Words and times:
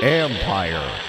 Empire. 0.00 1.00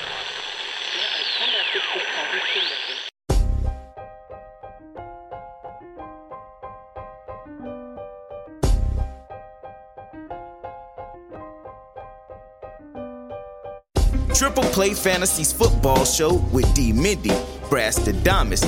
Triple 14.34 14.64
Play 14.64 14.96
Fantasies 14.96 15.54
Football 15.54 16.04
Show 16.06 16.36
with 16.52 16.74
D. 16.74 16.92
Mindy, 16.92 17.30
Brass 17.70 17.98
Damas, 18.24 18.62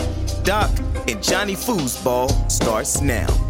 Doc, 0.43 0.69
and 1.07 1.23
Johnny 1.23 1.55
Foosball 1.55 2.29
starts 2.51 3.01
now. 3.01 3.40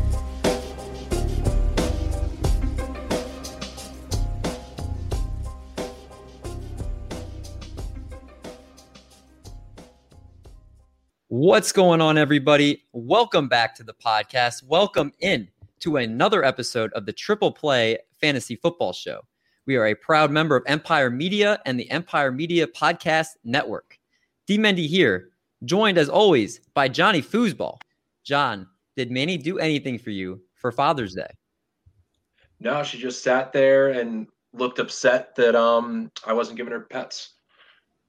What's 11.43 11.71
going 11.71 12.01
on, 12.01 12.19
everybody? 12.19 12.83
Welcome 12.93 13.47
back 13.47 13.73
to 13.73 13.83
the 13.83 13.95
podcast. 13.95 14.61
Welcome 14.61 15.11
in 15.21 15.47
to 15.79 15.97
another 15.97 16.43
episode 16.43 16.93
of 16.93 17.07
the 17.07 17.13
Triple 17.13 17.51
Play 17.51 17.97
Fantasy 18.13 18.55
Football 18.55 18.93
Show. 18.93 19.21
We 19.65 19.75
are 19.75 19.87
a 19.87 19.95
proud 19.95 20.29
member 20.29 20.55
of 20.55 20.61
Empire 20.67 21.09
Media 21.09 21.59
and 21.65 21.79
the 21.79 21.89
Empire 21.89 22.31
Media 22.31 22.67
Podcast 22.67 23.29
Network. 23.43 23.97
D. 24.45 24.59
Mendy 24.59 24.85
here, 24.85 25.29
joined 25.65 25.97
as 25.97 26.09
always 26.09 26.59
by 26.75 26.87
Johnny 26.87 27.23
Foosball. 27.23 27.79
John, 28.23 28.67
did 28.95 29.09
Manny 29.09 29.35
do 29.35 29.57
anything 29.57 29.97
for 29.97 30.11
you 30.11 30.39
for 30.53 30.71
Father's 30.71 31.15
Day? 31.15 31.33
No, 32.59 32.83
she 32.83 32.99
just 32.99 33.23
sat 33.23 33.51
there 33.51 33.89
and 33.89 34.27
looked 34.53 34.77
upset 34.77 35.33
that 35.37 35.55
um 35.55 36.11
I 36.23 36.33
wasn't 36.33 36.57
giving 36.57 36.71
her 36.71 36.81
pets. 36.81 37.29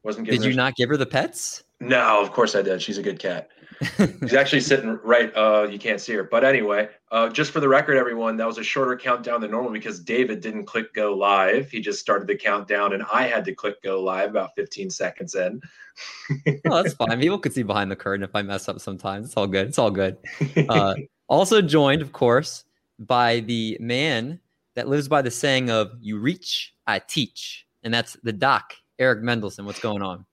Wasn't 0.02 0.26
giving 0.26 0.38
Did 0.38 0.50
you 0.50 0.54
not 0.54 0.74
give 0.74 0.90
her 0.90 0.98
the 0.98 1.06
pets? 1.06 1.62
No, 1.82 2.22
of 2.22 2.32
course 2.32 2.54
I 2.54 2.62
did. 2.62 2.80
She's 2.80 2.98
a 2.98 3.02
good 3.02 3.18
cat. 3.18 3.48
She's 4.20 4.34
actually 4.34 4.60
sitting 4.60 5.00
right. 5.02 5.34
Uh, 5.34 5.66
you 5.68 5.78
can't 5.78 6.00
see 6.00 6.12
her, 6.12 6.22
but 6.22 6.44
anyway, 6.44 6.88
uh, 7.10 7.28
just 7.28 7.50
for 7.50 7.58
the 7.58 7.68
record, 7.68 7.96
everyone, 7.96 8.36
that 8.36 8.46
was 8.46 8.58
a 8.58 8.62
shorter 8.62 8.96
countdown 8.96 9.40
than 9.40 9.50
normal 9.50 9.72
because 9.72 9.98
David 9.98 10.40
didn't 10.40 10.66
click 10.66 10.94
go 10.94 11.12
live. 11.12 11.70
He 11.70 11.80
just 11.80 11.98
started 11.98 12.28
the 12.28 12.36
countdown, 12.36 12.92
and 12.92 13.02
I 13.12 13.24
had 13.24 13.44
to 13.46 13.54
click 13.54 13.82
go 13.82 14.00
live 14.00 14.30
about 14.30 14.50
15 14.54 14.90
seconds 14.90 15.34
in. 15.34 15.60
oh, 16.66 16.82
that's 16.82 16.94
fine. 16.94 17.18
People 17.18 17.38
could 17.38 17.52
see 17.52 17.64
behind 17.64 17.90
the 17.90 17.96
curtain 17.96 18.22
if 18.22 18.34
I 18.36 18.42
mess 18.42 18.68
up 18.68 18.80
sometimes. 18.80 19.26
It's 19.26 19.36
all 19.36 19.48
good. 19.48 19.66
It's 19.66 19.78
all 19.78 19.90
good. 19.90 20.18
Uh, 20.68 20.94
also 21.28 21.60
joined, 21.60 22.02
of 22.02 22.12
course, 22.12 22.64
by 23.00 23.40
the 23.40 23.76
man 23.80 24.38
that 24.76 24.88
lives 24.88 25.08
by 25.08 25.22
the 25.22 25.30
saying 25.32 25.70
of 25.70 25.90
"You 26.00 26.18
reach, 26.18 26.74
I 26.86 27.00
teach," 27.00 27.66
and 27.82 27.92
that's 27.92 28.16
the 28.22 28.32
Doc, 28.32 28.74
Eric 29.00 29.22
Mendelson. 29.24 29.64
What's 29.64 29.80
going 29.80 30.02
on? 30.02 30.24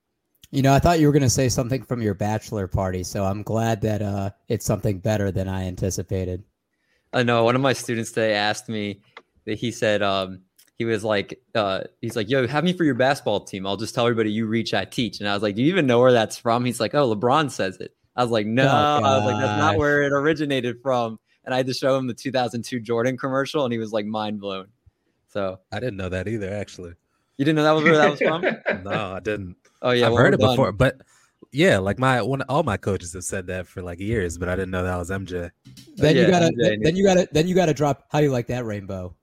You 0.50 0.62
know, 0.62 0.72
I 0.74 0.80
thought 0.80 0.98
you 0.98 1.06
were 1.06 1.12
going 1.12 1.22
to 1.22 1.30
say 1.30 1.48
something 1.48 1.82
from 1.82 2.02
your 2.02 2.14
bachelor 2.14 2.66
party, 2.66 3.04
so 3.04 3.24
I'm 3.24 3.42
glad 3.42 3.82
that 3.82 4.02
uh, 4.02 4.30
it's 4.48 4.66
something 4.66 4.98
better 4.98 5.30
than 5.30 5.48
I 5.48 5.64
anticipated. 5.66 6.42
I 7.12 7.22
know 7.22 7.44
one 7.44 7.54
of 7.54 7.62
my 7.62 7.72
students 7.72 8.10
today 8.10 8.34
asked 8.34 8.68
me 8.68 9.00
that 9.44 9.58
he 9.58 9.70
said 9.70 10.02
um, 10.02 10.42
he 10.80 10.84
was 10.84 11.04
like 11.04 11.40
uh, 11.54 11.82
he's 12.00 12.16
like 12.16 12.30
yo 12.30 12.46
have 12.46 12.64
me 12.64 12.72
for 12.72 12.84
your 12.84 12.94
basketball 12.94 13.40
team. 13.40 13.66
I'll 13.66 13.76
just 13.76 13.94
tell 13.94 14.06
everybody 14.06 14.32
you 14.32 14.46
reach 14.46 14.72
i 14.72 14.84
teach. 14.84 15.20
And 15.20 15.28
i 15.28 15.34
was 15.34 15.42
like 15.42 15.54
do 15.54 15.62
you 15.62 15.68
even 15.68 15.86
know 15.86 16.00
where 16.00 16.12
that's 16.12 16.38
from? 16.38 16.64
He's 16.64 16.80
like 16.80 16.94
oh 16.94 17.14
lebron 17.14 17.50
says 17.50 17.76
it. 17.76 17.94
I 18.16 18.22
was 18.22 18.30
like 18.30 18.46
no. 18.46 18.64
Oh, 18.64 19.04
i 19.04 19.16
was 19.18 19.26
like 19.26 19.42
that's 19.42 19.58
not 19.58 19.76
where 19.76 20.02
it 20.02 20.12
originated 20.12 20.80
from. 20.82 21.18
And 21.44 21.52
i 21.52 21.58
had 21.58 21.66
to 21.66 21.74
show 21.74 21.98
him 21.98 22.06
the 22.06 22.14
2002 22.14 22.80
jordan 22.80 23.18
commercial 23.18 23.64
and 23.64 23.72
he 23.72 23.78
was 23.78 23.92
like 23.92 24.06
mind 24.06 24.40
blown. 24.40 24.68
So 25.28 25.58
I 25.70 25.80
didn't 25.80 25.96
know 25.96 26.08
that 26.08 26.26
either, 26.26 26.50
actually. 26.50 26.94
you 27.36 27.44
didn't 27.44 27.56
know 27.56 27.64
that 27.64 27.72
was 27.72 27.84
where 27.84 27.96
that 27.96 28.10
was 28.10 28.20
from? 28.20 28.42
No, 28.84 29.12
I 29.12 29.20
didn't. 29.20 29.56
Oh 29.82 29.90
yeah 29.90 30.06
I've 30.06 30.12
well, 30.12 30.22
heard 30.22 30.34
it 30.34 30.40
done. 30.40 30.52
before, 30.52 30.72
but 30.72 31.00
yeah, 31.52 31.78
like 31.78 31.98
my 31.98 32.22
one, 32.22 32.42
all 32.42 32.62
my 32.62 32.76
coaches 32.76 33.12
have 33.14 33.24
said 33.24 33.46
that 33.48 33.66
for 33.66 33.82
like 33.82 33.98
years, 33.98 34.38
but 34.38 34.48
I 34.48 34.54
didn't 34.54 34.70
know 34.70 34.84
that 34.84 34.96
was 34.96 35.10
MJ. 35.10 35.50
Then 35.96 36.16
yeah, 36.16 36.22
you 36.22 36.28
gotta, 36.28 36.46
MJ 36.46 36.52
then, 36.58 36.80
knew. 36.80 36.98
you 36.98 37.04
gotta, 37.04 37.28
then 37.32 37.48
you 37.48 37.54
gotta 37.54 37.74
drop. 37.74 38.06
How 38.10 38.18
do 38.18 38.24
you 38.24 38.30
like 38.30 38.46
that 38.48 38.64
rainbow? 38.64 39.14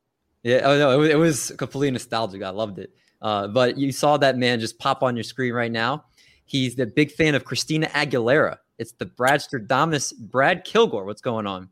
Yeah, 0.43 0.61
oh 0.63 0.77
no, 0.77 0.91
it 0.91 0.97
was, 0.97 1.09
it 1.09 1.17
was 1.17 1.51
completely 1.57 1.91
nostalgic. 1.91 2.43
I 2.43 2.49
loved 2.49 2.79
it. 2.79 2.91
Uh, 3.21 3.47
but 3.47 3.77
you 3.77 3.91
saw 3.91 4.17
that 4.17 4.37
man 4.37 4.59
just 4.59 4.77
pop 4.77 5.03
on 5.03 5.15
your 5.15 5.23
screen 5.23 5.53
right 5.53 5.71
now. 5.71 6.05
He's 6.45 6.75
the 6.75 6.85
big 6.85 7.11
fan 7.11 7.35
of 7.35 7.45
Christina 7.45 7.87
Aguilera. 7.87 8.57
It's 8.77 8.91
the 8.91 9.05
Bradster 9.05 9.65
Damas 9.65 10.13
Brad 10.13 10.63
Kilgore. 10.63 11.05
What's 11.05 11.21
going 11.21 11.47
on? 11.47 11.69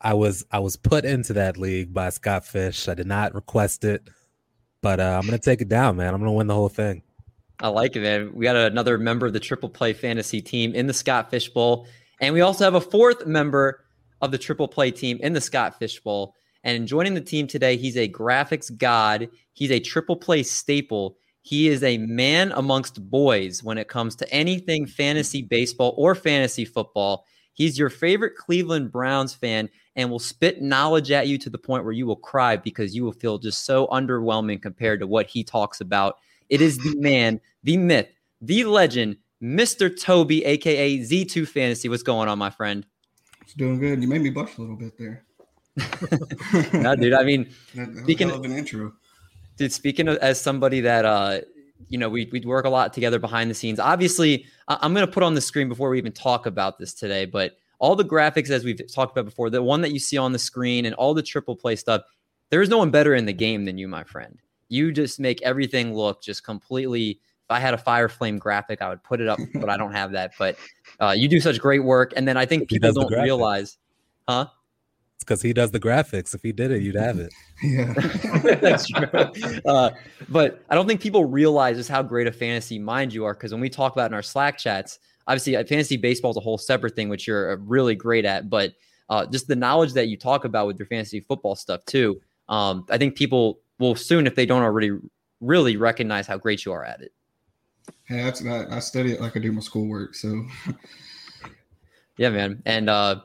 I 0.00 0.14
was 0.14 0.44
I 0.50 0.58
was 0.58 0.76
put 0.76 1.04
into 1.04 1.32
that 1.34 1.56
league 1.56 1.94
by 1.94 2.10
Scott 2.10 2.44
Fish. 2.44 2.88
I 2.88 2.94
did 2.94 3.06
not 3.06 3.34
request 3.34 3.84
it, 3.84 4.08
but 4.82 5.00
uh, 5.00 5.18
I'm 5.18 5.26
gonna 5.26 5.38
take 5.38 5.62
it 5.62 5.68
down, 5.68 5.96
man. 5.96 6.12
I'm 6.12 6.20
gonna 6.20 6.32
win 6.32 6.46
the 6.48 6.54
whole 6.54 6.68
thing. 6.68 7.02
I 7.60 7.68
like 7.68 7.96
it, 7.96 8.00
man. 8.00 8.32
We 8.34 8.44
got 8.44 8.56
another 8.56 8.98
member 8.98 9.26
of 9.26 9.32
the 9.32 9.40
Triple 9.40 9.70
Play 9.70 9.92
Fantasy 9.94 10.42
team 10.42 10.74
in 10.74 10.86
the 10.86 10.92
Scott 10.92 11.30
Fish 11.30 11.48
Bowl, 11.48 11.86
and 12.20 12.34
we 12.34 12.42
also 12.42 12.64
have 12.64 12.74
a 12.74 12.80
fourth 12.80 13.26
member 13.26 13.84
of 14.20 14.30
the 14.30 14.38
Triple 14.38 14.68
Play 14.68 14.90
team 14.90 15.18
in 15.22 15.32
the 15.32 15.40
Scott 15.40 15.78
Fish 15.78 16.00
Bowl. 16.00 16.34
And 16.64 16.88
joining 16.88 17.14
the 17.14 17.20
team 17.20 17.46
today, 17.46 17.76
he's 17.76 17.96
a 17.96 18.08
graphics 18.08 18.76
god. 18.76 19.28
He's 19.52 19.70
a 19.70 19.80
Triple 19.80 20.16
Play 20.16 20.42
staple. 20.42 21.16
He 21.42 21.68
is 21.68 21.82
a 21.82 21.98
man 21.98 22.52
amongst 22.52 23.08
boys 23.08 23.62
when 23.62 23.78
it 23.78 23.88
comes 23.88 24.16
to 24.16 24.30
anything 24.32 24.84
fantasy 24.86 25.42
baseball 25.42 25.94
or 25.96 26.14
fantasy 26.14 26.64
football. 26.64 27.24
He's 27.54 27.78
your 27.78 27.88
favorite 27.88 28.36
Cleveland 28.36 28.92
Browns 28.92 29.32
fan 29.32 29.70
and 29.94 30.10
will 30.10 30.18
spit 30.18 30.60
knowledge 30.60 31.10
at 31.10 31.28
you 31.28 31.38
to 31.38 31.48
the 31.48 31.56
point 31.56 31.84
where 31.84 31.92
you 31.92 32.04
will 32.04 32.16
cry 32.16 32.56
because 32.56 32.94
you 32.94 33.04
will 33.04 33.12
feel 33.12 33.38
just 33.38 33.64
so 33.64 33.86
underwhelming 33.86 34.60
compared 34.60 35.00
to 35.00 35.06
what 35.06 35.28
he 35.28 35.42
talks 35.42 35.80
about. 35.80 36.16
It 36.48 36.60
is 36.60 36.78
the 36.78 36.94
man, 36.96 37.40
the 37.62 37.76
myth, 37.76 38.08
the 38.40 38.64
legend, 38.64 39.16
Mr. 39.42 39.88
Toby, 40.00 40.44
aka 40.44 40.98
Z2 40.98 41.46
Fantasy. 41.48 41.88
What's 41.88 42.02
going 42.02 42.28
on, 42.28 42.38
my 42.38 42.50
friend? 42.50 42.86
It's 43.42 43.54
doing 43.54 43.78
good. 43.78 44.02
You 44.02 44.08
made 44.08 44.22
me 44.22 44.30
blush 44.30 44.56
a 44.58 44.60
little 44.60 44.76
bit 44.76 44.96
there. 44.98 45.24
no, 46.72 46.96
dude. 46.96 47.12
I 47.12 47.22
mean, 47.24 47.48
That, 47.74 47.94
that 47.94 48.02
Speaking- 48.04 48.30
of 48.30 48.44
an 48.44 48.52
intro. 48.52 48.92
dude, 49.56 49.72
speaking 49.72 50.08
of, 50.08 50.16
as 50.18 50.40
somebody 50.40 50.80
that 50.80 51.04
uh, 51.04 51.40
you 51.88 51.98
know, 51.98 52.08
we 52.08 52.28
we 52.32 52.40
work 52.40 52.64
a 52.64 52.70
lot 52.70 52.92
together 52.92 53.18
behind 53.18 53.50
the 53.50 53.54
scenes. 53.54 53.78
Obviously, 53.78 54.46
I, 54.68 54.78
I'm 54.80 54.94
going 54.94 55.06
to 55.06 55.12
put 55.12 55.22
on 55.22 55.34
the 55.34 55.40
screen 55.40 55.68
before 55.68 55.90
we 55.90 55.98
even 55.98 56.12
talk 56.12 56.46
about 56.46 56.78
this 56.78 56.94
today, 56.94 57.26
but 57.26 57.56
all 57.78 57.94
the 57.94 58.04
graphics 58.04 58.48
as 58.50 58.64
we've 58.64 58.80
talked 58.92 59.12
about 59.12 59.26
before, 59.26 59.50
the 59.50 59.62
one 59.62 59.82
that 59.82 59.92
you 59.92 59.98
see 59.98 60.16
on 60.16 60.32
the 60.32 60.38
screen 60.38 60.86
and 60.86 60.94
all 60.94 61.12
the 61.12 61.22
triple 61.22 61.54
play 61.54 61.76
stuff, 61.76 62.02
there 62.48 62.62
is 62.62 62.70
no 62.70 62.78
one 62.78 62.90
better 62.90 63.14
in 63.14 63.26
the 63.26 63.34
game 63.34 63.66
than 63.66 63.76
you, 63.76 63.86
my 63.86 64.02
friend. 64.02 64.40
You 64.68 64.92
just 64.92 65.20
make 65.20 65.42
everything 65.42 65.94
look 65.94 66.22
just 66.22 66.44
completely. 66.44 67.10
If 67.10 67.50
I 67.50 67.60
had 67.60 67.74
a 67.74 67.78
fire 67.78 68.08
flame 68.08 68.38
graphic, 68.38 68.82
I 68.82 68.88
would 68.88 69.02
put 69.04 69.20
it 69.20 69.28
up, 69.28 69.38
but 69.54 69.68
I 69.68 69.76
don't 69.76 69.92
have 69.92 70.12
that. 70.12 70.32
But 70.38 70.56
uh, 71.00 71.14
you 71.16 71.28
do 71.28 71.40
such 71.40 71.60
great 71.60 71.84
work, 71.84 72.12
and 72.16 72.26
then 72.26 72.36
I 72.36 72.46
think 72.46 72.62
He 72.62 72.76
people 72.76 72.88
does 72.88 72.94
the 72.94 73.08
don't 73.08 73.22
realize, 73.22 73.78
huh? 74.28 74.46
It's 75.16 75.24
because 75.24 75.40
he 75.40 75.54
does 75.54 75.70
the 75.70 75.80
graphics. 75.80 76.34
If 76.34 76.42
he 76.42 76.52
did 76.52 76.70
it, 76.70 76.82
you'd 76.82 76.94
have 76.94 77.18
it. 77.18 77.32
Yeah. 77.62 77.94
That's 78.60 78.86
true. 78.86 79.08
Uh, 79.64 79.90
but 80.28 80.62
I 80.68 80.74
don't 80.74 80.86
think 80.86 81.00
people 81.00 81.24
realize 81.24 81.78
just 81.78 81.88
how 81.88 82.02
great 82.02 82.26
a 82.26 82.32
fantasy 82.32 82.78
mind 82.78 83.14
you 83.14 83.24
are. 83.24 83.32
Because 83.32 83.50
when 83.50 83.62
we 83.62 83.70
talk 83.70 83.94
about 83.94 84.10
in 84.10 84.14
our 84.14 84.22
Slack 84.22 84.58
chats, 84.58 84.98
obviously 85.26 85.56
uh, 85.56 85.64
fantasy 85.64 85.96
baseball 85.96 86.32
is 86.32 86.36
a 86.36 86.40
whole 86.40 86.58
separate 86.58 86.94
thing, 86.94 87.08
which 87.08 87.26
you're 87.26 87.52
uh, 87.52 87.56
really 87.60 87.94
great 87.94 88.26
at. 88.26 88.50
But 88.50 88.74
uh, 89.08 89.24
just 89.24 89.48
the 89.48 89.56
knowledge 89.56 89.94
that 89.94 90.08
you 90.08 90.18
talk 90.18 90.44
about 90.44 90.66
with 90.66 90.78
your 90.78 90.84
fantasy 90.84 91.20
football 91.20 91.56
stuff 91.56 91.82
too, 91.86 92.20
um, 92.50 92.84
I 92.90 92.98
think 92.98 93.16
people 93.16 93.60
will 93.78 93.94
soon, 93.94 94.26
if 94.26 94.34
they 94.34 94.46
don't 94.46 94.62
already, 94.62 94.92
really 95.40 95.76
recognize 95.76 96.26
how 96.26 96.36
great 96.36 96.64
you 96.64 96.72
are 96.72 96.84
at 96.84 97.00
it. 97.00 97.12
Hey, 98.04 98.22
that's, 98.22 98.44
I, 98.44 98.76
I 98.76 98.78
study 98.78 99.12
it 99.12 99.20
like 99.20 99.36
I 99.36 99.40
do 99.40 99.52
my 99.52 99.60
schoolwork. 99.60 100.14
So 100.14 100.44
Yeah, 102.16 102.30
man. 102.30 102.62
And 102.64 102.88
uh, 102.88 103.20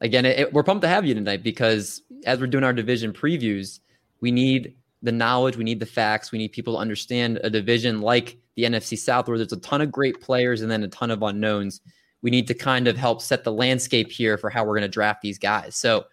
again, 0.00 0.26
it, 0.26 0.52
we're 0.52 0.62
pumped 0.62 0.82
to 0.82 0.88
have 0.88 1.06
you 1.06 1.14
tonight 1.14 1.42
because 1.42 2.02
as 2.26 2.40
we're 2.40 2.46
doing 2.46 2.64
our 2.64 2.72
division 2.72 3.12
previews, 3.12 3.80
we 4.20 4.30
need 4.30 4.74
the 5.02 5.12
knowledge, 5.12 5.56
we 5.56 5.64
need 5.64 5.80
the 5.80 5.86
facts, 5.86 6.32
we 6.32 6.38
need 6.38 6.52
people 6.52 6.74
to 6.74 6.78
understand 6.78 7.40
a 7.42 7.50
division 7.50 8.00
like 8.00 8.38
the 8.56 8.64
NFC 8.64 8.96
South, 8.98 9.28
where 9.28 9.36
there's 9.36 9.52
a 9.52 9.60
ton 9.60 9.80
of 9.80 9.90
great 9.90 10.20
players 10.20 10.62
and 10.62 10.70
then 10.70 10.82
a 10.82 10.88
ton 10.88 11.10
of 11.10 11.22
unknowns. 11.22 11.80
We 12.22 12.30
need 12.30 12.46
to 12.48 12.54
kind 12.54 12.88
of 12.88 12.96
help 12.96 13.20
set 13.20 13.44
the 13.44 13.52
landscape 13.52 14.10
here 14.10 14.38
for 14.38 14.48
how 14.48 14.64
we're 14.64 14.74
going 14.74 14.82
to 14.82 14.88
draft 14.88 15.20
these 15.20 15.38
guys. 15.38 15.76
So, 15.76 16.04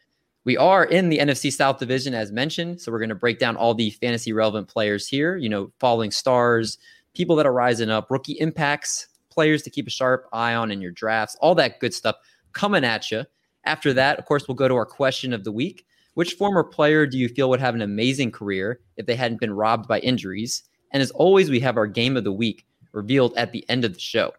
We 0.43 0.57
are 0.57 0.83
in 0.83 1.09
the 1.09 1.19
NFC 1.19 1.53
South 1.53 1.77
division, 1.77 2.13
as 2.13 2.31
mentioned. 2.31 2.81
So 2.81 2.91
we're 2.91 2.99
going 2.99 3.09
to 3.09 3.15
break 3.15 3.37
down 3.37 3.55
all 3.55 3.75
the 3.75 3.91
fantasy 3.91 4.33
relevant 4.33 4.67
players 4.67 5.07
here, 5.07 5.37
you 5.37 5.49
know, 5.49 5.71
falling 5.79 6.09
stars, 6.09 6.77
people 7.13 7.35
that 7.35 7.45
are 7.45 7.53
rising 7.53 7.89
up, 7.89 8.09
rookie 8.09 8.39
impacts, 8.39 9.07
players 9.29 9.61
to 9.63 9.69
keep 9.69 9.87
a 9.87 9.91
sharp 9.91 10.27
eye 10.33 10.55
on 10.55 10.71
in 10.71 10.81
your 10.81 10.91
drafts, 10.91 11.35
all 11.41 11.55
that 11.55 11.79
good 11.79 11.93
stuff 11.93 12.15
coming 12.53 12.83
at 12.83 13.11
you. 13.11 13.23
After 13.65 13.93
that, 13.93 14.17
of 14.17 14.25
course, 14.25 14.47
we'll 14.47 14.55
go 14.55 14.67
to 14.67 14.75
our 14.75 14.85
question 14.85 15.33
of 15.33 15.43
the 15.43 15.51
week. 15.51 15.85
Which 16.15 16.33
former 16.33 16.63
player 16.63 17.05
do 17.05 17.17
you 17.17 17.29
feel 17.29 17.49
would 17.49 17.61
have 17.61 17.75
an 17.75 17.81
amazing 17.81 18.31
career 18.31 18.81
if 18.97 19.05
they 19.05 19.15
hadn't 19.15 19.39
been 19.39 19.53
robbed 19.53 19.87
by 19.87 19.99
injuries? 19.99 20.63
And 20.91 21.01
as 21.01 21.11
always, 21.11 21.49
we 21.49 21.61
have 21.61 21.77
our 21.77 21.87
game 21.87 22.17
of 22.17 22.25
the 22.25 22.33
week 22.33 22.65
revealed 22.91 23.33
at 23.37 23.53
the 23.53 23.63
end 23.69 23.85
of 23.85 23.93
the 23.93 23.99
show. 23.99 24.33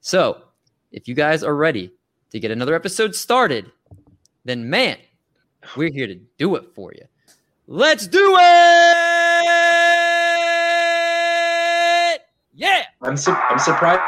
So 0.00 0.42
if 0.92 1.06
you 1.06 1.14
guys 1.14 1.42
are 1.42 1.54
ready 1.54 1.92
to 2.30 2.40
get 2.40 2.50
another 2.50 2.74
episode 2.74 3.14
started, 3.14 3.70
then 4.46 4.70
man, 4.70 4.96
we're 5.76 5.92
here 5.92 6.06
to 6.06 6.16
do 6.38 6.56
it 6.56 6.64
for 6.74 6.92
you. 6.94 7.04
Let's 7.66 8.06
do 8.06 8.36
it! 8.38 8.40
Yeah. 12.54 12.84
I'm 13.02 13.16
su- 13.16 13.32
I'm 13.32 13.58
surprised. 13.58 14.00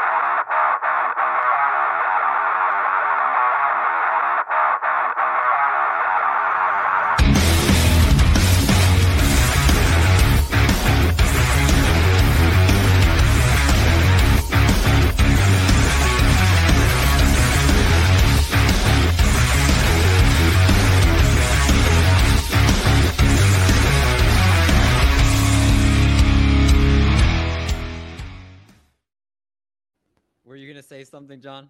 Were 30.53 30.57
you 30.57 30.71
gonna 30.71 30.83
say 30.83 31.03
something, 31.03 31.41
John? 31.41 31.67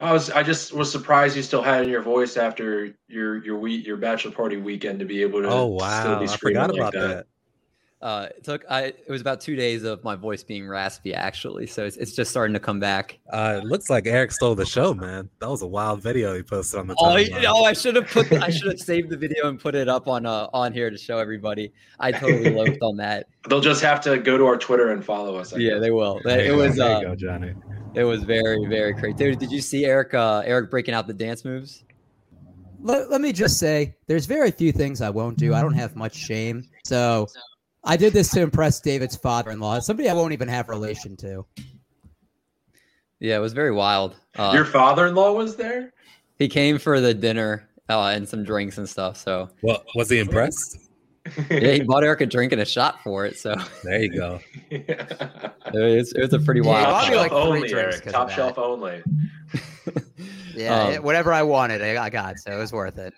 I 0.00 0.12
was 0.12 0.28
I 0.28 0.42
just 0.42 0.72
was 0.72 0.90
surprised 0.90 1.36
you 1.36 1.42
still 1.44 1.62
had 1.62 1.84
in 1.84 1.88
your 1.88 2.02
voice 2.02 2.36
after 2.36 2.92
your 3.06 3.44
your 3.44 3.56
week 3.60 3.86
your 3.86 3.96
bachelor 3.96 4.32
party 4.32 4.56
weekend 4.56 4.98
to 4.98 5.04
be 5.04 5.22
able 5.22 5.40
to 5.40 5.48
Oh 5.48 5.68
still 5.68 5.78
wow, 5.78 6.18
be 6.18 6.26
I 6.26 6.34
screaming 6.34 6.62
forgot 6.62 6.70
like 6.70 6.80
about 6.80 6.92
that. 6.94 7.26
that. 8.00 8.04
Uh, 8.04 8.26
it 8.36 8.42
took 8.42 8.64
I 8.68 8.86
it 8.86 9.08
was 9.08 9.20
about 9.20 9.40
two 9.40 9.54
days 9.54 9.84
of 9.84 10.02
my 10.02 10.16
voice 10.16 10.42
being 10.42 10.66
raspy 10.66 11.14
actually, 11.14 11.68
so 11.68 11.84
it's, 11.84 11.96
it's 11.96 12.12
just 12.12 12.32
starting 12.32 12.54
to 12.54 12.60
come 12.60 12.80
back. 12.80 13.20
Uh, 13.32 13.60
it 13.62 13.66
looks 13.66 13.88
like 13.88 14.04
Eric 14.08 14.32
stole 14.32 14.56
the 14.56 14.66
show, 14.66 14.92
man. 14.94 15.30
That 15.40 15.48
was 15.48 15.62
a 15.62 15.66
wild 15.68 16.02
video 16.02 16.34
he 16.34 16.42
posted 16.42 16.80
on 16.80 16.88
the 16.88 16.96
Oh, 16.98 17.04
timeline. 17.14 17.32
I- 17.34 17.46
oh, 17.46 17.62
I 17.62 17.72
should 17.72 17.94
have 17.94 18.08
put 18.08 18.32
I 18.32 18.50
should 18.50 18.66
have 18.72 18.80
saved 18.80 19.10
the 19.10 19.16
video 19.16 19.48
and 19.48 19.60
put 19.60 19.76
it 19.76 19.88
up 19.88 20.08
on 20.08 20.26
uh 20.26 20.48
on 20.52 20.72
here 20.72 20.90
to 20.90 20.98
show 20.98 21.18
everybody. 21.20 21.72
I 22.00 22.10
totally 22.10 22.50
loafed 22.56 22.82
on 22.82 22.96
that. 22.96 23.28
They'll 23.48 23.60
just 23.60 23.82
have 23.82 24.00
to 24.00 24.18
go 24.18 24.36
to 24.36 24.44
our 24.46 24.56
Twitter 24.58 24.90
and 24.90 25.04
follow 25.04 25.36
us. 25.36 25.52
I 25.52 25.58
Yeah, 25.58 25.74
guess. 25.74 25.82
they 25.82 25.90
will. 25.92 26.20
There 26.24 26.40
It 26.40 26.46
you 26.46 26.50
go, 26.52 26.56
was 26.58 26.76
there 26.76 26.96
uh, 26.96 26.98
you 27.00 27.06
go, 27.06 27.14
Johnny. 27.14 27.54
It 27.94 28.04
was 28.04 28.22
very 28.24 28.64
very 28.66 28.94
crazy. 28.94 29.14
Dude, 29.14 29.38
did 29.38 29.50
you 29.52 29.60
see 29.60 29.84
Eric 29.86 30.14
uh 30.14 30.42
Eric 30.44 30.70
breaking 30.70 30.94
out 30.94 31.06
the 31.06 31.14
dance 31.14 31.44
moves? 31.44 31.84
Let, 32.80 33.10
let 33.10 33.20
me 33.20 33.32
just 33.32 33.58
say, 33.58 33.96
there's 34.06 34.26
very 34.26 34.52
few 34.52 34.70
things 34.70 35.00
I 35.02 35.10
won't 35.10 35.36
do. 35.36 35.52
I 35.52 35.60
don't 35.60 35.72
have 35.72 35.96
much 35.96 36.14
shame. 36.14 36.64
So 36.84 37.26
I 37.82 37.96
did 37.96 38.12
this 38.12 38.30
to 38.30 38.40
impress 38.40 38.80
David's 38.80 39.16
father 39.16 39.50
in 39.50 39.58
law, 39.58 39.80
somebody 39.80 40.08
I 40.08 40.12
won't 40.14 40.32
even 40.32 40.46
have 40.46 40.68
relation 40.68 41.16
to. 41.16 41.44
Yeah, 43.18 43.36
it 43.36 43.40
was 43.40 43.52
very 43.52 43.72
wild. 43.72 44.14
Uh, 44.36 44.52
Your 44.54 44.64
father-in-law 44.64 45.32
was 45.32 45.56
there. 45.56 45.92
he 46.38 46.48
came 46.48 46.78
for 46.78 47.00
the 47.00 47.12
dinner 47.12 47.68
uh, 47.88 48.12
and 48.14 48.28
some 48.28 48.44
drinks 48.44 48.78
and 48.78 48.88
stuff. 48.88 49.16
So 49.16 49.50
Well, 49.60 49.82
was 49.96 50.08
he 50.08 50.20
impressed? 50.20 50.87
Yeah, 51.50 51.72
he 51.72 51.80
bought 51.82 52.04
Eric 52.04 52.20
a 52.22 52.26
drink 52.26 52.52
and 52.52 52.60
a 52.60 52.64
shot 52.64 53.02
for 53.02 53.26
it. 53.26 53.38
So 53.38 53.54
There 53.84 54.02
you 54.02 54.12
go. 54.12 54.40
it 54.70 55.48
was, 55.72 56.12
it 56.12 56.20
was 56.20 56.32
a 56.32 56.38
pretty 56.38 56.60
wild. 56.60 56.86
I'll 56.86 56.92
Top 56.94 57.04
shelf 57.08 57.16
like 57.22 57.32
only, 57.32 57.60
drinks 57.68 57.72
Eric. 57.94 58.04
'cause 58.04 58.12
Top 58.12 58.22
of 58.22 58.28
that. 58.28 58.36
shelf 58.36 58.58
only. 58.58 59.02
Yeah, 60.54 60.82
Um, 60.84 60.92
it- 60.94 61.02
whatever 61.04 61.32
I 61.32 61.42
wanted, 61.42 61.82
I, 61.82 62.02
I 62.04 62.10
got. 62.10 62.38
So 62.38 62.50
it 62.52 62.58
was 62.58 62.72
worth 62.72 62.98
it. 62.98 63.14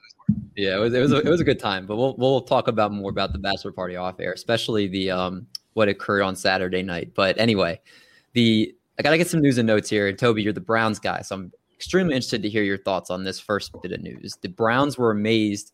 Yeah, 0.57 0.77
it 0.77 0.79
was 0.81 0.93
it 0.95 1.01
was 1.01 1.12
a, 1.12 1.17
it 1.21 1.29
was 1.29 1.41
a 1.41 1.45
good 1.45 1.59
time, 1.59 1.87
but 1.87 1.97
we'll 1.97 2.15
we'll 2.19 2.43
talk 2.43 2.69
about 2.69 2.93
more 2.93 3.11
about 3.11 3.33
the 3.33 3.39
bachelor 3.39 3.73
party 3.73 3.97
off 3.97 4.21
air, 4.21 4.33
especially 4.33 4.89
the 4.89 5.11
um 5.11 5.47
what 5.73 5.89
occurred 5.89 6.23
on 6.23 6.37
Saturday 6.37 6.83
night. 6.83 7.13
But 7.15 7.39
anyway, 7.39 7.81
the 8.35 8.75
I 8.99 9.03
gotta 9.03 9.17
get 9.17 9.29
some 9.29 9.41
news 9.41 9.56
and 9.59 9.67
notes 9.67 9.89
here. 9.89 10.06
And 10.09 10.19
Toby, 10.19 10.43
you're 10.43 10.53
the 10.53 10.61
Browns 10.61 10.99
guy, 10.99 11.23
so 11.23 11.35
I'm 11.37 11.53
extremely 11.75 12.15
interested 12.15 12.43
to 12.43 12.51
hear 12.51 12.63
your 12.63 12.77
thoughts 12.79 13.09
on 13.11 13.25
this 13.25 13.41
first 13.41 13.73
bit 13.83 13.93
of 13.93 14.03
news. 14.03 14.37
The 14.43 14.49
Browns 14.49 14.99
were 14.99 15.11
amazed 15.13 15.73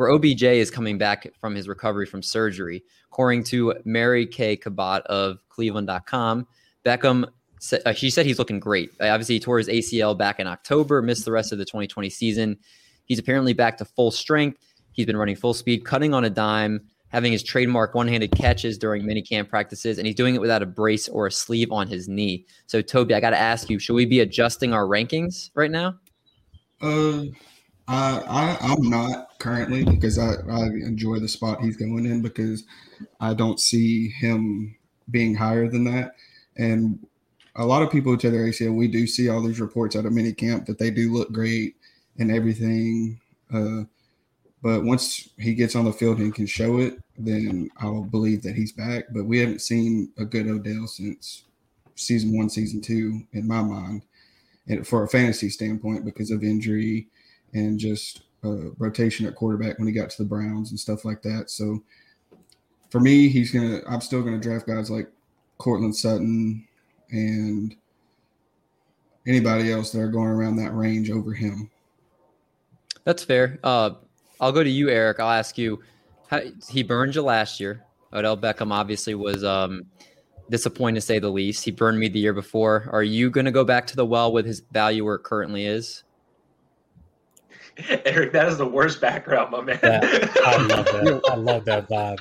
where 0.00 0.08
OBJ 0.08 0.44
is 0.44 0.70
coming 0.70 0.96
back 0.96 1.30
from 1.38 1.54
his 1.54 1.68
recovery 1.68 2.06
from 2.06 2.22
surgery. 2.22 2.82
According 3.12 3.44
to 3.44 3.74
Mary 3.84 4.26
Kay 4.26 4.56
Cabot 4.56 5.02
of 5.04 5.46
Cleveland.com, 5.50 6.46
Beckham 6.86 7.26
uh, 7.84 7.92
she 7.92 8.08
said 8.08 8.24
he's 8.24 8.38
looking 8.38 8.58
great. 8.58 8.92
Uh, 8.98 9.08
obviously, 9.08 9.34
he 9.34 9.40
tore 9.40 9.58
his 9.58 9.68
ACL 9.68 10.16
back 10.16 10.40
in 10.40 10.46
October, 10.46 11.02
missed 11.02 11.26
the 11.26 11.32
rest 11.32 11.52
of 11.52 11.58
the 11.58 11.66
2020 11.66 12.08
season. 12.08 12.56
He's 13.04 13.18
apparently 13.18 13.52
back 13.52 13.76
to 13.76 13.84
full 13.84 14.10
strength. 14.10 14.72
He's 14.92 15.04
been 15.04 15.18
running 15.18 15.36
full 15.36 15.52
speed, 15.52 15.84
cutting 15.84 16.14
on 16.14 16.24
a 16.24 16.30
dime, 16.30 16.80
having 17.08 17.30
his 17.30 17.42
trademark 17.42 17.94
one-handed 17.94 18.32
catches 18.32 18.78
during 18.78 19.02
minicamp 19.02 19.50
practices, 19.50 19.98
and 19.98 20.06
he's 20.06 20.16
doing 20.16 20.34
it 20.34 20.40
without 20.40 20.62
a 20.62 20.66
brace 20.66 21.10
or 21.10 21.26
a 21.26 21.30
sleeve 21.30 21.70
on 21.72 21.86
his 21.86 22.08
knee. 22.08 22.46
So, 22.68 22.80
Toby, 22.80 23.12
I 23.12 23.20
got 23.20 23.30
to 23.30 23.38
ask 23.38 23.68
you: 23.68 23.78
Should 23.78 23.96
we 23.96 24.06
be 24.06 24.20
adjusting 24.20 24.72
our 24.72 24.86
rankings 24.86 25.50
right 25.54 25.70
now? 25.70 25.96
Uh, 26.80 27.24
I, 27.90 28.22
I 28.28 28.72
I'm 28.72 28.88
not 28.88 29.36
currently 29.40 29.84
because 29.84 30.16
I 30.16 30.34
I 30.48 30.66
enjoy 30.66 31.18
the 31.18 31.26
spot 31.26 31.60
he's 31.60 31.76
going 31.76 32.06
in 32.06 32.22
because 32.22 32.62
I 33.18 33.34
don't 33.34 33.58
see 33.58 34.08
him 34.10 34.76
being 35.10 35.34
higher 35.34 35.68
than 35.68 35.84
that. 35.84 36.14
And 36.56 37.04
a 37.56 37.66
lot 37.66 37.82
of 37.82 37.90
people 37.90 38.16
tear 38.16 38.30
their 38.30 38.46
ACL, 38.46 38.76
we 38.76 38.86
do 38.86 39.08
see 39.08 39.28
all 39.28 39.42
these 39.42 39.60
reports 39.60 39.96
out 39.96 40.06
of 40.06 40.12
mini 40.12 40.32
camp 40.32 40.66
that 40.66 40.78
they 40.78 40.90
do 40.92 41.12
look 41.12 41.32
great 41.32 41.74
and 42.16 42.30
everything. 42.30 43.18
Uh, 43.52 43.82
but 44.62 44.84
once 44.84 45.30
he 45.36 45.54
gets 45.54 45.74
on 45.74 45.84
the 45.84 45.92
field 45.92 46.18
and 46.18 46.32
can 46.32 46.46
show 46.46 46.78
it, 46.78 46.94
then 47.18 47.70
I'll 47.78 48.04
believe 48.04 48.42
that 48.44 48.54
he's 48.54 48.70
back. 48.70 49.06
But 49.10 49.24
we 49.24 49.40
haven't 49.40 49.62
seen 49.62 50.12
a 50.16 50.24
good 50.24 50.46
Odell 50.46 50.86
since 50.86 51.42
season 51.96 52.36
one, 52.36 52.50
season 52.50 52.82
two, 52.82 53.22
in 53.32 53.48
my 53.48 53.62
mind, 53.62 54.02
and 54.68 54.86
for 54.86 55.02
a 55.02 55.08
fantasy 55.08 55.48
standpoint 55.48 56.04
because 56.04 56.30
of 56.30 56.44
injury 56.44 57.08
and 57.52 57.78
just 57.78 58.22
uh, 58.44 58.70
rotation 58.78 59.26
at 59.26 59.34
quarterback 59.34 59.78
when 59.78 59.88
he 59.88 59.94
got 59.94 60.10
to 60.10 60.22
the 60.22 60.28
Browns 60.28 60.70
and 60.70 60.80
stuff 60.80 61.04
like 61.04 61.22
that. 61.22 61.50
So 61.50 61.82
for 62.90 63.00
me, 63.00 63.28
he's 63.28 63.50
gonna. 63.50 63.80
I'm 63.88 64.00
still 64.00 64.22
gonna 64.22 64.40
draft 64.40 64.66
guys 64.66 64.90
like 64.90 65.10
Courtland 65.58 65.94
Sutton 65.94 66.66
and 67.10 67.74
anybody 69.26 69.72
else 69.72 69.92
that 69.92 70.00
are 70.00 70.08
going 70.08 70.28
around 70.28 70.56
that 70.56 70.74
range 70.74 71.10
over 71.10 71.32
him. 71.32 71.70
That's 73.04 73.24
fair. 73.24 73.58
Uh, 73.62 73.90
I'll 74.40 74.52
go 74.52 74.64
to 74.64 74.70
you, 74.70 74.88
Eric. 74.88 75.20
I'll 75.20 75.30
ask 75.30 75.58
you. 75.58 75.82
How, 76.28 76.40
he 76.68 76.82
burned 76.82 77.14
you 77.14 77.22
last 77.22 77.58
year. 77.58 77.84
Odell 78.12 78.36
Beckham 78.36 78.72
obviously 78.72 79.14
was 79.14 79.44
um, 79.44 79.82
disappointing 80.48 80.96
to 80.96 81.00
say 81.00 81.18
the 81.18 81.28
least. 81.28 81.64
He 81.64 81.70
burned 81.70 81.98
me 81.98 82.08
the 82.08 82.18
year 82.18 82.32
before. 82.32 82.88
Are 82.92 83.02
you 83.02 83.30
going 83.30 83.46
to 83.46 83.52
go 83.52 83.64
back 83.64 83.86
to 83.88 83.96
the 83.96 84.06
well 84.06 84.32
with 84.32 84.46
his 84.46 84.60
value 84.72 85.04
where 85.04 85.16
it 85.16 85.24
currently 85.24 85.66
is? 85.66 86.04
Eric, 88.04 88.32
that 88.32 88.48
is 88.48 88.58
the 88.58 88.66
worst 88.66 89.00
background, 89.00 89.50
my 89.52 89.60
man. 89.62 89.78
That- 89.82 90.36
I 90.44 90.56
love 90.56 90.84
that. 90.86 91.22
I 91.30 91.34
love 91.36 91.64
that 91.66 91.88
vibe. 91.88 92.18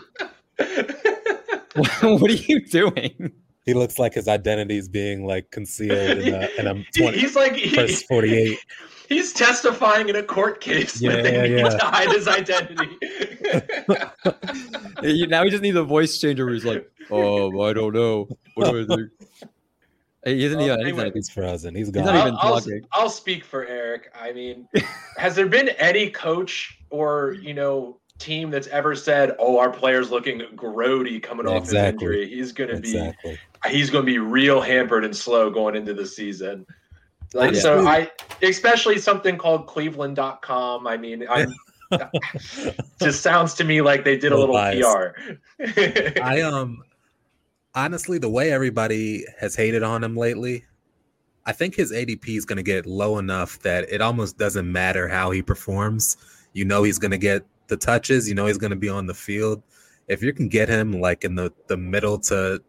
what 2.19 2.31
are 2.31 2.33
you 2.33 2.65
doing? 2.65 3.31
He 3.65 3.73
looks 3.73 3.99
like 3.99 4.13
his 4.15 4.27
identity 4.27 4.77
is 4.77 4.89
being 4.89 5.25
like 5.25 5.51
concealed 5.51 6.17
in 6.19 6.33
a, 6.33 6.49
in 6.57 6.67
a 6.67 6.73
He- 6.93 7.01
20, 7.01 7.17
he's 7.17 7.35
like 7.35 7.55
he- 7.55 7.75
first 7.75 8.07
48. 8.07 8.57
He's 9.07 9.33
testifying 9.33 10.07
in 10.09 10.15
a 10.15 10.23
court 10.23 10.61
case 10.61 11.01
Yeah, 11.01 11.13
that 11.13 11.23
they 11.23 11.41
need 11.49 11.57
yeah. 11.57 11.69
to 11.69 11.77
hide 11.83 12.09
his 12.11 12.27
identity. 12.27 12.97
Now 15.27 15.43
he 15.43 15.49
just 15.49 15.63
needs 15.63 15.75
a 15.77 15.83
voice 15.83 16.19
changer 16.19 16.47
who's 16.47 16.63
like, 16.63 16.87
oh, 17.09 17.61
I 17.61 17.73
don't 17.73 17.93
know. 17.93 18.27
What 18.53 18.71
do 18.71 18.81
I 18.81 18.95
do? 18.95 19.09
He 20.25 20.43
isn't 20.45 20.57
Well, 20.57 20.65
even. 20.67 20.79
he's 20.79 20.85
not 20.85 20.87
anyway. 20.87 21.01
even- 21.07 21.13
He's 21.17 21.29
frozen. 21.29 21.75
He's 21.75 21.87
He's 21.87 21.95
gone. 21.95 22.05
not 22.05 22.15
even 22.15 22.33
I'll, 22.41 22.53
I'll, 22.55 22.59
talking. 22.59 22.81
I'll 22.91 23.09
speak 23.09 23.43
for 23.45 23.65
Eric. 23.65 24.11
I 24.19 24.31
mean, 24.33 24.67
has 25.17 25.35
there 25.35 25.47
been 25.47 25.69
any 25.77 26.09
coach 26.09 26.77
or 26.89 27.37
you 27.41 27.53
know 27.53 27.97
team 28.17 28.51
that's 28.51 28.67
ever 28.67 28.95
said, 28.95 29.35
"Oh, 29.39 29.57
our 29.59 29.69
player's 29.69 30.11
looking 30.11 30.41
grody 30.55 31.23
coming 31.23 31.47
off 31.47 31.63
his 31.63 31.73
injury. 31.73 32.27
He's 32.29 32.51
going 32.51 32.69
to 32.69 32.75
exactly. 32.75 33.39
be 33.63 33.69
he's 33.69 33.89
going 33.89 34.05
to 34.05 34.11
be 34.11 34.17
real 34.19 34.59
hampered 34.59 35.05
and 35.05 35.15
slow 35.15 35.49
going 35.49 35.75
into 35.75 35.93
the 35.93 36.05
season." 36.05 36.65
Like 37.33 37.53
Yeah. 37.53 37.59
so, 37.61 37.87
I 37.87 38.11
especially 38.41 38.97
something 38.97 39.37
called 39.37 39.67
Cleveland.com. 39.67 40.85
I 40.87 40.97
mean, 40.97 41.25
I'm 41.29 41.53
just 43.01 43.21
sounds 43.21 43.53
to 43.55 43.63
me 43.63 43.81
like 43.81 44.03
they 44.03 44.17
did 44.17 44.31
a 44.31 44.35
No 44.35 44.39
little 44.39 44.55
bias. 44.55 44.85
PR. 44.85 46.19
I 46.21 46.41
um 46.41 46.83
honestly 47.79 48.17
the 48.17 48.29
way 48.29 48.51
everybody 48.51 49.25
has 49.39 49.55
hated 49.55 49.83
on 49.83 50.03
him 50.03 50.17
lately, 50.17 50.65
I 51.45 51.53
think 51.53 51.75
his 51.75 51.93
ADP 51.93 52.37
is 52.37 52.45
going 52.45 52.57
to 52.57 52.63
get 52.63 52.85
low 52.85 53.17
enough 53.17 53.59
that 53.59 53.89
it 53.89 54.01
almost 54.01 54.37
doesn't 54.37 54.69
matter 54.69 55.07
how 55.07 55.31
he 55.31 55.41
performs. 55.41 56.17
You 56.53 56.65
know 56.65 56.83
he's 56.83 56.99
going 56.99 57.11
to 57.11 57.17
get 57.17 57.45
the 57.67 57.77
touches. 57.77 58.27
You 58.27 58.35
know 58.35 58.47
he's 58.47 58.57
going 58.57 58.71
to 58.71 58.75
be 58.75 58.89
on 58.89 59.07
the 59.07 59.13
field. 59.13 59.63
If 60.09 60.21
you 60.21 60.33
can 60.33 60.49
get 60.49 60.67
him 60.67 60.99
like 60.99 61.23
in 61.23 61.35
the 61.35 61.53
the 61.67 61.77
middle 61.77 62.19
to 62.31 62.61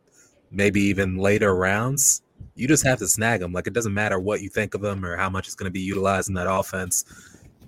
maybe 0.53 0.81
even 0.83 1.17
later 1.17 1.57
rounds, 1.57 2.23
you 2.55 2.69
just 2.69 2.85
have 2.85 2.99
to 3.01 3.09
snag 3.09 3.43
him. 3.43 3.53
Like 3.53 3.67
it 3.67 3.73
doesn't 3.73 3.95
matter 3.95 4.21
what 4.21 4.43
you 4.43 4.49
think 4.49 4.75
of 4.75 4.85
him 4.85 5.05
or 5.05 5.17
how 5.17 5.29
much 5.29 5.47
he's 5.47 5.57
going 5.57 5.71
to 5.71 5.73
be 5.73 5.81
utilized 5.81 6.29
in 6.29 6.35
that 6.35 6.51
offense. 6.51 7.05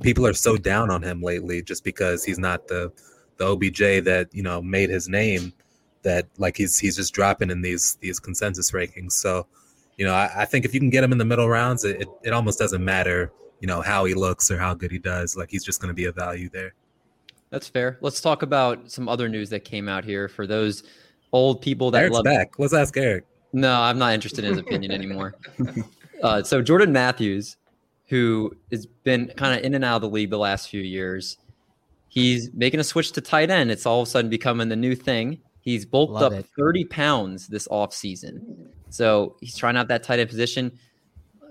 People 0.00 0.26
are 0.26 0.32
so 0.32 0.56
down 0.56 0.90
on 0.90 1.02
him 1.02 1.20
lately 1.20 1.62
just 1.62 1.82
because 1.82 2.22
he's 2.24 2.38
not 2.38 2.68
the 2.68 2.92
the 3.38 3.46
OBJ 3.46 4.04
that 4.04 4.28
you 4.32 4.44
know 4.44 4.62
made 4.62 4.90
his 4.90 5.08
name. 5.08 5.52
That 6.02 6.26
like 6.38 6.56
he's 6.56 6.78
he's 6.78 6.96
just 6.96 7.14
dropping 7.14 7.50
in 7.50 7.62
these 7.62 7.96
these 8.00 8.18
consensus 8.18 8.72
rankings. 8.72 9.12
So 9.12 9.46
you 9.96 10.04
know 10.04 10.14
I, 10.14 10.30
I 10.42 10.44
think 10.44 10.64
if 10.64 10.74
you 10.74 10.80
can 10.80 10.90
get 10.90 11.04
him 11.04 11.12
in 11.12 11.18
the 11.18 11.24
middle 11.24 11.48
rounds, 11.48 11.84
it, 11.84 12.02
it, 12.02 12.08
it 12.24 12.32
almost 12.32 12.58
doesn't 12.58 12.84
matter 12.84 13.32
you 13.62 13.68
know 13.68 13.80
how 13.80 14.04
he 14.04 14.12
looks 14.12 14.50
or 14.50 14.58
how 14.58 14.74
good 14.74 14.90
he 14.90 14.98
does. 14.98 15.36
Like 15.36 15.48
he's 15.48 15.64
just 15.64 15.80
going 15.80 15.88
to 15.88 15.94
be 15.94 16.06
a 16.06 16.12
value 16.12 16.50
there. 16.50 16.74
That's 17.50 17.68
fair. 17.68 17.96
Let's 18.00 18.20
talk 18.20 18.42
about 18.42 18.90
some 18.90 19.08
other 19.08 19.28
news 19.28 19.48
that 19.50 19.60
came 19.60 19.88
out 19.88 20.04
here 20.04 20.28
for 20.28 20.46
those 20.46 20.82
old 21.32 21.62
people 21.62 21.90
that 21.92 22.00
Eric's 22.00 22.14
love. 22.14 22.24
back. 22.24 22.58
Let's 22.58 22.74
ask 22.74 22.96
Eric. 22.96 23.24
No, 23.52 23.80
I'm 23.80 23.98
not 23.98 24.14
interested 24.14 24.44
in 24.44 24.50
his 24.50 24.58
opinion 24.58 24.90
anymore. 25.00 25.36
Uh, 26.22 26.42
so 26.42 26.60
Jordan 26.60 26.92
Matthews, 26.92 27.56
who 28.06 28.52
has 28.72 28.86
been 28.86 29.28
kind 29.36 29.56
of 29.56 29.64
in 29.64 29.74
and 29.74 29.84
out 29.84 29.96
of 29.96 30.02
the 30.02 30.08
league 30.08 30.30
the 30.30 30.38
last 30.38 30.68
few 30.68 30.82
years, 30.82 31.38
he's 32.08 32.52
making 32.54 32.80
a 32.80 32.84
switch 32.84 33.12
to 33.12 33.20
tight 33.20 33.48
end. 33.48 33.70
It's 33.70 33.86
all 33.86 34.02
of 34.02 34.08
a 34.08 34.10
sudden 34.10 34.28
becoming 34.28 34.68
the 34.68 34.76
new 34.76 34.96
thing. 34.96 35.38
He's 35.62 35.86
bulked 35.86 36.14
Love 36.14 36.32
up 36.32 36.40
it. 36.40 36.46
30 36.58 36.84
pounds 36.86 37.46
this 37.46 37.68
offseason. 37.68 38.66
So 38.90 39.36
he's 39.40 39.56
trying 39.56 39.76
out 39.76 39.88
that 39.88 40.02
tight 40.02 40.18
end 40.18 40.28
position. 40.28 40.78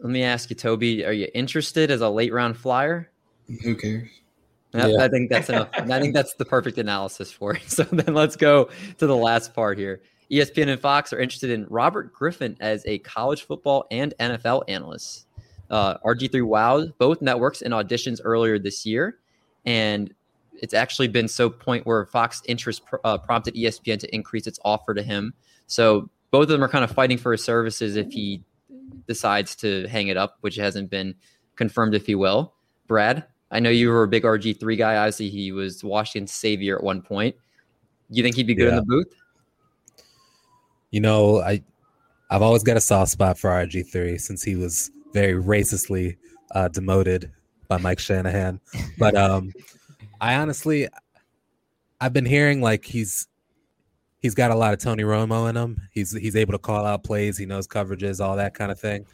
Let 0.03 0.11
me 0.11 0.23
ask 0.23 0.49
you, 0.49 0.55
Toby, 0.55 1.05
are 1.05 1.13
you 1.13 1.29
interested 1.33 1.89
as 1.89 2.01
a 2.01 2.09
late 2.09 2.33
round 2.33 2.57
flyer? 2.57 3.09
Who 3.63 3.75
cares? 3.75 4.09
Yeah, 4.73 4.87
Yeah. 4.87 5.03
I 5.03 5.07
think 5.07 5.29
that's 5.29 5.49
enough. 5.49 5.69
I 5.73 5.99
think 5.99 6.13
that's 6.13 6.33
the 6.35 6.45
perfect 6.45 6.77
analysis 6.77 7.31
for 7.31 7.55
it. 7.55 7.61
So 7.67 7.83
then 7.83 8.13
let's 8.13 8.35
go 8.35 8.69
to 8.97 9.07
the 9.07 9.15
last 9.15 9.53
part 9.53 9.77
here. 9.77 10.01
ESPN 10.29 10.67
and 10.69 10.79
Fox 10.79 11.13
are 11.13 11.19
interested 11.19 11.49
in 11.49 11.65
Robert 11.69 12.13
Griffin 12.13 12.57
as 12.59 12.85
a 12.85 12.99
college 12.99 13.43
football 13.43 13.85
and 13.91 14.13
NFL 14.19 14.63
analyst. 14.67 15.25
Uh, 15.69 15.97
RG3 15.99 16.43
Wow, 16.43 16.85
both 16.97 17.21
networks 17.21 17.61
in 17.61 17.71
auditions 17.71 18.19
earlier 18.23 18.59
this 18.59 18.85
year, 18.85 19.17
and 19.65 20.13
it's 20.61 20.73
actually 20.73 21.07
been 21.07 21.27
so 21.27 21.49
point 21.49 21.85
where 21.85 22.05
Fox 22.05 22.41
interest 22.45 22.85
pr- 22.85 22.97
uh, 23.03 23.17
prompted 23.17 23.55
ESPN 23.55 23.99
to 23.99 24.15
increase 24.15 24.47
its 24.47 24.59
offer 24.63 24.93
to 24.93 25.01
him. 25.01 25.33
So 25.67 26.09
both 26.29 26.43
of 26.43 26.49
them 26.49 26.63
are 26.63 26.69
kind 26.69 26.83
of 26.83 26.91
fighting 26.91 27.17
for 27.17 27.31
his 27.31 27.43
services 27.43 27.95
if 27.95 28.11
he 28.11 28.43
decides 29.07 29.55
to 29.57 29.87
hang 29.87 30.07
it 30.07 30.17
up, 30.17 30.37
which 30.41 30.55
hasn't 30.55 30.89
been 30.89 31.15
confirmed 31.55 31.95
if 31.95 32.05
he 32.05 32.15
will. 32.15 32.53
Brad, 32.87 33.25
I 33.49 33.59
know 33.59 33.69
you 33.69 33.89
were 33.89 34.03
a 34.03 34.07
big 34.07 34.23
RG3 34.23 34.77
guy. 34.77 34.95
Obviously, 34.95 35.29
he 35.29 35.51
was 35.51 35.83
Washington's 35.83 36.31
savior 36.31 36.77
at 36.77 36.83
one 36.83 37.01
point. 37.01 37.35
You 38.09 38.23
think 38.23 38.35
he'd 38.35 38.47
be 38.47 38.55
good 38.55 38.69
in 38.69 38.75
the 38.75 38.81
booth? 38.83 39.13
You 40.91 40.99
know, 40.99 41.41
I 41.41 41.63
I've 42.29 42.41
always 42.41 42.63
got 42.63 42.77
a 42.77 42.81
soft 42.81 43.11
spot 43.11 43.37
for 43.37 43.49
RG3 43.49 44.19
since 44.19 44.43
he 44.43 44.55
was 44.55 44.91
very 45.13 45.41
racistly 45.41 46.17
uh, 46.53 46.67
demoted 46.67 47.31
by 47.67 47.77
Mike 47.77 47.99
Shanahan. 47.99 48.59
But 48.97 49.15
um, 49.15 49.51
I 50.21 50.35
honestly, 50.35 50.87
I've 51.99 52.13
been 52.13 52.25
hearing 52.25 52.61
like 52.61 52.85
he's 52.85 53.27
he's 54.19 54.35
got 54.35 54.51
a 54.51 54.55
lot 54.55 54.71
of 54.71 54.79
Tony 54.79 55.03
Romo 55.03 55.49
in 55.49 55.57
him. 55.57 55.81
He's 55.91 56.11
he's 56.11 56.35
able 56.37 56.53
to 56.53 56.59
call 56.59 56.85
out 56.85 57.03
plays. 57.03 57.37
He 57.37 57.45
knows 57.45 57.67
coverages, 57.67 58.23
all 58.23 58.37
that 58.37 58.53
kind 58.53 58.71
of 58.71 58.79
thing. 58.79 59.05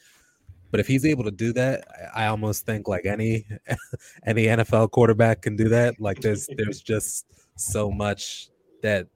But 0.69 0.81
if 0.81 0.87
he's 0.87 1.05
able 1.05 1.23
to 1.23 1.31
do 1.31 1.53
that, 1.53 1.85
I 2.13 2.27
almost 2.27 2.65
think 2.65 2.87
like 2.87 3.05
any 3.05 3.47
any 4.27 4.45
NFL 4.45 4.91
quarterback 4.91 5.41
can 5.41 5.55
do 5.55 5.69
that. 5.69 5.99
Like 5.99 6.19
there's 6.19 6.47
there's 6.57 6.81
just 6.81 7.25
so 7.55 7.89
much 7.89 8.49
that 8.83 9.07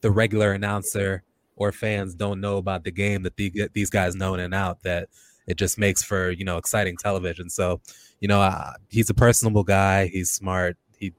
the 0.00 0.10
regular 0.10 0.52
announcer 0.52 1.24
or 1.56 1.72
fans 1.72 2.14
don't 2.14 2.40
know 2.40 2.56
about 2.56 2.84
the 2.84 2.90
game 2.90 3.22
that 3.22 3.36
the, 3.36 3.68
these 3.74 3.90
guys 3.90 4.14
know 4.14 4.32
in 4.34 4.40
and 4.40 4.54
out 4.54 4.82
that 4.82 5.08
it 5.46 5.58
just 5.58 5.78
makes 5.78 6.02
for 6.02 6.30
you 6.30 6.44
know 6.44 6.56
exciting 6.56 6.96
television. 6.96 7.50
So 7.50 7.80
you 8.20 8.28
know 8.28 8.40
uh, 8.40 8.74
he's 8.88 9.10
a 9.10 9.14
personable 9.14 9.64
guy. 9.64 10.06
He's 10.06 10.30
smart. 10.30 10.76
He 10.96 11.12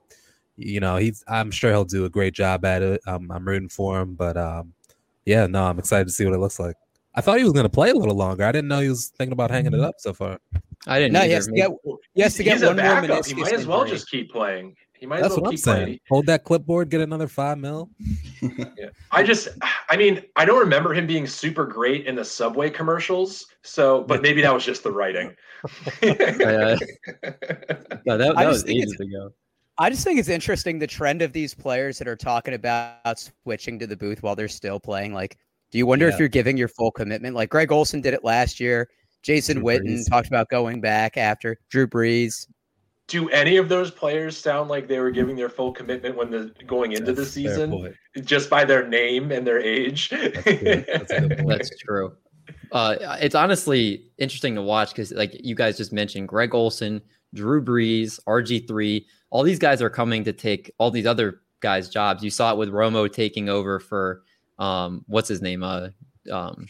you 0.65 0.80
know 0.80 0.98
he's 0.98 1.24
I'm 1.27 1.51
sure 1.51 1.72
he'll 1.72 1.86
do 1.86 2.06
a 2.06 2.10
great 2.10 2.34
job 2.34 2.65
at 2.65 2.82
it. 2.82 3.01
Um, 3.08 3.32
I'm 3.32 3.48
rooting 3.48 3.70
for 3.70 4.00
him. 4.01 4.15
But 4.15 4.38
um, 4.38 4.74
yeah, 5.25 5.48
no, 5.48 5.63
I'm 5.63 5.80
excited 5.80 6.06
to 6.08 6.13
see 6.13 6.25
what 6.25 6.34
it 6.34 6.39
looks 6.39 6.60
like. 6.60 6.75
I 7.13 7.22
thought 7.22 7.38
he 7.38 7.44
was 7.44 7.53
going 7.53 7.65
to 7.65 7.70
play 7.70 7.89
a 7.89 7.96
little 7.96 8.15
longer. 8.15 8.46
I 8.46 8.51
didn't 8.51 8.70
know 8.70 8.80
he 8.80 8.89
was 8.89 9.12
thinking 9.18 9.34
about 9.34 9.51
hanging 9.51 9.74
it 9.74 9.82
up 9.82 9.96
so 9.98 10.13
far. 10.13 10.39
I 10.88 11.00
didn't. 11.00 11.13
No, 11.13 11.20
either. 11.20 11.27
he 11.27 11.34
has 11.34 11.48
to 11.48 11.51
get 11.53 11.72
he 12.13 12.22
has 12.22 12.36
to 12.36 12.44
get 12.44 12.62
one 12.62 12.75
more 12.77 12.86
backup. 12.86 13.25
He 13.25 13.34
might 13.34 13.53
as 13.53 13.68
well 13.68 13.86
just 13.86 14.10
keep 14.10 14.32
playing. 14.32 14.75
He 15.01 15.08
might 15.08 15.22
That's 15.22 15.34
as 15.34 15.38
well 15.38 15.46
what 15.46 15.50
I'm 15.50 15.56
keep 15.56 15.63
playing. 15.63 16.00
Hold 16.10 16.27
that 16.27 16.44
clipboard, 16.44 16.89
get 16.91 17.01
another 17.01 17.27
five 17.27 17.58
mil. 17.58 17.89
Yeah. 18.39 18.89
I 19.10 19.24
just, 19.24 19.48
I 19.89 19.98
mean, 19.98 20.22
I 20.36 20.46
don't 20.46 20.60
remember 20.60 20.94
him 20.94 21.08
being 21.08 21.25
super 21.25 21.65
great 21.65 22.06
in 22.06 22.13
the 22.13 22.24
Subway 22.24 22.70
commercials. 22.70 23.48
So, 23.63 24.03
but 24.03 24.22
maybe 24.22 24.44
that 24.44 24.53
was 24.53 24.63
just 24.63 24.84
the 24.84 24.91
writing. 24.91 25.36
Uh, 26.03 26.08
no, 28.06 28.18
that, 28.18 28.36
that 28.36 28.48
was 28.48 28.63
think 28.63 28.77
ages 28.80 28.94
it's- 28.94 29.00
ago. 29.00 29.34
I 29.78 29.90
just 29.90 30.04
think 30.04 30.20
it's 30.20 30.30
interesting 30.30 30.80
the 30.80 30.88
trend 30.88 31.22
of 31.22 31.34
these 31.34 31.54
players 31.54 31.98
that 32.00 32.08
are 32.08 32.16
talking 32.16 32.54
about 32.54 33.20
switching 33.44 33.80
to 33.80 33.88
the 33.88 33.96
booth 33.98 34.22
while 34.22 34.36
they're 34.36 34.48
still 34.48 34.80
playing. 34.80 35.13
Like, 35.13 35.38
do 35.72 35.78
you 35.78 35.86
wonder 35.86 36.08
Yeah. 36.08 36.13
if 36.13 36.20
you're 36.20 36.28
giving 36.28 36.58
your 36.58 36.68
full 36.68 36.92
commitment? 36.92 37.36
Like 37.36 37.50
Greg 37.50 37.72
Olsen 37.72 38.01
did 38.01 38.13
it 38.13 38.24
last 38.24 38.60
year. 38.60 38.90
Jason 39.24 39.58
Drew 39.58 39.66
Witten 39.66 39.88
Brees. 40.00 40.10
talked 40.10 40.28
about 40.28 40.50
going 40.50 40.82
back 40.82 41.16
after 41.18 41.58
Drew 41.70 41.88
Brees. 41.88 42.48
Do 43.08 43.30
any 43.30 43.58
of 43.58 43.70
those 43.70 43.92
players 43.92 44.38
sound 44.38 44.70
like 44.70 44.88
they 44.88 45.00
were 45.00 45.12
giving 45.12 45.36
their 45.36 45.50
full 45.50 45.72
commitment 45.74 46.16
when 46.16 46.32
the 46.32 46.51
going 46.66 46.94
into 46.94 47.12
the 47.13 47.25
season, 47.25 47.94
just 48.24 48.50
by 48.50 48.63
their 48.63 48.88
name 48.88 49.32
and 49.32 49.46
their 49.46 49.60
age? 49.60 50.10
That's. 50.10 50.44
That's 50.44 51.12
a 51.12 51.22
good 51.22 51.38
point. 51.40 51.48
That's 51.50 51.78
true. 51.78 52.16
Uh, 52.72 53.18
it's 53.20 53.36
honestly 53.36 54.10
interesting 54.18 54.56
to 54.56 54.62
watch 54.62 54.90
because, 54.92 55.12
like 55.12 55.32
you 55.44 55.56
guys 55.56 55.75
just 55.78 55.92
mentioned, 55.92 56.28
Greg 56.30 56.56
Olsen, 56.56 57.01
Drew 57.34 57.62
Brees, 57.63 58.18
RG3, 58.28 59.06
all 59.31 59.41
these 59.43 59.59
guys 59.59 59.81
are 59.81 59.89
coming 59.89 60.23
to 60.25 60.33
take 60.33 60.71
all 60.77 60.91
these 60.91 61.05
other 61.07 61.41
guys' 61.61 61.89
jobs. 61.89 62.23
You 62.23 62.29
saw 62.29 62.51
it 62.51 62.57
with 62.57 62.69
Romo 62.69 63.11
taking 63.11 63.50
over 63.50 63.79
for 63.79 64.21
um, 64.59 65.03
what's 65.07 65.27
his 65.27 65.41
name? 65.41 65.63
Uh, 65.63 65.89
um, 66.31 66.67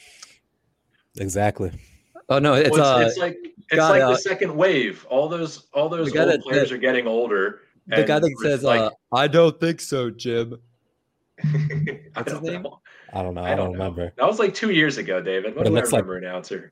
Exactly. 1.17 1.71
oh 2.29 2.39
no, 2.39 2.53
it's 2.53 2.69
Well, 2.69 2.97
uh, 2.99 3.01
it's 3.01 3.17
like 3.17 3.35
it's 3.43 3.75
God, 3.75 3.89
like 3.91 4.01
uh, 4.01 4.09
the 4.11 4.17
second 4.17 4.55
wave. 4.55 5.05
All 5.09 5.27
those 5.27 5.67
all 5.73 5.89
those 5.89 6.15
old 6.15 6.29
that- 6.29 6.41
players 6.41 6.69
that- 6.69 6.75
are 6.75 6.79
getting 6.79 7.05
older. 7.07 7.61
the 7.87 8.03
guy 8.03 8.19
that 8.19 8.33
says, 8.41 8.63
like, 8.63 8.79
uh, 8.79 8.91
"I 9.11 9.27
don't 9.27 9.59
think 9.59 9.81
so, 9.81 10.09
Jim." 10.09 10.57
I 11.43 11.47
what's 12.13 12.31
his 12.31 12.39
don't 12.39 12.43
name? 12.43 12.61
know. 12.61 12.79
I 13.13 13.23
don't 13.23 13.33
know. 13.33 13.41
I 13.41 13.47
I 13.53 13.55
don't 13.55 13.57
don't 13.57 13.77
know. 13.77 13.79
remember. 13.85 14.13
That 14.17 14.27
was 14.27 14.39
like 14.39 14.53
two 14.53 14.71
years 14.71 14.97
ago, 14.97 15.19
David. 15.21 15.55
What 15.55 15.63
But 15.63 15.69
do 15.69 15.71
I 15.71 15.79
looks 15.79 15.91
like- 15.91 16.05
remember, 16.05 16.25
announcer? 16.27 16.71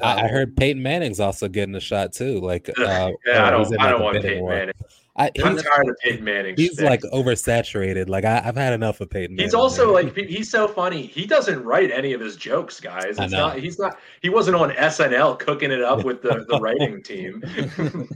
I, 0.00 0.24
I 0.24 0.28
heard 0.28 0.56
Peyton 0.56 0.82
Manning's 0.82 1.20
also 1.20 1.48
getting 1.48 1.74
a 1.74 1.80
shot 1.80 2.12
too. 2.12 2.40
Like, 2.40 2.68
uh, 2.78 3.12
yeah, 3.26 3.50
or 3.50 3.54
I 3.54 3.58
he's 3.58 3.70
don't. 3.70 3.80
I 3.80 3.84
like, 3.84 3.92
don't 3.92 4.02
want 4.02 4.22
Peyton 4.22 4.40
war. 4.42 4.50
Manning. 4.50 4.74
I, 5.16 5.32
I'm 5.42 5.56
tired 5.56 5.88
of 5.88 5.96
Peyton 5.98 6.24
Manning. 6.24 6.54
he's 6.56 6.80
like 6.80 7.00
oversaturated. 7.12 8.08
Like 8.08 8.24
I, 8.24 8.40
I've 8.44 8.54
had 8.56 8.72
enough 8.72 9.00
of 9.00 9.10
Peyton. 9.10 9.36
He's 9.36 9.52
Manning, 9.52 9.60
also 9.60 9.92
man. 9.92 10.06
like 10.06 10.16
he's 10.16 10.48
so 10.48 10.68
funny. 10.68 11.06
He 11.06 11.26
doesn't 11.26 11.64
write 11.64 11.90
any 11.90 12.12
of 12.12 12.20
his 12.20 12.36
jokes, 12.36 12.78
guys. 12.78 13.18
I 13.18 13.24
It's 13.24 13.32
know. 13.32 13.48
not. 13.48 13.58
He's 13.58 13.80
not. 13.80 13.98
He 14.22 14.28
wasn't 14.28 14.56
on 14.56 14.70
SNL 14.70 15.38
cooking 15.40 15.72
it 15.72 15.82
up 15.82 16.04
with 16.04 16.22
the 16.22 16.46
the 16.48 16.60
writing 16.60 17.02
team. 17.02 17.42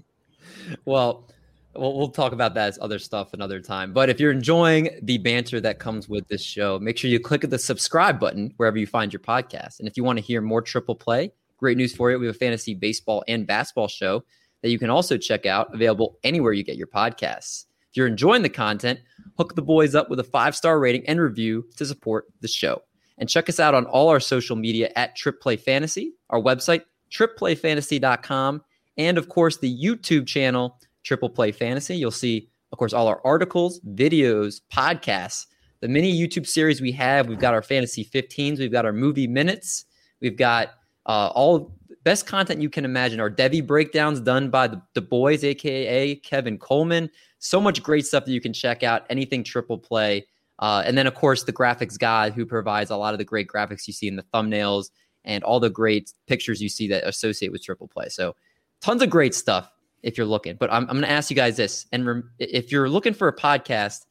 well, 0.84 1.28
we'll 1.74 1.96
we'll 1.98 2.08
talk 2.10 2.32
about 2.32 2.54
that 2.54 2.68
as 2.68 2.78
other 2.80 3.00
stuff 3.00 3.34
another 3.34 3.60
time. 3.60 3.92
But 3.92 4.08
if 4.08 4.20
you're 4.20 4.30
enjoying 4.30 4.90
the 5.02 5.18
banter 5.18 5.60
that 5.60 5.80
comes 5.80 6.08
with 6.08 6.28
this 6.28 6.42
show, 6.42 6.78
make 6.78 6.96
sure 6.98 7.10
you 7.10 7.18
click 7.18 7.40
the 7.42 7.58
subscribe 7.58 8.20
button 8.20 8.54
wherever 8.58 8.78
you 8.78 8.86
find 8.86 9.12
your 9.12 9.20
podcast. 9.20 9.80
And 9.80 9.88
if 9.88 9.96
you 9.96 10.04
want 10.04 10.18
to 10.20 10.24
hear 10.24 10.40
more 10.40 10.62
triple 10.62 10.94
play, 10.94 11.32
great 11.62 11.78
news 11.78 11.94
for 11.94 12.10
you. 12.10 12.18
We 12.18 12.26
have 12.26 12.34
a 12.34 12.38
fantasy 12.38 12.74
baseball 12.74 13.22
and 13.28 13.46
basketball 13.46 13.88
show 13.88 14.24
that 14.62 14.70
you 14.70 14.78
can 14.78 14.90
also 14.90 15.16
check 15.16 15.46
out, 15.46 15.72
available 15.72 16.18
anywhere 16.24 16.52
you 16.52 16.64
get 16.64 16.76
your 16.76 16.88
podcasts. 16.88 17.66
If 17.90 17.96
you're 17.96 18.06
enjoying 18.06 18.42
the 18.42 18.48
content, 18.48 19.00
hook 19.38 19.54
the 19.54 19.62
boys 19.62 19.94
up 19.94 20.10
with 20.10 20.18
a 20.18 20.24
five 20.24 20.56
star 20.56 20.80
rating 20.80 21.06
and 21.06 21.20
review 21.20 21.64
to 21.76 21.86
support 21.86 22.26
the 22.40 22.48
show. 22.48 22.82
And 23.18 23.28
check 23.28 23.48
us 23.48 23.60
out 23.60 23.74
on 23.74 23.86
all 23.86 24.08
our 24.08 24.18
social 24.18 24.56
media 24.56 24.90
at 24.96 25.14
Trip 25.14 25.40
Play 25.40 25.56
Fantasy, 25.56 26.14
our 26.30 26.40
website, 26.40 26.82
tripplayfantasy.com, 27.12 28.62
and 28.96 29.18
of 29.18 29.28
course 29.28 29.58
the 29.58 29.78
YouTube 29.78 30.26
channel, 30.26 30.80
Triple 31.04 31.30
Play 31.30 31.52
Fantasy. 31.52 31.96
You'll 31.96 32.10
see, 32.10 32.48
of 32.72 32.78
course, 32.78 32.92
all 32.92 33.06
our 33.06 33.20
articles, 33.24 33.80
videos, 33.80 34.62
podcasts, 34.72 35.46
the 35.80 35.88
mini 35.88 36.12
YouTube 36.12 36.46
series 36.46 36.80
we 36.80 36.92
have. 36.92 37.28
We've 37.28 37.38
got 37.38 37.54
our 37.54 37.62
fantasy 37.62 38.04
15s, 38.04 38.58
we've 38.58 38.72
got 38.72 38.86
our 38.86 38.92
movie 38.92 39.26
minutes, 39.28 39.84
we've 40.20 40.36
got 40.36 40.70
uh, 41.06 41.30
all 41.34 41.74
best 42.04 42.26
content 42.26 42.60
you 42.60 42.70
can 42.70 42.84
imagine. 42.84 43.20
are 43.20 43.30
Devi 43.30 43.60
breakdowns 43.60 44.20
done 44.20 44.50
by 44.50 44.66
the, 44.68 44.82
the 44.94 45.00
boys, 45.00 45.44
aka 45.44 46.14
Kevin 46.16 46.58
Coleman. 46.58 47.10
So 47.38 47.60
much 47.60 47.82
great 47.82 48.06
stuff 48.06 48.24
that 48.24 48.32
you 48.32 48.40
can 48.40 48.52
check 48.52 48.82
out. 48.82 49.04
Anything 49.10 49.44
triple 49.44 49.78
play. 49.78 50.26
Uh, 50.58 50.82
and 50.86 50.96
then, 50.96 51.06
of 51.06 51.14
course, 51.14 51.42
the 51.42 51.52
graphics 51.52 51.98
guy 51.98 52.30
who 52.30 52.46
provides 52.46 52.90
a 52.90 52.96
lot 52.96 53.14
of 53.14 53.18
the 53.18 53.24
great 53.24 53.48
graphics 53.48 53.86
you 53.86 53.92
see 53.92 54.06
in 54.06 54.16
the 54.16 54.22
thumbnails 54.34 54.90
and 55.24 55.42
all 55.42 55.58
the 55.58 55.70
great 55.70 56.12
pictures 56.26 56.62
you 56.62 56.68
see 56.68 56.86
that 56.88 57.04
associate 57.04 57.50
with 57.50 57.64
triple 57.64 57.88
play. 57.88 58.08
So, 58.08 58.36
tons 58.80 59.02
of 59.02 59.10
great 59.10 59.34
stuff. 59.34 59.72
if 60.02 60.18
you're 60.18 60.26
looking. 60.26 60.56
But 60.56 60.72
I'm, 60.72 60.82
I'm 60.82 60.96
going 60.96 61.02
to 61.02 61.10
ask 61.10 61.30
you 61.30 61.36
guys 61.36 61.56
this. 61.56 61.86
And 61.92 62.06
rem- 62.06 62.30
if 62.38 62.70
you're 62.70 62.88
looking 62.88 63.14
for 63.14 63.28
a 63.28 63.36
podcast, 63.36 64.06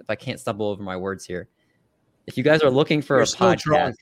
if 0.00 0.08
I 0.08 0.14
can't 0.14 0.40
stumble 0.40 0.68
over 0.68 0.82
my 0.82 0.96
words 0.96 1.24
here, 1.24 1.48
if 2.26 2.36
you 2.36 2.42
guys 2.42 2.62
are 2.62 2.70
looking 2.70 3.02
for 3.02 3.16
You're 3.16 3.24
a 3.24 3.26
podcast, 3.26 3.58
drunk. 3.58 3.96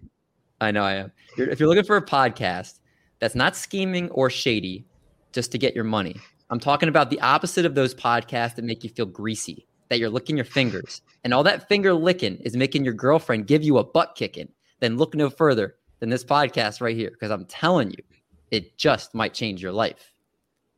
I 0.60 0.70
know 0.70 0.82
I 0.82 0.94
am. 0.94 1.12
If 1.36 1.58
you're 1.58 1.68
looking 1.68 1.84
for 1.84 1.96
a 1.96 2.04
podcast 2.04 2.80
that's 3.18 3.34
not 3.34 3.56
scheming 3.56 4.10
or 4.10 4.28
shady 4.28 4.84
just 5.32 5.52
to 5.52 5.58
get 5.58 5.74
your 5.74 5.84
money, 5.84 6.16
I'm 6.50 6.60
talking 6.60 6.88
about 6.88 7.10
the 7.10 7.20
opposite 7.20 7.64
of 7.64 7.74
those 7.74 7.94
podcasts 7.94 8.56
that 8.56 8.64
make 8.64 8.84
you 8.84 8.90
feel 8.90 9.06
greasy, 9.06 9.66
that 9.88 9.98
you're 9.98 10.10
licking 10.10 10.36
your 10.36 10.44
fingers. 10.44 11.00
And 11.24 11.32
all 11.32 11.42
that 11.44 11.68
finger 11.68 11.94
licking 11.94 12.36
is 12.38 12.56
making 12.56 12.84
your 12.84 12.94
girlfriend 12.94 13.46
give 13.46 13.62
you 13.62 13.78
a 13.78 13.84
butt 13.84 14.14
kicking. 14.16 14.48
Then 14.80 14.96
look 14.96 15.14
no 15.14 15.30
further 15.30 15.76
than 16.00 16.10
this 16.10 16.24
podcast 16.24 16.80
right 16.80 16.96
here, 16.96 17.10
because 17.10 17.30
I'm 17.30 17.44
telling 17.46 17.90
you, 17.90 18.02
it 18.50 18.76
just 18.76 19.14
might 19.14 19.32
change 19.32 19.62
your 19.62 19.72
life. 19.72 20.12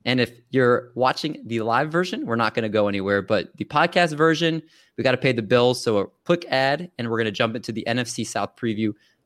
And 0.05 0.21
if 0.21 0.33
you're 0.51 0.91
watching 0.97 1.43
the 1.47 1.61
live 1.61 1.91
version, 1.91 2.27
we're 2.27 2.37
not 2.37 2.55
going 2.55 2.65
to 2.65 2.69
go 2.69 2.89
anywhere, 2.89 3.23
but 3.23 3.57
the 3.57 3.65
podcast 3.65 4.17
version, 4.17 4.61
we 4.99 5.05
got 5.05 5.13
to 5.13 5.17
pay 5.17 5.33
the 5.33 5.43
bills. 5.43 5.83
So 5.83 5.99
a 5.99 6.07
quick 6.25 6.45
ad, 6.49 6.91
and 6.99 7.09
we're 7.09 7.19
going 7.19 7.27
to 7.27 7.31
jump 7.31 7.55
into 7.55 7.71
the 7.71 7.85
NFC 7.87 8.27
South 8.27 8.57
preview 8.57 8.93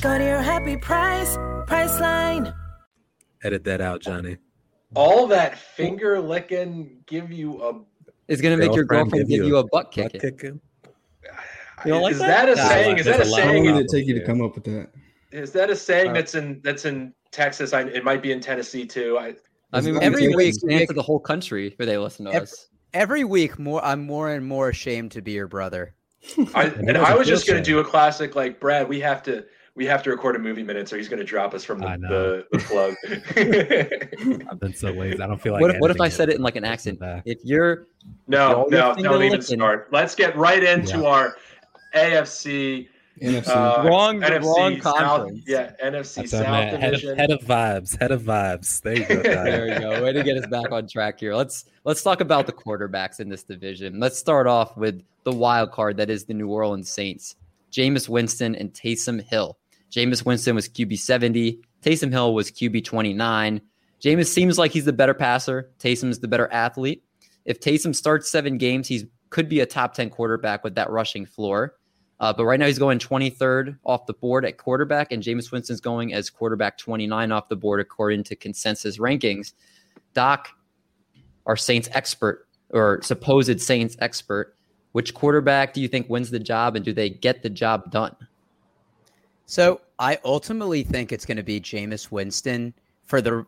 Go 0.00 0.16
to 0.16 0.22
your 0.24 0.40
happy 0.40 0.76
price, 0.76 1.36
Priceline. 1.66 2.54
Edit 3.42 3.64
that 3.64 3.80
out, 3.80 4.00
Johnny. 4.00 4.36
All 4.94 5.26
that 5.26 5.58
finger 5.58 6.20
licking 6.20 7.02
give 7.06 7.32
you 7.32 7.60
a. 7.62 7.80
It's 8.28 8.40
going 8.40 8.56
to 8.58 8.64
make 8.64 8.74
your 8.76 8.84
girlfriend 8.84 9.28
give 9.28 9.44
you 9.44 9.56
a 9.56 9.66
butt 9.66 9.90
kicking. 9.90 10.20
kicking. 10.20 10.60
You 11.84 11.92
don't 11.92 12.02
like 12.02 12.12
is 12.14 12.18
that? 12.18 12.46
that 12.46 12.48
a 12.48 12.56
Nah, 12.56 12.68
saying? 12.68 12.98
Is 12.98 13.04
that 13.06 13.20
a 13.20 13.24
saying? 13.24 13.46
How 13.46 13.54
long 13.70 13.76
did 13.76 13.84
it 13.84 13.88
take 13.88 14.04
you 14.04 14.14
to 14.18 14.24
come 14.26 14.42
up 14.42 14.56
with 14.56 14.64
that? 14.64 14.88
Is 15.30 15.52
that 15.52 15.70
a 15.70 15.76
saying 15.76 16.10
Uh, 16.10 16.14
that's 16.14 16.34
in 16.34 16.60
that's 16.64 16.84
in 16.86 17.14
Texas? 17.30 17.72
I, 17.72 17.82
it 17.82 18.02
might 18.02 18.20
be 18.20 18.32
in 18.32 18.40
Tennessee 18.40 18.84
too. 18.84 19.16
I, 19.16 19.36
I 19.72 19.80
mean, 19.80 19.94
Every 20.02 20.24
every 20.24 20.34
week- 20.34 20.56
week, 20.64 20.88
to 20.88 20.92
the 20.94 21.02
whole 21.02 21.20
country 21.20 21.74
where 21.76 21.86
they 21.86 21.96
listen 21.96 22.24
to 22.24 22.32
Ev- 22.32 22.42
us. 22.42 22.66
Every 22.94 23.22
week, 23.22 23.60
more 23.60 23.84
I'm 23.84 24.04
more 24.04 24.32
and 24.32 24.44
more 24.44 24.70
ashamed 24.70 25.12
to 25.12 25.22
be 25.22 25.30
your 25.32 25.46
brother. 25.46 25.94
I 26.52 26.64
And 26.78 26.88
and 26.88 26.98
I 26.98 27.10
was 27.12 27.20
was 27.20 27.28
just 27.28 27.46
gonna 27.46 27.62
do 27.62 27.78
a 27.78 27.84
classic 27.84 28.34
like 28.34 28.58
Brad. 28.58 28.88
We 28.88 28.98
have 28.98 29.22
to 29.24 29.44
we 29.78 29.86
have 29.86 30.02
to 30.02 30.10
record 30.10 30.34
a 30.34 30.38
movie 30.40 30.64
minute, 30.64 30.88
so 30.88 30.96
he's 30.96 31.08
gonna 31.08 31.22
drop 31.24 31.54
us 31.54 31.62
from 31.64 31.78
the 31.78 31.96
know. 31.96 32.08
the, 32.08 32.46
the 32.50 32.58
plug. 32.58 32.94
I've 34.50 34.58
been 34.60 34.74
so 34.74 34.90
lazy. 34.90 35.22
I 35.22 35.26
don't 35.28 35.40
feel 35.40 35.52
like. 35.52 35.62
what, 35.62 35.70
if, 35.70 35.80
what 35.80 35.90
if 35.92 36.00
I 36.00 36.06
editing 36.06 36.16
said 36.16 36.28
it 36.30 36.34
in 36.36 36.42
like 36.42 36.56
an 36.56 36.64
accent? 36.64 36.98
back. 36.98 37.22
If 37.24 37.38
you're 37.44 37.86
no, 38.26 38.66
Y'all 38.70 38.96
no, 38.96 39.02
don't 39.02 39.22
even 39.22 39.38
licking. 39.40 39.58
start. 39.58 39.88
Let's 39.92 40.14
get 40.16 40.36
right 40.36 40.62
into 40.62 40.98
Yeah. 40.98 41.04
our 41.06 41.36
AFC. 41.94 42.88
NFC. 43.22 43.48
Uh, 43.48 43.84
Wrong- 43.88 44.20
NFC 44.20 44.42
wrong 44.44 44.80
South, 44.80 44.96
conference. 44.96 45.42
yeah, 45.46 45.72
NFC 45.82 46.14
That's 46.16 46.34
our 46.34 46.44
South 46.44 46.50
man. 46.50 46.80
Head 46.80 46.94
of, 46.94 47.16
head 47.16 47.30
of 47.30 47.40
vibes. 47.40 47.98
Head 48.00 48.10
of 48.12 48.22
vibes. 48.22 48.80
There 48.82 48.94
you 48.96 49.06
go. 49.06 49.22
There 49.22 49.68
you 49.74 49.78
go. 49.80 50.02
Way 50.02 50.12
to 50.12 50.22
get 50.24 50.36
us 50.36 50.46
back 50.48 50.70
on 50.72 50.86
track 50.88 51.18
here. 51.20 51.34
Let's 51.34 51.64
let's 51.84 52.02
talk 52.02 52.20
about 52.20 52.46
the 52.46 52.52
quarterbacks 52.52 53.18
in 53.20 53.28
this 53.28 53.42
division. 53.44 53.98
Let's 54.00 54.18
start 54.18 54.46
off 54.48 54.76
with 54.76 55.02
the 55.24 55.32
wild 55.32 55.70
card 55.72 55.96
that 55.98 56.10
is 56.10 56.24
the 56.24 56.34
New 56.34 56.48
Orleans 56.48 56.90
Saints. 56.90 57.36
Jameis 57.72 58.08
Winston 58.08 58.54
and 58.54 58.72
Taysom 58.72 59.20
Hill. 59.22 59.58
Jameis 59.90 60.24
Winston 60.24 60.54
was 60.54 60.68
QB 60.68 60.98
70. 60.98 61.60
Taysom 61.82 62.10
Hill 62.10 62.34
was 62.34 62.50
QB 62.50 62.84
29. 62.84 63.60
Jameis 64.02 64.26
seems 64.26 64.58
like 64.58 64.72
he's 64.72 64.84
the 64.84 64.92
better 64.92 65.14
passer. 65.14 65.70
Taysom's 65.78 66.20
the 66.20 66.28
better 66.28 66.50
athlete. 66.52 67.02
If 67.44 67.60
Taysom 67.60 67.94
starts 67.94 68.30
seven 68.30 68.58
games, 68.58 68.88
he 68.88 69.08
could 69.30 69.48
be 69.48 69.60
a 69.60 69.66
top 69.66 69.94
10 69.94 70.10
quarterback 70.10 70.62
with 70.64 70.74
that 70.76 70.90
rushing 70.90 71.26
floor. 71.26 71.74
Uh, 72.20 72.32
but 72.32 72.44
right 72.44 72.58
now 72.58 72.66
he's 72.66 72.78
going 72.78 72.98
23rd 72.98 73.78
off 73.84 74.06
the 74.06 74.12
board 74.12 74.44
at 74.44 74.58
quarterback, 74.58 75.12
and 75.12 75.22
Jameis 75.22 75.52
Winston's 75.52 75.80
going 75.80 76.12
as 76.12 76.30
quarterback 76.30 76.76
29 76.76 77.30
off 77.30 77.48
the 77.48 77.56
board 77.56 77.80
according 77.80 78.24
to 78.24 78.36
consensus 78.36 78.98
rankings. 78.98 79.52
Doc, 80.14 80.48
our 81.46 81.56
Saints 81.56 81.88
expert 81.92 82.48
or 82.70 83.00
supposed 83.02 83.60
Saints 83.60 83.96
expert, 84.00 84.54
which 84.92 85.14
quarterback 85.14 85.72
do 85.74 85.80
you 85.80 85.88
think 85.88 86.08
wins 86.10 86.30
the 86.30 86.40
job, 86.40 86.74
and 86.74 86.84
do 86.84 86.92
they 86.92 87.08
get 87.08 87.42
the 87.42 87.50
job 87.50 87.90
done? 87.90 88.16
So 89.48 89.80
I 89.98 90.18
ultimately 90.26 90.82
think 90.82 91.10
it's 91.10 91.24
going 91.24 91.38
to 91.38 91.42
be 91.42 91.58
Jameis 91.58 92.10
Winston 92.10 92.74
for 93.06 93.22
the 93.22 93.46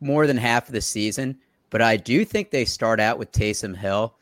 more 0.00 0.26
than 0.26 0.38
half 0.38 0.66
of 0.66 0.72
the 0.72 0.80
season, 0.80 1.38
but 1.68 1.82
I 1.82 1.98
do 1.98 2.24
think 2.24 2.50
they 2.50 2.64
start 2.64 3.00
out 3.00 3.18
with 3.18 3.30
Taysom 3.30 3.76
Hill. 3.76 4.14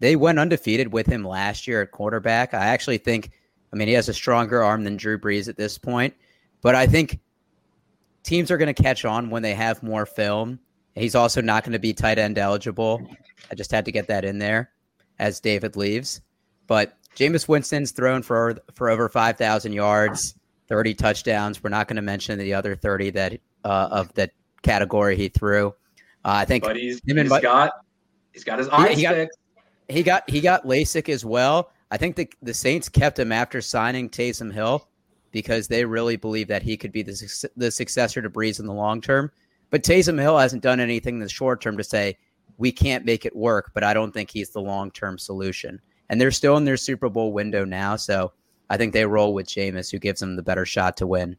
They 0.00 0.16
went 0.16 0.38
undefeated 0.38 0.90
with 0.90 1.06
him 1.06 1.26
last 1.26 1.68
year 1.68 1.82
at 1.82 1.90
quarterback. 1.90 2.54
I 2.54 2.64
actually 2.64 2.96
think, 2.96 3.32
I 3.70 3.76
mean, 3.76 3.86
he 3.86 3.92
has 3.94 4.08
a 4.08 4.14
stronger 4.14 4.62
arm 4.62 4.82
than 4.82 4.96
Drew 4.96 5.18
Brees 5.18 5.46
at 5.46 5.58
this 5.58 5.76
point, 5.76 6.14
but 6.62 6.74
I 6.74 6.86
think 6.86 7.20
teams 8.22 8.50
are 8.50 8.56
going 8.56 8.74
to 8.74 8.82
catch 8.82 9.04
on 9.04 9.28
when 9.28 9.42
they 9.42 9.54
have 9.54 9.82
more 9.82 10.06
film. 10.06 10.58
He's 10.94 11.14
also 11.14 11.42
not 11.42 11.64
going 11.64 11.74
to 11.74 11.78
be 11.78 11.92
tight 11.92 12.18
end 12.18 12.38
eligible. 12.38 13.06
I 13.50 13.54
just 13.54 13.70
had 13.70 13.84
to 13.84 13.92
get 13.92 14.08
that 14.08 14.24
in 14.24 14.38
there 14.38 14.70
as 15.18 15.38
David 15.38 15.76
leaves. 15.76 16.22
But 16.66 16.96
Jameis 17.16 17.48
Winston's 17.48 17.90
thrown 17.92 18.22
for 18.22 18.56
for 18.74 18.90
over 18.90 19.08
five 19.08 19.36
thousand 19.38 19.72
yards, 19.72 20.34
thirty 20.68 20.94
touchdowns. 20.94 21.62
We're 21.62 21.70
not 21.70 21.88
going 21.88 21.96
to 21.96 22.02
mention 22.02 22.38
the 22.38 22.54
other 22.54 22.74
thirty 22.76 23.10
that 23.10 23.34
uh, 23.64 23.88
of 23.90 24.12
that 24.14 24.30
category 24.62 25.16
he 25.16 25.28
threw. 25.28 25.68
Uh, 25.68 25.72
I 26.24 26.44
think 26.44 26.64
but 26.64 26.76
he's, 26.76 27.00
he's 27.04 27.28
Mike- 27.30 27.42
got 27.42 27.72
he's 28.32 28.44
got 28.44 28.58
his 28.58 28.68
eyes 28.68 28.96
he 28.96 29.02
got- 29.02 29.14
fixed. 29.14 29.38
he 29.88 30.02
got 30.02 30.28
he 30.30 30.40
got 30.40 30.64
LASIK 30.64 31.08
as 31.08 31.24
well. 31.24 31.70
I 31.90 31.96
think 31.96 32.16
the 32.16 32.28
the 32.42 32.54
Saints 32.54 32.88
kept 32.88 33.18
him 33.18 33.30
after 33.32 33.60
signing 33.60 34.08
Taysom 34.10 34.52
Hill 34.52 34.88
because 35.30 35.68
they 35.68 35.84
really 35.84 36.16
believe 36.16 36.48
that 36.48 36.62
he 36.62 36.76
could 36.76 36.92
be 36.92 37.02
the 37.02 37.48
the 37.56 37.70
successor 37.70 38.22
to 38.22 38.30
Brees 38.30 38.58
in 38.58 38.66
the 38.66 38.72
long 38.72 39.00
term. 39.00 39.30
But 39.70 39.82
Taysom 39.82 40.20
Hill 40.20 40.38
hasn't 40.38 40.62
done 40.62 40.80
anything 40.80 41.16
in 41.16 41.20
the 41.20 41.28
short 41.28 41.60
term 41.60 41.76
to 41.76 41.84
say 41.84 42.16
we 42.58 42.70
can't 42.72 43.04
make 43.04 43.26
it 43.26 43.34
work. 43.36 43.72
But 43.74 43.84
I 43.84 43.92
don't 43.94 44.12
think 44.12 44.30
he's 44.30 44.50
the 44.50 44.60
long 44.60 44.90
term 44.90 45.18
solution. 45.18 45.80
And 46.10 46.20
they're 46.20 46.30
still 46.30 46.56
in 46.56 46.64
their 46.64 46.76
Super 46.76 47.08
Bowl 47.08 47.32
window 47.32 47.64
now, 47.64 47.96
so 47.96 48.32
I 48.70 48.76
think 48.76 48.92
they 48.92 49.06
roll 49.06 49.32
with 49.34 49.46
Jameis, 49.46 49.90
who 49.90 49.98
gives 49.98 50.20
them 50.20 50.36
the 50.36 50.42
better 50.42 50.66
shot 50.66 50.96
to 50.98 51.06
win. 51.06 51.36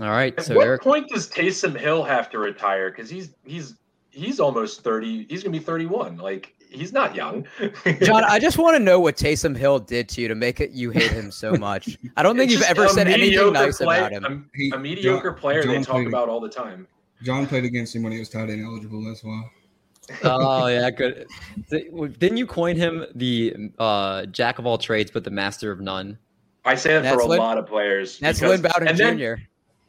All 0.00 0.10
right, 0.10 0.34
At 0.38 0.44
so 0.44 0.54
what 0.56 0.66
Eric, 0.66 0.82
point 0.82 1.08
does 1.08 1.28
Taysom 1.28 1.76
Hill 1.78 2.04
have 2.04 2.30
to 2.30 2.38
retire? 2.38 2.90
Because 2.90 3.10
he's 3.10 3.34
he's 3.44 3.74
he's 4.10 4.38
almost 4.38 4.82
thirty. 4.82 5.26
He's 5.28 5.42
gonna 5.42 5.52
be 5.52 5.58
thirty-one. 5.64 6.16
Like 6.18 6.54
he's 6.70 6.92
not 6.92 7.16
young. 7.16 7.44
John, 8.02 8.22
I 8.24 8.38
just 8.38 8.56
want 8.56 8.76
to 8.76 8.82
know 8.82 9.00
what 9.00 9.16
Taysom 9.16 9.56
Hill 9.56 9.80
did 9.80 10.08
to 10.10 10.20
you 10.20 10.28
to 10.28 10.36
make 10.36 10.60
it 10.60 10.70
you 10.70 10.90
hate 10.90 11.10
him 11.10 11.32
so 11.32 11.54
much. 11.54 11.98
I 12.16 12.22
don't 12.22 12.36
think 12.38 12.52
you've 12.52 12.62
ever 12.62 12.86
said 12.88 13.08
anything 13.08 13.52
nice 13.52 13.78
play- 13.78 13.98
about 13.98 14.12
him. 14.12 14.48
A, 14.72 14.76
a 14.76 14.78
mediocre 14.78 15.30
John- 15.32 15.38
player 15.40 15.64
they 15.64 15.78
talk 15.78 15.96
played- 15.96 16.06
about 16.06 16.28
all 16.28 16.40
the 16.40 16.48
time. 16.48 16.86
John 17.22 17.46
played 17.46 17.64
against 17.64 17.94
him 17.96 18.02
when 18.04 18.12
he 18.12 18.18
was 18.20 18.28
tight 18.28 18.48
end 18.48 18.64
eligible. 18.64 19.02
That's 19.04 19.24
why. 19.24 19.42
Oh 20.24 20.66
yeah, 20.66 20.90
good. 20.90 21.26
Didn't 21.70 22.36
you 22.36 22.46
coin 22.46 22.76
him 22.76 23.04
the 23.14 23.54
uh, 23.78 24.26
jack 24.26 24.58
of 24.58 24.66
all 24.66 24.78
trades, 24.78 25.10
but 25.10 25.24
the 25.24 25.30
master 25.30 25.70
of 25.70 25.80
none? 25.80 26.18
I 26.64 26.74
say 26.74 26.92
that 26.92 27.02
That's 27.02 27.14
for 27.16 27.22
a 27.22 27.26
Lin- 27.26 27.38
lot 27.38 27.58
of 27.58 27.66
players. 27.66 28.18
That's 28.18 28.38
because- 28.40 28.60
Lynn 28.60 28.70
Bowden 28.72 28.88
and 28.88 28.98
then- 28.98 29.18
Jr. 29.18 29.42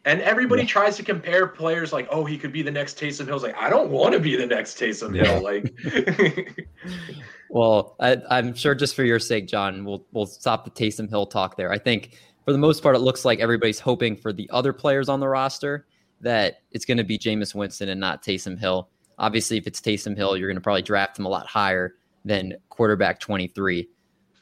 And 0.04 0.20
everybody 0.22 0.66
tries 0.66 0.98
to 0.98 1.04
compare 1.04 1.46
players 1.46 1.94
like, 1.94 2.08
oh, 2.10 2.26
he 2.26 2.36
could 2.36 2.52
be 2.52 2.64
the 2.64 2.72
next 2.72 2.98
Taysom 3.00 3.28
Hill. 3.28 3.36
It's 3.36 3.44
like, 3.44 3.56
I 3.56 3.70
don't 3.70 3.92
want 3.92 4.16
to 4.16 4.20
be 4.20 4.36
the 4.36 4.48
next 4.48 4.80
Taysom 4.80 5.16
Yeah. 5.16 5.26
Hill. 5.40 5.44
Like, 5.44 6.66
Well, 7.50 7.96
I, 8.00 8.18
I'm 8.30 8.56
sure 8.56 8.74
just 8.74 8.96
for 8.96 9.04
your 9.04 9.20
sake, 9.20 9.48
John, 9.48 9.84
we'll 9.86 10.06
we'll 10.12 10.26
stop 10.26 10.64
the 10.66 10.72
Taysom 10.72 11.10
Hill 11.10 11.26
talk 11.26 11.56
there. 11.58 11.72
I 11.72 11.78
think 11.78 12.18
for 12.46 12.52
the 12.52 12.58
most 12.58 12.82
part, 12.82 12.96
it 12.96 13.00
looks 13.00 13.26
like 13.26 13.40
everybody's 13.40 13.80
hoping 13.80 14.16
for 14.16 14.32
the 14.34 14.50
other 14.52 14.74
players 14.74 15.10
on 15.10 15.20
the 15.20 15.28
roster 15.28 15.86
that 16.22 16.62
it's 16.72 16.86
going 16.86 16.98
to 16.98 17.04
be 17.04 17.18
Jameis 17.20 17.54
Winston 17.54 17.90
and 17.90 18.00
not 18.00 18.24
Taysom 18.24 18.58
Hill. 18.58 18.90
Obviously, 19.18 19.58
if 19.58 19.68
it's 19.68 19.82
Taysom 19.82 20.16
Hill, 20.16 20.38
you're 20.38 20.48
going 20.48 20.56
to 20.56 20.62
probably 20.62 20.82
draft 20.82 21.18
him 21.18 21.26
a 21.26 21.30
lot 21.30 21.48
higher 21.48 21.96
than 22.26 22.54
quarterback 22.70 23.20
23. 23.20 23.88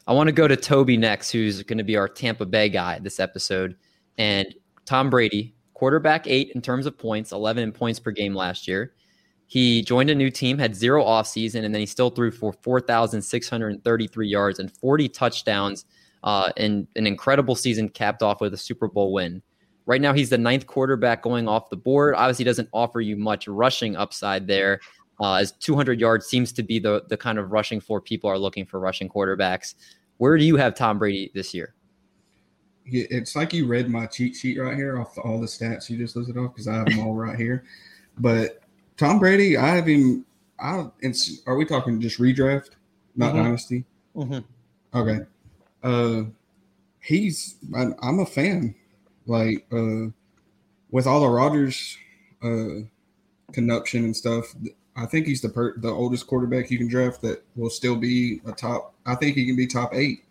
I 0.07 0.13
want 0.13 0.27
to 0.27 0.33
go 0.33 0.47
to 0.47 0.55
Toby 0.55 0.97
next, 0.97 1.31
who's 1.31 1.61
going 1.63 1.77
to 1.77 1.83
be 1.83 1.95
our 1.95 2.07
Tampa 2.07 2.45
Bay 2.45 2.69
guy 2.69 2.99
this 2.99 3.19
episode. 3.19 3.75
And 4.17 4.53
Tom 4.85 5.09
Brady, 5.09 5.53
quarterback 5.73 6.27
eight 6.27 6.51
in 6.55 6.61
terms 6.61 6.85
of 6.85 6.97
points, 6.97 7.31
11 7.31 7.63
in 7.63 7.71
points 7.71 7.99
per 7.99 8.11
game 8.11 8.33
last 8.33 8.67
year. 8.67 8.93
He 9.47 9.81
joined 9.81 10.09
a 10.09 10.15
new 10.15 10.29
team, 10.29 10.57
had 10.57 10.75
zero 10.75 11.03
offseason, 11.03 11.63
and 11.63 11.73
then 11.73 11.79
he 11.79 11.85
still 11.85 12.09
threw 12.09 12.31
for 12.31 12.53
4,633 12.53 14.27
yards 14.27 14.59
and 14.59 14.71
40 14.77 15.09
touchdowns 15.09 15.85
uh, 16.23 16.51
and 16.57 16.87
an 16.95 17.07
incredible 17.07 17.55
season 17.55 17.89
capped 17.89 18.21
off 18.21 18.41
with 18.41 18.53
a 18.53 18.57
Super 18.57 18.87
Bowl 18.87 19.13
win. 19.13 19.41
Right 19.89 20.01
now, 20.01 20.13
he's 20.13 20.29
the 20.29 20.37
ninth 20.37 20.67
quarterback 20.67 21.23
going 21.23 21.47
off 21.47 21.71
the 21.71 21.75
board. 21.75 22.13
Obviously, 22.13 22.45
doesn't 22.45 22.69
offer 22.73 23.01
you 23.01 23.15
much 23.17 23.47
rushing 23.47 23.95
upside 23.95 24.45
there. 24.45 24.81
Uh, 25.19 25.33
as 25.37 25.53
200 25.53 25.99
yards 25.99 26.27
seems 26.27 26.51
to 26.53 26.61
be 26.61 26.77
the 26.77 27.05
the 27.07 27.17
kind 27.17 27.39
of 27.39 27.51
rushing 27.51 27.81
for 27.81 27.99
people 27.99 28.29
are 28.29 28.37
looking 28.37 28.67
for 28.67 28.79
rushing 28.79 29.09
quarterbacks. 29.09 29.73
Where 30.17 30.37
do 30.37 30.45
you 30.45 30.57
have 30.57 30.75
Tom 30.75 30.99
Brady 30.99 31.31
this 31.33 31.55
year? 31.55 31.73
It's 32.85 33.35
like 33.35 33.51
you 33.51 33.65
read 33.65 33.89
my 33.89 34.05
cheat 34.05 34.35
sheet 34.35 34.59
right 34.59 34.75
here 34.75 34.99
off 34.99 35.15
the, 35.15 35.21
all 35.21 35.41
the 35.41 35.47
stats 35.47 35.89
you 35.89 35.97
just 35.97 36.15
listed 36.15 36.37
off 36.37 36.53
because 36.53 36.67
I 36.67 36.75
have 36.75 36.85
them 36.85 36.99
all 36.99 37.15
right 37.15 37.35
here. 37.35 37.63
But 38.19 38.61
Tom 38.95 39.17
Brady, 39.17 39.57
I 39.57 39.69
have 39.69 39.87
him. 39.87 40.23
I 40.59 40.85
it's, 40.99 41.41
are 41.47 41.55
we 41.55 41.65
talking 41.65 41.99
just 41.99 42.19
redraft, 42.19 42.75
not 43.15 43.33
Mhm. 43.33 43.43
dynasty? 43.43 43.85
Mhm. 44.15 44.43
Okay. 44.93 45.19
Uh, 45.81 46.25
he's 46.99 47.55
I'm, 47.75 47.95
I'm 48.03 48.19
a 48.19 48.25
fan. 48.27 48.75
Like 49.29 49.65
uh, 49.71 50.07
with 50.91 51.07
all 51.07 51.21
the 51.21 51.29
Rodgers 51.29 51.97
uh 52.43 52.81
and 53.55 54.15
stuff, 54.15 54.55
I 54.95 55.05
think 55.05 55.27
he's 55.27 55.41
the 55.41 55.49
per- 55.49 55.77
the 55.77 55.89
oldest 55.89 56.27
quarterback 56.27 56.69
you 56.69 56.77
can 56.77 56.87
draft 56.87 57.21
that 57.21 57.43
will 57.55 57.69
still 57.69 57.95
be 57.95 58.41
a 58.45 58.51
top. 58.51 58.93
I 59.05 59.15
think 59.15 59.35
he 59.35 59.45
can 59.45 59.55
be 59.55 59.67
top 59.67 59.93
eight. 59.93 60.23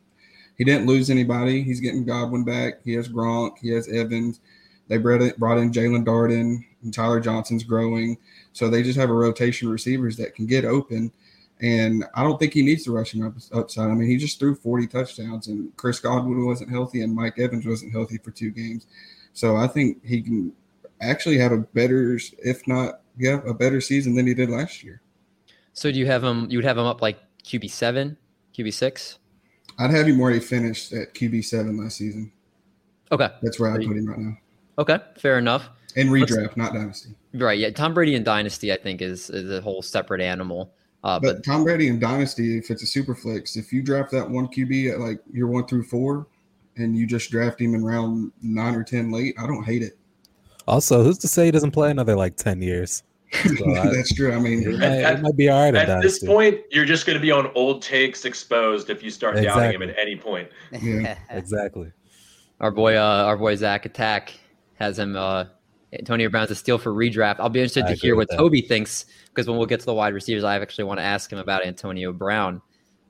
He 0.56 0.64
didn't 0.64 0.86
lose 0.86 1.10
anybody. 1.10 1.62
He's 1.62 1.80
getting 1.80 2.04
Godwin 2.04 2.44
back. 2.44 2.82
He 2.84 2.92
has 2.94 3.08
Gronk. 3.08 3.58
He 3.60 3.70
has 3.70 3.88
Evans. 3.88 4.40
They 4.88 4.98
brought 4.98 5.22
in, 5.22 5.32
brought 5.38 5.58
in 5.58 5.70
Jaelon 5.70 6.04
Darden 6.04 6.64
and 6.82 6.92
Tyler 6.92 7.20
Johnson's 7.20 7.62
growing. 7.62 8.18
So 8.52 8.68
they 8.68 8.82
just 8.82 8.98
have 8.98 9.10
a 9.10 9.14
rotation 9.14 9.68
of 9.68 9.72
receivers 9.72 10.16
that 10.16 10.34
can 10.34 10.46
get 10.46 10.64
open. 10.64 11.12
And 11.60 12.04
I 12.14 12.22
don't 12.22 12.38
think 12.38 12.52
he 12.52 12.62
needs 12.62 12.84
the 12.84 12.92
rushing 12.92 13.24
up, 13.24 13.34
upside. 13.52 13.90
I 13.90 13.94
mean, 13.94 14.08
he 14.08 14.16
just 14.16 14.38
threw 14.38 14.54
40 14.54 14.86
touchdowns, 14.86 15.48
and 15.48 15.76
Chris 15.76 15.98
Godwin 15.98 16.46
wasn't 16.46 16.70
healthy, 16.70 17.02
and 17.02 17.14
Mike 17.14 17.38
Evans 17.38 17.66
wasn't 17.66 17.92
healthy 17.92 18.18
for 18.18 18.30
two 18.30 18.50
games. 18.50 18.86
So 19.32 19.56
I 19.56 19.66
think 19.66 20.04
he 20.04 20.22
can 20.22 20.52
actually 21.00 21.38
have 21.38 21.52
a 21.52 21.58
better, 21.58 22.18
if 22.44 22.66
not, 22.68 23.00
yeah, 23.18 23.40
a 23.46 23.52
better 23.54 23.80
season 23.80 24.14
than 24.14 24.26
he 24.26 24.34
did 24.34 24.50
last 24.50 24.84
year. 24.84 25.00
So 25.72 25.90
do 25.90 25.98
you 25.98 26.06
have 26.06 26.22
him? 26.22 26.48
You 26.50 26.58
would 26.58 26.64
have 26.64 26.78
him 26.78 26.86
up 26.86 27.02
like 27.02 27.18
QB 27.44 27.70
seven, 27.70 28.16
QB 28.56 28.72
six? 28.72 29.18
I'd 29.78 29.90
have 29.90 30.06
him 30.06 30.20
already 30.20 30.40
finished 30.40 30.92
at 30.92 31.14
QB 31.14 31.44
seven 31.44 31.76
last 31.76 31.96
season. 31.98 32.32
Okay, 33.10 33.28
That's 33.42 33.58
where 33.58 33.70
I 33.72 33.76
put 33.76 33.96
him 33.96 34.06
right 34.06 34.18
now. 34.18 34.36
okay, 34.78 34.98
fair 35.18 35.38
enough. 35.38 35.68
Let's- 35.96 36.08
redraft, 36.10 36.56
not 36.56 36.72
dynasty. 36.74 37.14
Right, 37.34 37.58
yeah. 37.58 37.70
Tom 37.70 37.94
Brady 37.94 38.14
and 38.14 38.24
Dynasty, 38.24 38.72
I 38.72 38.76
think, 38.76 39.02
is 39.02 39.30
is 39.30 39.50
a 39.50 39.60
whole 39.60 39.82
separate 39.82 40.20
animal. 40.20 40.72
Uh, 41.04 41.18
But 41.20 41.36
but 41.36 41.44
Tom 41.44 41.64
Brady 41.64 41.88
in 41.88 41.98
Dynasty, 41.98 42.58
if 42.58 42.70
it's 42.70 42.82
a 42.82 42.86
super 42.86 43.14
flex, 43.14 43.56
if 43.56 43.72
you 43.72 43.82
draft 43.82 44.10
that 44.12 44.28
one 44.28 44.48
QB 44.48 44.92
at 44.92 45.00
like 45.00 45.20
your 45.32 45.46
one 45.46 45.66
through 45.66 45.84
four, 45.84 46.26
and 46.76 46.96
you 46.96 47.06
just 47.06 47.30
draft 47.30 47.60
him 47.60 47.74
in 47.74 47.84
round 47.84 48.32
nine 48.42 48.74
or 48.74 48.82
ten 48.84 49.10
late, 49.10 49.34
I 49.38 49.46
don't 49.46 49.64
hate 49.64 49.82
it. 49.82 49.96
Also, 50.66 51.02
who's 51.02 51.18
to 51.18 51.28
say 51.28 51.46
he 51.46 51.50
doesn't 51.50 51.70
play 51.70 51.90
another 51.90 52.16
like 52.16 52.36
ten 52.36 52.60
years? 52.62 53.02
So 53.58 53.74
I- 53.74 53.92
That's 53.94 54.14
true. 54.14 54.32
I 54.32 54.38
mean, 54.38 54.62
it, 54.62 54.78
might, 54.78 54.86
it 54.90 55.20
might 55.20 55.36
be 55.36 55.48
all 55.50 55.62
right 55.62 55.74
At 55.74 56.00
this 56.00 56.18
Dynasty. 56.20 56.26
point, 56.26 56.60
you're 56.70 56.86
just 56.86 57.04
going 57.06 57.16
to 57.16 57.20
be 57.20 57.30
on 57.30 57.50
old 57.54 57.82
takes 57.82 58.24
exposed 58.24 58.88
if 58.88 59.02
you 59.02 59.10
start 59.10 59.36
doubting 59.36 59.72
him 59.72 59.82
at 59.82 59.98
any 59.98 60.16
point. 60.16 60.48
Yeah. 60.82 61.18
exactly. 61.30 61.92
our 62.60 62.70
boy, 62.70 62.96
uh, 62.96 63.24
our 63.26 63.36
boy 63.36 63.54
Zach 63.54 63.84
Attack 63.84 64.32
has 64.76 64.98
him. 64.98 65.14
Uh, 65.14 65.44
Antonio 65.92 66.28
Brown's 66.28 66.50
a 66.50 66.54
steal 66.54 66.78
for 66.78 66.92
redraft. 66.92 67.36
I'll 67.38 67.48
be 67.48 67.60
interested 67.60 67.84
I 67.84 67.94
to 67.94 68.00
hear 68.00 68.14
what. 68.16 68.28
Toby 68.30 68.60
thinks 68.60 69.06
because 69.28 69.48
when 69.48 69.56
we'll 69.56 69.66
get 69.66 69.80
to 69.80 69.86
the 69.86 69.94
wide 69.94 70.14
receivers, 70.14 70.44
I 70.44 70.58
actually 70.58 70.84
want 70.84 71.00
to 71.00 71.04
ask 71.04 71.32
him 71.32 71.38
about 71.38 71.64
Antonio 71.64 72.12
Brown. 72.12 72.60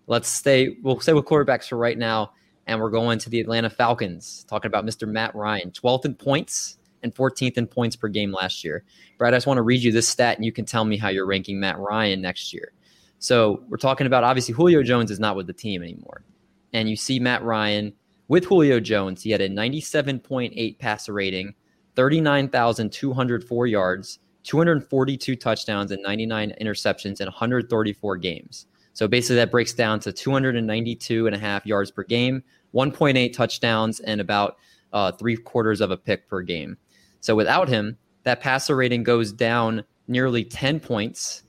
Let's 0.07 0.29
stay. 0.29 0.77
We'll 0.83 1.01
stay 1.01 1.13
with 1.13 1.25
quarterbacks 1.25 1.69
for 1.69 1.77
right 1.77 1.99
now, 1.99 2.33
and 2.67 2.81
we're 2.81 2.91
going 2.91 3.19
to 3.21 3.31
the 3.31 3.41
Atlanta 3.41 3.69
Falcons. 3.69 4.45
Talking 4.49 4.69
about 4.69 4.87
Mr. 4.87 5.09
Matt 5.09 5.35
Ryan, 5.35 5.71
12th 5.71 6.05
in 6.05 6.15
points 6.15 6.79
and 7.03 7.15
14th 7.15 7.59
in 7.59 7.67
points 7.67 7.97
per 7.97 8.09
game 8.09 8.33
last 8.33 8.65
year. 8.65 8.85
Brad, 9.19 9.35
I 9.35 9.37
just 9.37 9.47
want 9.47 9.59
to 9.59 9.63
read 9.63 9.83
you 9.83 9.93
this 9.93 10.09
stat, 10.09 10.37
and 10.37 10.45
you 10.45 10.53
can 10.53 10.65
tell 10.65 10.85
me 10.85 10.97
how 10.97 11.09
you're 11.09 11.27
ranking 11.27 11.61
Matt 11.61 11.79
Ryan 11.79 12.21
next 12.21 12.53
year. 12.53 12.73
So 13.19 13.65
we're 13.69 13.77
talking 13.77 14.07
about 14.07 14.25
obviously 14.25 14.55
Julio 14.55 14.83
Jones 14.83 15.11
is 15.11 15.19
not 15.19 15.37
with 15.37 15.47
the 15.47 15.53
team 15.53 15.83
anymore, 15.83 16.23
and 16.73 16.89
you 16.89 16.97
see 16.97 17.19
Matt 17.19 17.43
Ryan 17.43 17.93
with 18.29 18.45
Julio 18.45 18.79
Jones. 18.79 19.23
He 19.23 19.31
had 19.31 19.41
a 19.41 19.49
97.8 19.49 20.79
passer 20.79 21.13
rating, 21.13 21.55
39,204 21.99 23.67
yards, 23.67 24.21
242 24.45 25.35
touchdowns, 25.35 25.91
and 25.91 26.01
99 26.01 26.55
interceptions 26.61 27.21
in 27.21 27.27
134 27.27 28.17
games. 28.19 28.67
So 28.93 29.09
basically, 29.09 29.35
that 29.35 29.51
breaks 29.51 29.73
down 29.73 29.99
to 30.01 30.13
292 30.13 31.27
and 31.27 31.35
a 31.35 31.39
half 31.41 31.67
yards 31.67 31.91
per 31.91 32.05
game, 32.05 32.45
1.8 32.73 33.33
touchdowns, 33.33 33.99
and 33.99 34.21
about 34.21 34.59
uh, 34.93 35.11
three 35.11 35.37
quarters 35.37 35.81
of 35.81 35.91
a 35.91 35.97
pick 35.97 36.29
per 36.29 36.41
game. 36.41 36.77
So 37.19 37.35
without 37.35 37.69
him, 37.69 37.99
that 38.23 38.41
passer 38.41 38.77
rating 38.77 39.03
goes 39.03 39.33
down 39.33 39.83
nearly 40.07 40.45
10 40.45 40.79
points. 40.79 41.43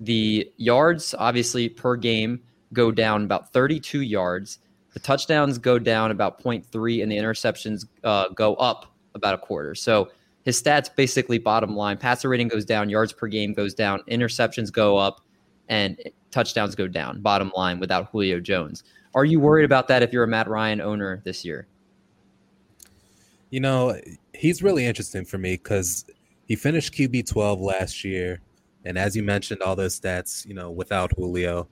The 0.00 0.50
yards, 0.56 1.14
obviously, 1.18 1.68
per 1.68 1.96
game 1.96 2.40
go 2.72 2.92
down 2.92 3.24
about 3.24 3.52
32 3.52 4.00
yards. 4.00 4.58
The 4.94 5.00
touchdowns 5.00 5.58
go 5.58 5.78
down 5.78 6.10
about 6.10 6.42
0.3, 6.42 7.02
and 7.02 7.12
the 7.12 7.18
interceptions 7.18 7.84
uh, 8.04 8.30
go 8.30 8.54
up 8.54 8.91
about 9.14 9.34
a 9.34 9.38
quarter. 9.38 9.74
So 9.74 10.10
his 10.44 10.60
stats 10.60 10.94
basically 10.94 11.38
bottom 11.38 11.76
line 11.76 11.96
passer 11.96 12.28
rating 12.28 12.48
goes 12.48 12.64
down, 12.64 12.90
yards 12.90 13.12
per 13.12 13.26
game 13.26 13.52
goes 13.52 13.74
down, 13.74 14.00
interceptions 14.08 14.72
go 14.72 14.96
up, 14.96 15.20
and 15.68 15.98
touchdowns 16.30 16.74
go 16.74 16.88
down, 16.88 17.20
bottom 17.20 17.52
line, 17.54 17.78
without 17.78 18.10
Julio 18.10 18.40
Jones. 18.40 18.84
Are 19.14 19.24
you 19.24 19.40
worried 19.40 19.64
about 19.64 19.88
that 19.88 20.02
if 20.02 20.12
you're 20.12 20.24
a 20.24 20.28
Matt 20.28 20.48
Ryan 20.48 20.80
owner 20.80 21.20
this 21.24 21.44
year? 21.44 21.66
You 23.50 23.60
know, 23.60 24.00
he's 24.34 24.62
really 24.62 24.86
interesting 24.86 25.24
for 25.24 25.38
me 25.38 25.52
because 25.52 26.06
he 26.46 26.56
finished 26.56 26.94
QB 26.94 27.30
12 27.30 27.60
last 27.60 28.02
year. 28.04 28.40
And 28.84 28.98
as 28.98 29.14
you 29.14 29.22
mentioned, 29.22 29.62
all 29.62 29.76
those 29.76 30.00
stats, 30.00 30.46
you 30.46 30.54
know, 30.54 30.70
without 30.70 31.12
Julio. 31.16 31.68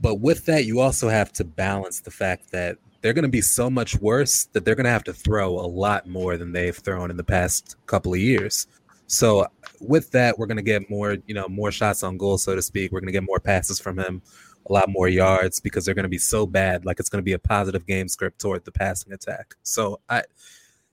But 0.00 0.16
with 0.16 0.44
that, 0.44 0.64
you 0.64 0.80
also 0.80 1.08
have 1.08 1.32
to 1.34 1.44
balance 1.44 2.00
the 2.00 2.10
fact 2.10 2.52
that 2.52 2.76
they're 3.00 3.12
going 3.12 3.24
to 3.24 3.28
be 3.28 3.40
so 3.40 3.70
much 3.70 3.96
worse 3.96 4.44
that 4.52 4.64
they're 4.64 4.74
going 4.74 4.84
to 4.84 4.90
have 4.90 5.04
to 5.04 5.12
throw 5.12 5.58
a 5.58 5.66
lot 5.66 6.08
more 6.08 6.36
than 6.36 6.52
they've 6.52 6.76
thrown 6.76 7.10
in 7.10 7.16
the 7.16 7.24
past 7.24 7.76
couple 7.86 8.12
of 8.12 8.20
years. 8.20 8.66
So 9.06 9.46
with 9.80 10.10
that, 10.10 10.38
we're 10.38 10.46
going 10.46 10.56
to 10.56 10.62
get 10.62 10.90
more, 10.90 11.16
you 11.26 11.34
know, 11.34 11.48
more 11.48 11.70
shots 11.70 12.02
on 12.02 12.16
goal, 12.18 12.38
so 12.38 12.54
to 12.54 12.62
speak. 12.62 12.92
We're 12.92 13.00
going 13.00 13.08
to 13.08 13.12
get 13.12 13.24
more 13.24 13.40
passes 13.40 13.80
from 13.80 13.98
him, 13.98 14.20
a 14.68 14.72
lot 14.72 14.88
more 14.88 15.08
yards 15.08 15.60
because 15.60 15.84
they're 15.84 15.94
going 15.94 16.02
to 16.02 16.10
be 16.10 16.18
so 16.18 16.46
bad. 16.46 16.84
Like 16.84 17.00
it's 17.00 17.08
going 17.08 17.22
to 17.22 17.24
be 17.24 17.32
a 17.32 17.38
positive 17.38 17.86
game 17.86 18.08
script 18.08 18.40
toward 18.40 18.64
the 18.64 18.72
passing 18.72 19.12
attack. 19.12 19.54
So 19.62 20.00
I, 20.08 20.24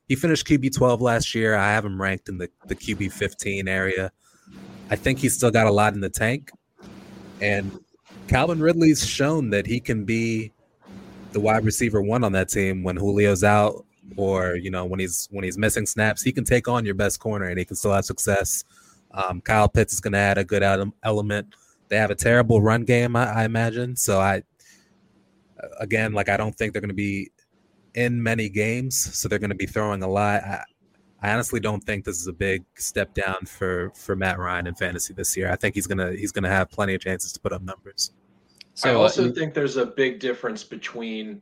he 0.08 0.16
finished 0.16 0.48
QB 0.48 0.76
12 0.76 1.02
last 1.02 1.34
year. 1.36 1.56
I 1.56 1.72
have 1.72 1.84
him 1.84 2.02
ranked 2.02 2.30
in 2.30 2.38
the, 2.38 2.50
the 2.68 2.76
QB 2.76 3.12
15 3.12 3.68
area. 3.68 4.12
I 4.90 4.96
think 4.96 5.20
he's 5.20 5.36
still 5.36 5.52
got 5.52 5.68
a 5.68 5.72
lot 5.72 5.94
in 5.94 6.00
the 6.00 6.10
tank. 6.10 6.52
And 7.42 7.80
Calvin 8.28 8.60
Ridley's 8.60 9.06
shown 9.06 9.50
that 9.50 9.66
he 9.66 9.80
can 9.80 10.06
be 10.06 10.54
the 11.36 11.40
wide 11.42 11.66
receiver 11.66 12.02
one 12.02 12.24
on 12.24 12.32
that 12.32 12.48
team 12.48 12.82
when 12.82 12.96
Julio's 12.96 13.44
out 13.44 13.86
or 14.16 14.56
you 14.56 14.72
know 14.72 14.86
when 14.86 15.02
he's 15.02 15.28
when 15.32 15.44
he's 15.44 15.58
missing 15.58 15.86
snaps. 15.86 16.24
He 16.24 16.32
can 16.32 16.46
take 16.46 16.70
on 16.70 16.86
your 16.86 16.96
best 16.96 17.20
corner 17.20 17.50
and 17.50 17.60
he 17.60 17.66
can 17.66 17.76
still 17.76 17.92
have 17.92 18.06
success. 18.06 18.64
Um, 19.12 19.42
Kyle 19.42 19.68
Pitts 19.68 19.94
is 19.94 20.00
going 20.00 20.14
to 20.14 20.20
add 20.20 20.38
a 20.38 20.46
good 20.46 20.64
ele- 20.64 20.94
element. 21.04 21.54
They 21.90 21.98
have 21.98 22.10
a 22.10 22.16
terrible 22.16 22.62
run 22.62 22.86
game, 22.86 23.18
I, 23.18 23.42
I 23.42 23.44
imagine. 23.44 23.98
So 23.98 24.20
I, 24.20 24.44
again, 25.80 26.14
like 26.14 26.30
I 26.30 26.38
don't 26.38 26.56
think 26.56 26.72
they're 26.72 26.82
going 26.82 26.90
to 26.90 26.96
be 26.96 27.32
in 27.94 28.24
many 28.24 28.48
games, 28.48 28.98
so 29.18 29.28
they're 29.28 29.40
going 29.40 29.50
to 29.50 29.56
be 29.56 29.66
throwing 29.66 30.04
a 30.04 30.08
lot. 30.08 30.42
I, 30.44 30.64
I 31.22 31.34
honestly 31.34 31.60
don't 31.60 31.84
think 31.84 32.06
this 32.06 32.20
is 32.20 32.28
a 32.28 32.34
big 32.34 32.64
step 32.76 33.14
down 33.14 33.46
for 33.46 33.92
for 33.94 34.16
Matt 34.16 34.40
Ryan 34.40 34.68
in 34.68 34.76
fantasy 34.76 35.14
this 35.14 35.36
year. 35.36 35.52
I 35.52 35.58
think 35.58 35.76
he's 35.76 35.88
gonna 35.88 36.14
he's 36.14 36.32
gonna 36.32 36.50
have 36.50 36.70
plenty 36.70 36.96
of 36.96 37.02
chances 37.02 37.34
to 37.34 37.42
put 37.42 37.52
up 37.52 37.62
numbers. 37.62 38.14
I 38.84 38.94
also 38.94 39.32
think 39.32 39.54
there's 39.54 39.78
a 39.78 39.86
big 39.86 40.20
difference 40.20 40.64
between 40.64 41.42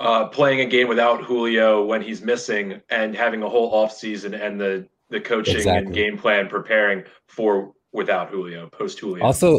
uh, 0.00 0.26
playing 0.26 0.60
a 0.60 0.66
game 0.66 0.88
without 0.88 1.24
Julio 1.24 1.84
when 1.84 2.00
he's 2.02 2.22
missing 2.22 2.80
and 2.90 3.14
having 3.14 3.42
a 3.42 3.48
whole 3.48 3.72
offseason 3.72 4.40
and 4.40 4.60
the 4.60 4.88
the 5.10 5.20
coaching 5.20 5.66
and 5.66 5.92
game 5.92 6.18
plan 6.18 6.48
preparing 6.48 7.02
for 7.26 7.72
without 7.92 8.30
Julio, 8.30 8.68
post 8.68 8.98
Julio. 9.00 9.24
Also, 9.24 9.58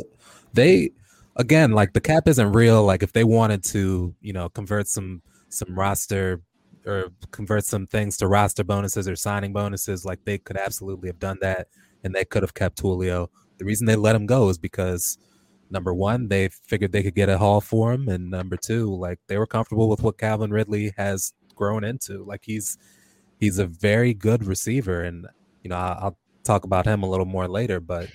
they 0.53 0.91
again 1.35 1.71
like 1.71 1.93
the 1.93 2.01
cap 2.01 2.27
isn't 2.27 2.51
real. 2.53 2.83
Like 2.83 3.03
if 3.03 3.13
they 3.13 3.23
wanted 3.23 3.63
to, 3.65 4.15
you 4.21 4.33
know, 4.33 4.49
convert 4.49 4.87
some 4.87 5.21
some 5.49 5.77
roster 5.77 6.41
or 6.85 7.09
convert 7.31 7.65
some 7.65 7.87
things 7.87 8.17
to 8.17 8.27
roster 8.27 8.63
bonuses 8.63 9.07
or 9.07 9.15
signing 9.15 9.53
bonuses, 9.53 10.05
like 10.05 10.23
they 10.23 10.37
could 10.37 10.57
absolutely 10.57 11.09
have 11.09 11.19
done 11.19 11.37
that, 11.41 11.67
and 12.03 12.13
they 12.13 12.25
could 12.25 12.43
have 12.43 12.53
kept 12.53 12.79
Julio. 12.79 13.29
The 13.57 13.65
reason 13.65 13.87
they 13.87 13.95
let 13.95 14.15
him 14.15 14.25
go 14.25 14.47
is 14.49 14.57
because 14.57 15.17
number 15.69 15.93
one, 15.93 16.27
they 16.27 16.49
figured 16.49 16.91
they 16.91 17.03
could 17.03 17.15
get 17.15 17.29
a 17.29 17.37
haul 17.37 17.61
for 17.61 17.93
him, 17.93 18.07
and 18.07 18.29
number 18.29 18.57
two, 18.57 18.93
like 18.95 19.19
they 19.27 19.37
were 19.37 19.47
comfortable 19.47 19.89
with 19.89 20.01
what 20.01 20.17
Calvin 20.17 20.51
Ridley 20.51 20.93
has 20.97 21.33
grown 21.55 21.83
into. 21.83 22.23
Like 22.23 22.43
he's 22.45 22.77
he's 23.39 23.59
a 23.59 23.67
very 23.67 24.13
good 24.13 24.45
receiver, 24.45 25.01
and 25.01 25.27
you 25.63 25.69
know 25.69 25.77
I'll, 25.77 25.97
I'll 26.01 26.17
talk 26.43 26.63
about 26.63 26.85
him 26.85 27.03
a 27.03 27.09
little 27.09 27.25
more 27.25 27.47
later. 27.47 27.79
But 27.79 28.09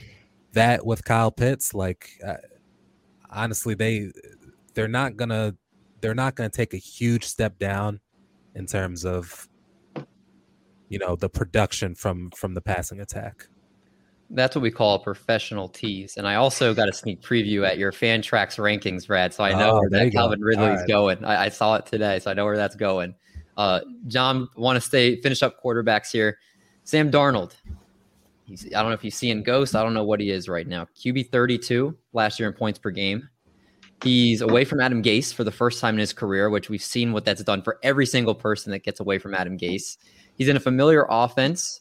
that 0.53 0.85
with 0.85 1.05
Kyle 1.05 1.31
Pitts, 1.31 1.75
like 1.75 2.11
uh, 2.27 2.37
honestly, 3.31 3.75
they 3.75 4.11
they're 4.75 4.88
not 4.88 5.17
gonna 5.17 5.55
they're 6.01 6.14
not 6.14 6.35
gonna 6.35 6.51
take 6.51 6.75
a 6.75 6.79
huge 6.79 7.25
step 7.25 7.59
down 7.59 8.01
in 8.55 8.67
terms 8.67 9.05
of 9.05 9.49
you 10.88 10.99
know 10.99 11.17
the 11.17 11.29
production 11.29 11.95
from 11.95 12.31
from 12.31 12.55
the 12.55 12.61
passing 12.61 13.01
attack. 13.01 13.49
That's 14.31 14.57
what 14.57 14.63
we 14.63 14.71
call 14.71 14.97
a 14.97 14.99
professional 14.99 15.69
tease. 15.69 16.17
And 16.17 16.27
I 16.27 16.37
also 16.37 16.75
got 16.75 16.89
a 16.89 16.93
sneak 16.93 17.21
preview 17.23 17.67
at 17.67 17.79
your 17.79 17.93
fan 17.93 18.23
tracks 18.23 18.57
rankings, 18.57 19.07
Brad. 19.07 19.33
So 19.35 19.45
I 19.45 19.53
know 19.53 19.73
Oh, 19.73 19.81
where 19.81 19.91
that 19.91 20.05
you 20.07 20.11
go. 20.11 20.19
Calvin 20.19 20.41
Ridley's 20.41 20.79
right. 20.81 20.89
going. 20.89 21.25
I, 21.25 21.45
I 21.45 21.49
saw 21.51 21.77
it 21.77 21.87
today, 21.87 22.19
so 22.19 22.31
I 22.31 22.35
know 22.35 22.45
where 22.45 22.57
that's 22.57 22.75
going. 22.77 23.15
Uh, 23.57 23.81
John, 24.09 24.49
want 24.57 24.77
to 24.77 24.81
stay 24.81 25.21
finish 25.21 25.43
up 25.43 25.63
quarterbacks 25.63 26.11
here. 26.11 26.39
Sam 26.85 27.11
Darnold. 27.11 27.53
He's, 28.47 28.67
I 28.67 28.81
don't 28.81 28.89
know 28.91 28.95
if 28.95 29.01
he's 29.03 29.17
seeing 29.17 29.43
ghosts. 29.43 29.75
I 29.75 29.83
don't 29.83 29.95
know 29.95 30.05
what 30.05 30.21
he 30.21 30.31
is 30.31 30.49
right 30.49 30.67
now. 30.67 30.87
QB 30.97 31.31
32 31.31 31.97
last 32.13 32.39
year 32.39 32.49
in 32.49 32.55
points 32.55 32.79
per 32.79 32.91
game. 32.91 33.29
He's 34.03 34.43
away 34.43 34.65
from 34.67 34.81
Adam 34.81 35.03
Gase 35.03 35.33
for 35.33 35.45
the 35.45 35.51
first 35.53 35.81
time 35.81 35.95
in 35.95 36.01
his 36.01 36.13
career, 36.13 36.51
which 36.51 36.69
we've 36.69 36.83
seen 36.83 37.13
what 37.13 37.25
that's 37.25 37.43
done 37.43 37.63
for 37.63 37.79
every 37.83 38.05
single 38.05 38.35
person 38.35 38.71
that 38.73 38.81
gets 38.83 39.01
away 39.01 39.19
from 39.19 39.35
Adam 39.35 39.57
Gase. 39.57 39.97
He's 40.37 40.49
in 40.49 40.57
a 40.57 40.61
familiar 40.61 41.07
offense, 41.09 41.81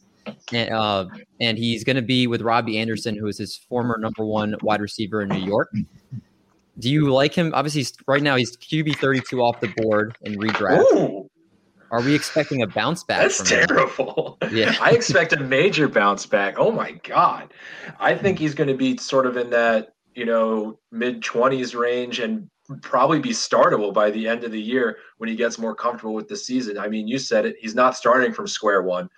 and, 0.52 0.70
uh, 0.74 1.06
and 1.40 1.58
he's 1.58 1.84
going 1.84 1.96
to 1.96 2.02
be 2.02 2.28
with 2.28 2.42
Robbie 2.42 2.78
Anderson, 2.78 3.16
who 3.16 3.28
is 3.28 3.38
his 3.38 3.58
former 3.58 3.98
number 3.98 4.26
one 4.26 4.56
wide 4.62 4.82
receiver 4.82 5.22
in 5.22 5.30
New 5.30 5.46
York. 5.46 5.72
Do 6.80 6.90
you 6.90 7.12
like 7.14 7.34
him? 7.34 7.52
Obviously, 7.54 7.86
right 8.08 8.22
now 8.24 8.36
he's 8.36 8.58
QB 8.58 8.98
32 8.98 9.40
off 9.42 9.60
the 9.60 9.68
board 9.78 10.18
in 10.22 10.36
redraft. 10.36 10.80
Ooh, 10.94 11.30
Are 11.92 12.02
we 12.02 12.16
expecting 12.16 12.64
a 12.64 12.68
bounce 12.68 13.04
back? 13.04 13.22
that's 13.22 13.48
from 13.48 13.60
him? 13.60 13.68
terrible. 13.68 14.38
Yeah. 14.52 14.76
I 14.82 14.92
expect 14.92 15.34
a 15.34 15.40
major 15.40 15.88
bounce 15.88 16.26
back. 16.26 16.56
Oh 16.58 16.72
my 16.72 16.94
god. 17.04 17.54
I 18.00 18.16
think 18.16 18.40
he's 18.40 18.56
going 18.56 18.70
to 18.70 18.78
be 18.78 18.98
sort 18.98 19.28
of 19.28 19.38
in 19.38 19.52
that, 19.52 19.94
you 20.16 20.26
know, 20.26 20.80
mid 20.92 21.22
20s 21.22 21.78
range 21.80 22.20
and 22.20 22.50
probably 22.82 23.20
be 23.20 23.30
startable 23.32 23.94
by 23.94 24.10
the 24.10 24.28
end 24.28 24.44
of 24.44 24.52
the 24.52 24.62
year 24.62 24.98
when 25.18 25.30
he 25.30 25.36
gets 25.36 25.60
more 25.60 25.76
comfortable 25.76 26.14
with 26.16 26.28
the 26.28 26.38
season. 26.38 26.80
I 26.80 26.88
mean, 26.88 27.08
you 27.08 27.20
said 27.20 27.46
it, 27.46 27.56
he's 27.60 27.76
not 27.76 27.96
starting 27.96 28.34
from 28.34 28.48
square 28.48 28.82
one. 28.82 29.10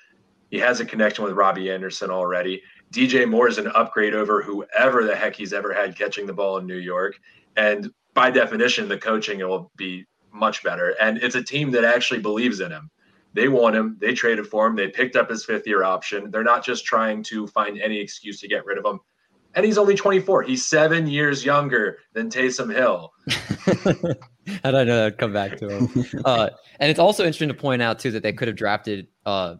He 0.51 0.59
has 0.59 0.79
a 0.79 0.85
connection 0.85 1.23
with 1.23 1.33
Robbie 1.33 1.71
Anderson 1.71 2.11
already. 2.11 2.61
DJ 2.93 3.27
Moore 3.29 3.47
is 3.47 3.57
an 3.57 3.67
upgrade 3.67 4.13
over 4.13 4.41
whoever 4.41 5.03
the 5.03 5.15
heck 5.15 5.35
he's 5.35 5.53
ever 5.53 5.73
had 5.73 5.97
catching 5.97 6.25
the 6.25 6.33
ball 6.33 6.57
in 6.57 6.65
New 6.65 6.77
York. 6.77 7.15
And 7.57 7.91
by 8.13 8.31
definition, 8.31 8.87
the 8.87 8.97
coaching 8.97 9.39
will 9.39 9.71
be 9.75 10.05
much 10.31 10.63
better. 10.63 10.95
And 11.01 11.17
it's 11.17 11.35
a 11.35 11.43
team 11.43 11.71
that 11.71 11.83
actually 11.83 12.19
believes 12.19 12.59
in 12.59 12.71
him. 12.71 12.89
They 13.33 13.49
want 13.49 13.75
him. 13.75 13.97
They 13.99 14.13
traded 14.13 14.47
for 14.47 14.65
him. 14.65 14.75
They 14.75 14.87
picked 14.87 15.17
up 15.17 15.29
his 15.29 15.43
fifth 15.43 15.67
year 15.67 15.83
option. 15.83 16.31
They're 16.31 16.43
not 16.43 16.63
just 16.63 16.85
trying 16.85 17.21
to 17.23 17.47
find 17.47 17.79
any 17.81 17.99
excuse 17.99 18.39
to 18.41 18.47
get 18.47 18.65
rid 18.65 18.77
of 18.77 18.85
him. 18.85 18.99
And 19.55 19.65
he's 19.65 19.77
only 19.77 19.95
24. 19.95 20.43
He's 20.43 20.65
seven 20.65 21.07
years 21.07 21.43
younger 21.43 21.99
than 22.13 22.29
Taysom 22.29 22.73
Hill. 22.73 23.11
I 24.63 24.71
know 24.71 25.07
I'd 25.07 25.17
come 25.17 25.33
back 25.33 25.57
to 25.57 25.69
him? 25.69 26.05
uh, 26.25 26.49
and 26.79 26.89
it's 26.89 26.99
also 26.99 27.23
interesting 27.23 27.49
to 27.49 27.53
point 27.53 27.81
out 27.81 27.99
too 27.99 28.11
that 28.11 28.23
they 28.23 28.33
could 28.33 28.47
have 28.47 28.57
drafted 28.57 29.07
uh, 29.25 29.55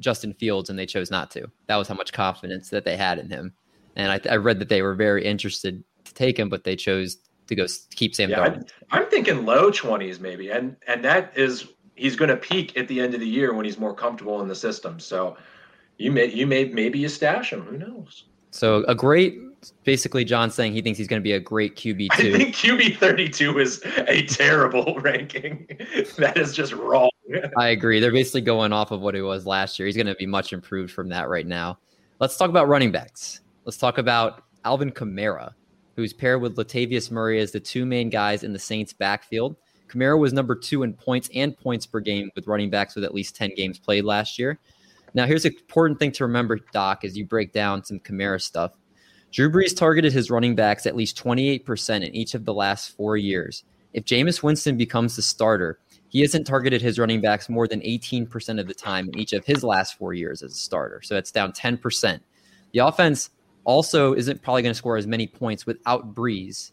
Justin 0.00 0.34
Fields 0.34 0.70
and 0.70 0.78
they 0.78 0.86
chose 0.86 1.10
not 1.10 1.30
to. 1.32 1.46
That 1.66 1.76
was 1.76 1.86
how 1.86 1.94
much 1.94 2.08
mm-hmm. 2.08 2.22
confidence 2.22 2.70
that 2.70 2.84
they 2.84 2.96
had 2.96 3.18
in 3.18 3.30
him. 3.30 3.52
And 3.96 4.10
I, 4.10 4.32
I 4.32 4.36
read 4.36 4.58
that 4.58 4.68
they 4.68 4.82
were 4.82 4.94
very 4.94 5.24
interested 5.24 5.82
to 6.04 6.14
take 6.14 6.38
him, 6.38 6.48
but 6.48 6.64
they 6.64 6.76
chose 6.76 7.18
to 7.46 7.54
go 7.54 7.66
keep 7.94 8.14
Sam 8.14 8.30
Yeah, 8.30 8.38
Darnold. 8.38 8.70
I'm, 8.90 9.02
I'm 9.02 9.10
thinking 9.10 9.44
low 9.44 9.70
20s 9.70 10.20
maybe. 10.20 10.50
And 10.50 10.76
and 10.86 11.04
that 11.04 11.32
is 11.36 11.68
he's 11.96 12.16
going 12.16 12.30
to 12.30 12.36
peak 12.36 12.76
at 12.76 12.88
the 12.88 13.00
end 13.00 13.14
of 13.14 13.20
the 13.20 13.28
year 13.28 13.54
when 13.54 13.64
he's 13.64 13.78
more 13.78 13.94
comfortable 13.94 14.40
in 14.40 14.48
the 14.48 14.54
system. 14.54 14.98
So 14.98 15.36
you 15.98 16.10
may 16.10 16.26
you 16.26 16.46
may 16.46 16.64
maybe 16.64 16.98
you 16.98 17.08
stash 17.08 17.52
him. 17.52 17.62
Who 17.62 17.76
knows? 17.76 18.24
So 18.52 18.84
a 18.88 18.94
great, 18.94 19.38
basically, 19.84 20.24
John 20.24 20.50
saying 20.50 20.72
he 20.72 20.82
thinks 20.82 20.98
he's 20.98 21.06
going 21.06 21.20
to 21.20 21.24
be 21.24 21.32
a 21.32 21.40
great 21.40 21.76
QB 21.76 22.08
I 22.10 22.16
think 22.16 22.54
QB 22.54 22.96
32 22.98 23.58
is 23.60 23.82
a 24.08 24.22
terrible 24.22 24.98
ranking. 25.00 25.68
that 26.18 26.36
is 26.36 26.52
just 26.52 26.72
wrong. 26.72 27.09
I 27.56 27.68
agree. 27.68 28.00
They're 28.00 28.12
basically 28.12 28.40
going 28.42 28.72
off 28.72 28.90
of 28.90 29.00
what 29.00 29.14
he 29.14 29.20
was 29.20 29.46
last 29.46 29.78
year. 29.78 29.86
He's 29.86 29.96
going 29.96 30.06
to 30.06 30.14
be 30.14 30.26
much 30.26 30.52
improved 30.52 30.92
from 30.92 31.08
that 31.10 31.28
right 31.28 31.46
now. 31.46 31.78
Let's 32.18 32.36
talk 32.36 32.50
about 32.50 32.68
running 32.68 32.92
backs. 32.92 33.40
Let's 33.64 33.76
talk 33.76 33.98
about 33.98 34.44
Alvin 34.64 34.90
Kamara, 34.90 35.52
who's 35.96 36.12
paired 36.12 36.42
with 36.42 36.56
Latavius 36.56 37.10
Murray 37.10 37.40
as 37.40 37.52
the 37.52 37.60
two 37.60 37.86
main 37.86 38.10
guys 38.10 38.42
in 38.42 38.52
the 38.52 38.58
Saints' 38.58 38.92
backfield. 38.92 39.56
Kamara 39.88 40.18
was 40.18 40.32
number 40.32 40.54
two 40.54 40.82
in 40.82 40.92
points 40.92 41.28
and 41.34 41.56
points 41.56 41.86
per 41.86 42.00
game 42.00 42.30
with 42.34 42.46
running 42.46 42.70
backs 42.70 42.94
with 42.94 43.04
at 43.04 43.14
least 43.14 43.36
10 43.36 43.54
games 43.56 43.78
played 43.78 44.04
last 44.04 44.38
year. 44.38 44.58
Now, 45.14 45.26
here's 45.26 45.44
an 45.44 45.52
important 45.52 45.98
thing 45.98 46.12
to 46.12 46.24
remember, 46.24 46.58
Doc, 46.72 47.04
as 47.04 47.16
you 47.16 47.26
break 47.26 47.52
down 47.52 47.84
some 47.84 47.98
Kamara 47.98 48.40
stuff. 48.40 48.72
Drew 49.32 49.50
Brees 49.50 49.76
targeted 49.76 50.12
his 50.12 50.30
running 50.30 50.54
backs 50.54 50.86
at 50.86 50.96
least 50.96 51.16
28% 51.22 51.96
in 51.96 52.14
each 52.14 52.34
of 52.34 52.44
the 52.44 52.54
last 52.54 52.96
four 52.96 53.16
years. 53.16 53.64
If 53.92 54.04
Jameis 54.04 54.42
Winston 54.42 54.76
becomes 54.76 55.16
the 55.16 55.22
starter, 55.22 55.78
he 56.10 56.20
hasn't 56.20 56.46
targeted 56.46 56.82
his 56.82 56.98
running 56.98 57.20
backs 57.20 57.48
more 57.48 57.66
than 57.68 57.80
18% 57.80 58.60
of 58.60 58.66
the 58.66 58.74
time 58.74 59.08
in 59.08 59.18
each 59.18 59.32
of 59.32 59.44
his 59.44 59.62
last 59.62 59.96
four 59.96 60.12
years 60.12 60.42
as 60.42 60.52
a 60.52 60.56
starter. 60.56 61.00
So 61.02 61.14
that's 61.14 61.30
down 61.30 61.52
10%. 61.52 62.20
The 62.72 62.80
offense 62.80 63.30
also 63.64 64.12
isn't 64.14 64.42
probably 64.42 64.62
going 64.62 64.72
to 64.72 64.78
score 64.78 64.96
as 64.96 65.06
many 65.06 65.28
points 65.28 65.66
without 65.66 66.14
Brees. 66.14 66.72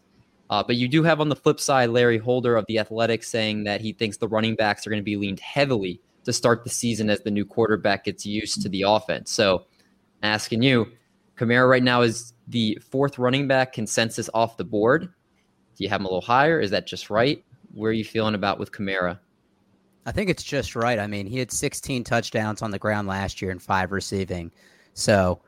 Uh, 0.50 0.62
but 0.62 0.76
you 0.76 0.88
do 0.88 1.04
have 1.04 1.20
on 1.20 1.28
the 1.28 1.36
flip 1.36 1.60
side 1.60 1.90
Larry 1.90 2.18
Holder 2.18 2.56
of 2.56 2.64
the 2.66 2.80
Athletics 2.80 3.28
saying 3.28 3.64
that 3.64 3.80
he 3.80 3.92
thinks 3.92 4.16
the 4.16 4.26
running 4.26 4.56
backs 4.56 4.86
are 4.86 4.90
going 4.90 5.00
to 5.00 5.04
be 5.04 5.16
leaned 5.16 5.40
heavily 5.40 6.00
to 6.24 6.32
start 6.32 6.64
the 6.64 6.70
season 6.70 7.08
as 7.08 7.20
the 7.20 7.30
new 7.30 7.44
quarterback 7.44 8.04
gets 8.04 8.26
used 8.26 8.60
to 8.62 8.68
the 8.68 8.82
offense. 8.82 9.30
So, 9.30 9.66
asking 10.22 10.62
you, 10.62 10.90
Kamara 11.36 11.68
right 11.68 11.82
now 11.82 12.02
is 12.02 12.32
the 12.48 12.78
fourth 12.90 13.18
running 13.18 13.46
back 13.46 13.72
consensus 13.72 14.28
off 14.34 14.56
the 14.56 14.64
board. 14.64 15.02
Do 15.02 15.84
you 15.84 15.88
have 15.90 16.00
him 16.00 16.06
a 16.06 16.08
little 16.08 16.20
higher? 16.20 16.60
Is 16.60 16.70
that 16.72 16.86
just 16.86 17.08
right? 17.08 17.44
Where 17.72 17.90
are 17.90 17.94
you 17.94 18.04
feeling 18.04 18.34
about 18.34 18.58
with 18.58 18.72
Kamara? 18.72 19.20
I 20.08 20.12
think 20.12 20.30
it's 20.30 20.42
just 20.42 20.74
right. 20.74 20.98
I 20.98 21.06
mean, 21.06 21.26
he 21.26 21.38
had 21.38 21.52
16 21.52 22.02
touchdowns 22.02 22.62
on 22.62 22.70
the 22.70 22.78
ground 22.78 23.08
last 23.08 23.42
year 23.42 23.50
and 23.50 23.60
five 23.60 23.92
receiving. 23.92 24.50
So, 24.94 25.42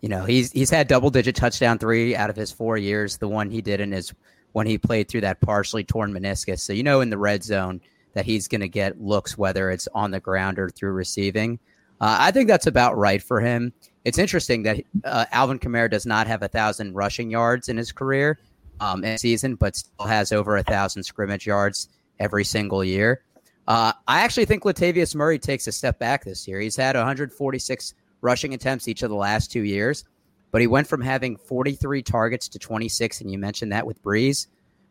you 0.00 0.08
know, 0.08 0.24
he's 0.24 0.50
he's 0.50 0.68
had 0.68 0.88
double 0.88 1.10
digit 1.10 1.36
touchdown 1.36 1.78
three 1.78 2.16
out 2.16 2.28
of 2.28 2.34
his 2.34 2.50
four 2.50 2.76
years. 2.76 3.18
The 3.18 3.28
one 3.28 3.52
he 3.52 3.62
did 3.62 3.80
in 3.80 3.92
his 3.92 4.12
when 4.50 4.66
he 4.66 4.78
played 4.78 5.06
through 5.06 5.20
that 5.20 5.40
partially 5.40 5.84
torn 5.84 6.12
meniscus. 6.12 6.58
So 6.58 6.72
you 6.72 6.82
know, 6.82 7.02
in 7.02 7.10
the 7.10 7.18
red 7.18 7.44
zone 7.44 7.80
that 8.14 8.24
he's 8.24 8.48
going 8.48 8.62
to 8.62 8.68
get 8.68 9.00
looks 9.00 9.38
whether 9.38 9.70
it's 9.70 9.86
on 9.94 10.10
the 10.10 10.18
ground 10.18 10.58
or 10.58 10.70
through 10.70 10.90
receiving. 10.90 11.60
Uh, 12.00 12.16
I 12.18 12.32
think 12.32 12.48
that's 12.48 12.66
about 12.66 12.98
right 12.98 13.22
for 13.22 13.40
him. 13.40 13.72
It's 14.04 14.18
interesting 14.18 14.64
that 14.64 14.82
uh, 15.04 15.26
Alvin 15.30 15.60
Kamara 15.60 15.88
does 15.88 16.04
not 16.04 16.26
have 16.26 16.42
a 16.42 16.48
thousand 16.48 16.94
rushing 16.94 17.30
yards 17.30 17.68
in 17.68 17.76
his 17.76 17.92
career 17.92 18.40
um, 18.80 19.04
in 19.04 19.18
season, 19.18 19.54
but 19.54 19.76
still 19.76 20.06
has 20.06 20.32
over 20.32 20.56
a 20.56 20.64
thousand 20.64 21.04
scrimmage 21.04 21.46
yards 21.46 21.88
every 22.18 22.42
single 22.42 22.82
year. 22.82 23.22
Uh, 23.70 23.92
I 24.08 24.22
actually 24.22 24.46
think 24.46 24.64
Latavius 24.64 25.14
Murray 25.14 25.38
takes 25.38 25.68
a 25.68 25.72
step 25.72 26.00
back 26.00 26.24
this 26.24 26.48
year. 26.48 26.58
He's 26.58 26.74
had 26.74 26.96
146 26.96 27.94
rushing 28.20 28.52
attempts 28.52 28.88
each 28.88 29.04
of 29.04 29.10
the 29.10 29.16
last 29.16 29.52
two 29.52 29.62
years, 29.62 30.02
but 30.50 30.60
he 30.60 30.66
went 30.66 30.88
from 30.88 31.00
having 31.00 31.36
43 31.36 32.02
targets 32.02 32.48
to 32.48 32.58
26, 32.58 33.20
and 33.20 33.30
you 33.30 33.38
mentioned 33.38 33.70
that 33.70 33.86
with 33.86 34.02
Brees. 34.02 34.48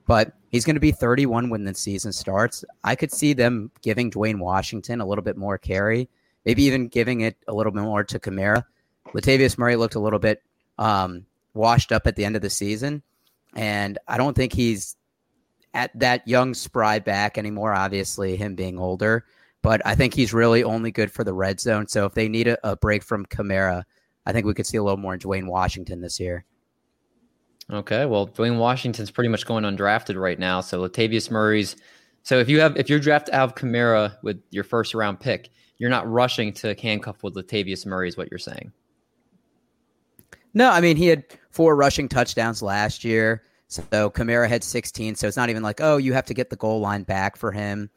But 0.08 0.32
he's 0.48 0.64
going 0.64 0.78
to 0.78 0.80
be 0.80 0.94
31 0.94 1.50
when 1.50 1.66
the 1.66 1.74
season 1.74 2.14
starts. 2.14 2.64
I 2.82 2.96
could 2.96 3.12
see 3.12 3.34
them 3.34 3.70
giving 3.82 4.10
Dwayne 4.10 4.40
Washington 4.40 5.02
a 5.02 5.06
little 5.06 5.26
bit 5.26 5.36
more 5.36 5.58
carry, 5.58 6.08
maybe 6.46 6.64
even 6.64 6.88
giving 6.88 7.20
it 7.20 7.36
a 7.50 7.54
little 7.54 7.74
bit 7.74 7.84
more 7.84 8.06
to 8.06 8.18
Kamara. 8.18 8.64
Latavius 9.08 9.58
Murray 9.58 9.76
looked 9.76 9.96
a 9.96 10.00
little 10.00 10.20
bit 10.20 10.42
um, 10.78 11.26
washed 11.54 11.92
up 11.92 12.08
at 12.08 12.16
the 12.16 12.24
end 12.24 12.38
of 12.38 12.42
the 12.42 12.50
season, 12.50 13.04
and 13.58 13.98
I 14.08 14.16
don't 14.16 14.38
think 14.38 14.54
he's 14.54 14.96
at 15.74 15.98
that 16.00 16.28
young 16.28 16.54
spry 16.54 17.00
back 17.00 17.38
anymore. 17.38 17.74
Obviously, 17.74 18.36
him 18.36 18.56
being 18.56 18.80
older, 18.80 19.26
but 19.62 19.82
I 19.86 19.96
think 19.96 20.14
he's 20.14 20.34
really 20.34 20.64
only 20.64 20.92
good 20.92 21.12
for 21.12 21.24
the 21.24 21.34
red 21.34 21.60
zone. 21.60 21.88
So 21.88 22.06
if 22.06 22.14
they 22.14 22.28
need 22.28 22.48
a, 22.48 22.58
a 22.68 22.76
break 22.76 23.04
from 23.04 23.26
Kamara, 23.26 23.84
I 24.26 24.32
think 24.32 24.46
we 24.46 24.54
could 24.54 24.68
see 24.68 24.78
a 24.78 24.84
little 24.84 24.98
more 24.98 25.14
in 25.14 25.20
Dwayne 25.20 25.48
Washington 25.48 26.02
this 26.02 26.20
year. 26.20 26.46
Okay, 27.72 28.06
well, 28.06 28.28
Dwayne 28.28 28.58
Washington's 28.58 29.12
pretty 29.12 29.28
much 29.28 29.46
going 29.46 29.64
undrafted 29.64 30.20
right 30.20 30.40
now. 30.40 30.62
So 30.62 30.88
Latavius 30.88 31.30
Murray's. 31.30 31.76
So 32.24 32.40
if 32.40 32.50
you 32.50 32.60
have 32.60 32.76
if 32.78 32.90
you're 32.90 33.00
draft 33.00 33.30
Alv 33.32 33.56
Kamara 33.56 34.18
with 34.24 34.42
your 34.50 34.64
first 34.64 34.94
round 34.94 35.20
pick, 35.20 35.50
you're 35.78 35.90
not 35.90 36.10
rushing 36.10 36.52
to 36.54 36.74
handcuff 36.76 37.24
with 37.24 37.36
Latavius 37.36 37.86
Murray, 37.86 38.08
is 38.08 38.18
what 38.18 38.30
you're 38.32 38.40
saying. 38.40 38.72
No, 40.54 40.72
I 40.72 40.82
mean 40.82 40.98
he 40.98 41.08
had 41.08 41.26
four 41.52 41.76
rushing 41.76 42.10
touchdowns 42.10 42.62
last 42.62 43.04
year. 43.04 43.44
So 43.70 44.10
Kamara 44.10 44.50
had 44.50 44.64
16. 44.64 45.16
So 45.16 45.28
it's 45.28 45.38
not 45.38 45.50
even 45.50 45.64
like, 45.64 45.80
oh, 45.80 45.98
you 45.98 46.14
have 46.14 46.26
to 46.26 46.34
get 46.34 46.50
the 46.50 46.56
goal 46.56 46.80
line 46.80 47.04
back 47.04 47.38
for 47.38 47.52
him. 47.52 47.90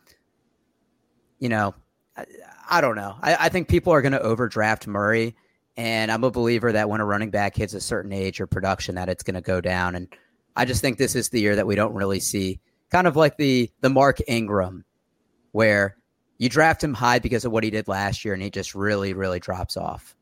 You 1.39 1.49
know, 1.49 1.75
I, 2.17 2.27
I 2.71 2.81
don't 2.81 2.95
know. 2.95 3.17
I, 3.21 3.47
I 3.47 3.49
think 3.49 3.69
people 3.69 3.93
are 3.93 4.03
going 4.03 4.13
to 4.13 4.21
overdraft 4.21 4.87
Murray. 4.87 5.35
And 5.77 6.13
I'm 6.13 6.25
a 6.25 6.31
believer 6.31 6.71
that 6.73 6.91
when 6.91 7.01
a 7.01 7.05
running 7.07 7.31
back 7.31 7.57
hits 7.57 7.73
a 7.73 7.81
certain 7.81 8.13
age 8.13 8.41
or 8.41 8.47
production, 8.47 8.97
that 8.97 9.09
it's 9.09 9.23
going 9.23 9.35
to 9.35 9.41
go 9.41 9.63
down. 9.63 9.95
And 9.95 10.09
I 10.55 10.67
just 10.67 10.83
think 10.83 10.99
this 10.99 11.17
is 11.17 11.31
the 11.31 11.41
year 11.41 11.57
that 11.57 11.67
we 11.67 11.75
don't 11.75 11.95
really 11.95 12.21
see 12.21 12.61
kind 12.91 13.07
of 13.07 13.17
like 13.17 13.39
the 13.39 13.71
the 13.81 13.89
Mark 13.89 14.19
Ingram, 14.29 14.85
where 15.53 15.97
you 16.37 16.51
draft 16.51 16.85
him 16.85 16.93
high 16.93 17.19
because 17.19 17.47
of 17.47 17.53
what 17.53 17.65
he 17.65 17.71
did 17.71 17.89
last 17.89 18.23
year, 18.25 18.35
and 18.35 18.43
he 18.43 18.51
just 18.51 18.75
really, 18.75 19.15
really 19.15 19.41
drops 19.41 19.79
off. 19.79 20.15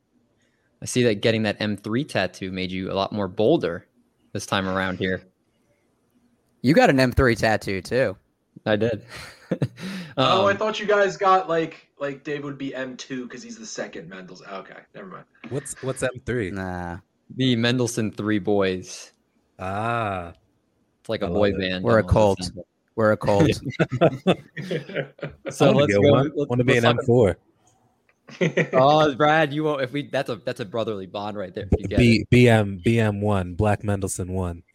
I 0.80 0.84
see 0.86 1.02
that 1.02 1.16
getting 1.20 1.42
that 1.42 1.58
M3 1.58 2.08
tattoo 2.08 2.52
made 2.52 2.70
you 2.70 2.92
a 2.92 2.94
lot 2.94 3.12
more 3.12 3.26
bolder 3.26 3.86
this 4.32 4.46
time 4.46 4.68
around 4.68 4.98
here. 4.98 5.22
You 6.62 6.74
got 6.74 6.90
an 6.90 6.96
M3 6.98 7.36
tattoo 7.36 7.80
too. 7.80 8.16
I 8.66 8.76
did. 8.76 9.04
oh, 10.16 10.46
I 10.46 10.52
Um, 10.52 10.56
thought 10.58 10.78
you 10.80 10.86
guys 10.86 11.16
got 11.16 11.48
like 11.48 11.88
like 11.98 12.22
Dave 12.24 12.44
would 12.44 12.58
be 12.58 12.74
M 12.74 12.96
two 12.96 13.24
because 13.24 13.42
he's 13.42 13.56
the 13.58 13.66
second 13.66 14.08
Mendel's. 14.08 14.42
Okay, 14.42 14.74
never 14.94 15.06
mind. 15.06 15.24
What's 15.48 15.80
what's 15.82 16.02
M 16.02 16.10
three? 16.26 16.50
Nah. 16.50 16.98
The 17.36 17.56
Mendelson 17.56 18.14
Three 18.16 18.38
Boys. 18.40 19.12
Ah, 19.58 20.32
it's 21.00 21.08
like 21.08 21.22
a 21.22 21.26
I 21.26 21.28
love 21.28 21.36
boy 21.36 21.48
it. 21.50 21.58
band. 21.58 21.84
We're 21.84 21.98
a 21.98 22.04
cult. 22.04 22.50
We're 22.96 23.12
a 23.12 23.16
cult. 23.16 23.48
So 25.50 25.66
I 25.66 25.68
wanna 25.68 25.78
let's 25.78 25.92
get 25.92 26.02
go. 26.02 26.10
let's- 26.12 26.30
Want 26.34 26.58
to 26.58 26.64
be 26.64 26.76
an 26.76 26.84
let's 26.84 27.06
talk- 27.06 27.06
M4. 27.06 27.36
Oh, 28.72 29.14
Brad, 29.14 29.52
you 29.52 29.64
won't. 29.64 29.82
If 29.82 29.92
we, 29.92 30.08
that's 30.08 30.30
a 30.30 30.36
that's 30.36 30.60
a 30.60 30.64
brotherly 30.64 31.06
bond 31.06 31.36
right 31.36 31.54
there. 31.54 31.68
If 31.70 31.80
you 31.80 31.88
get 31.88 31.98
B, 31.98 32.24
BM 32.30 32.82
BM 32.82 33.20
one 33.20 33.54
Black 33.54 33.82
Mendelson 33.82 34.30
one. 34.30 34.62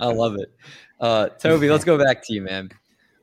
I 0.00 0.06
love 0.06 0.36
it. 0.36 0.54
Uh, 1.00 1.28
Toby, 1.28 1.70
let's 1.70 1.84
go 1.84 1.98
back 2.02 2.24
to 2.26 2.34
you, 2.34 2.42
man. 2.42 2.70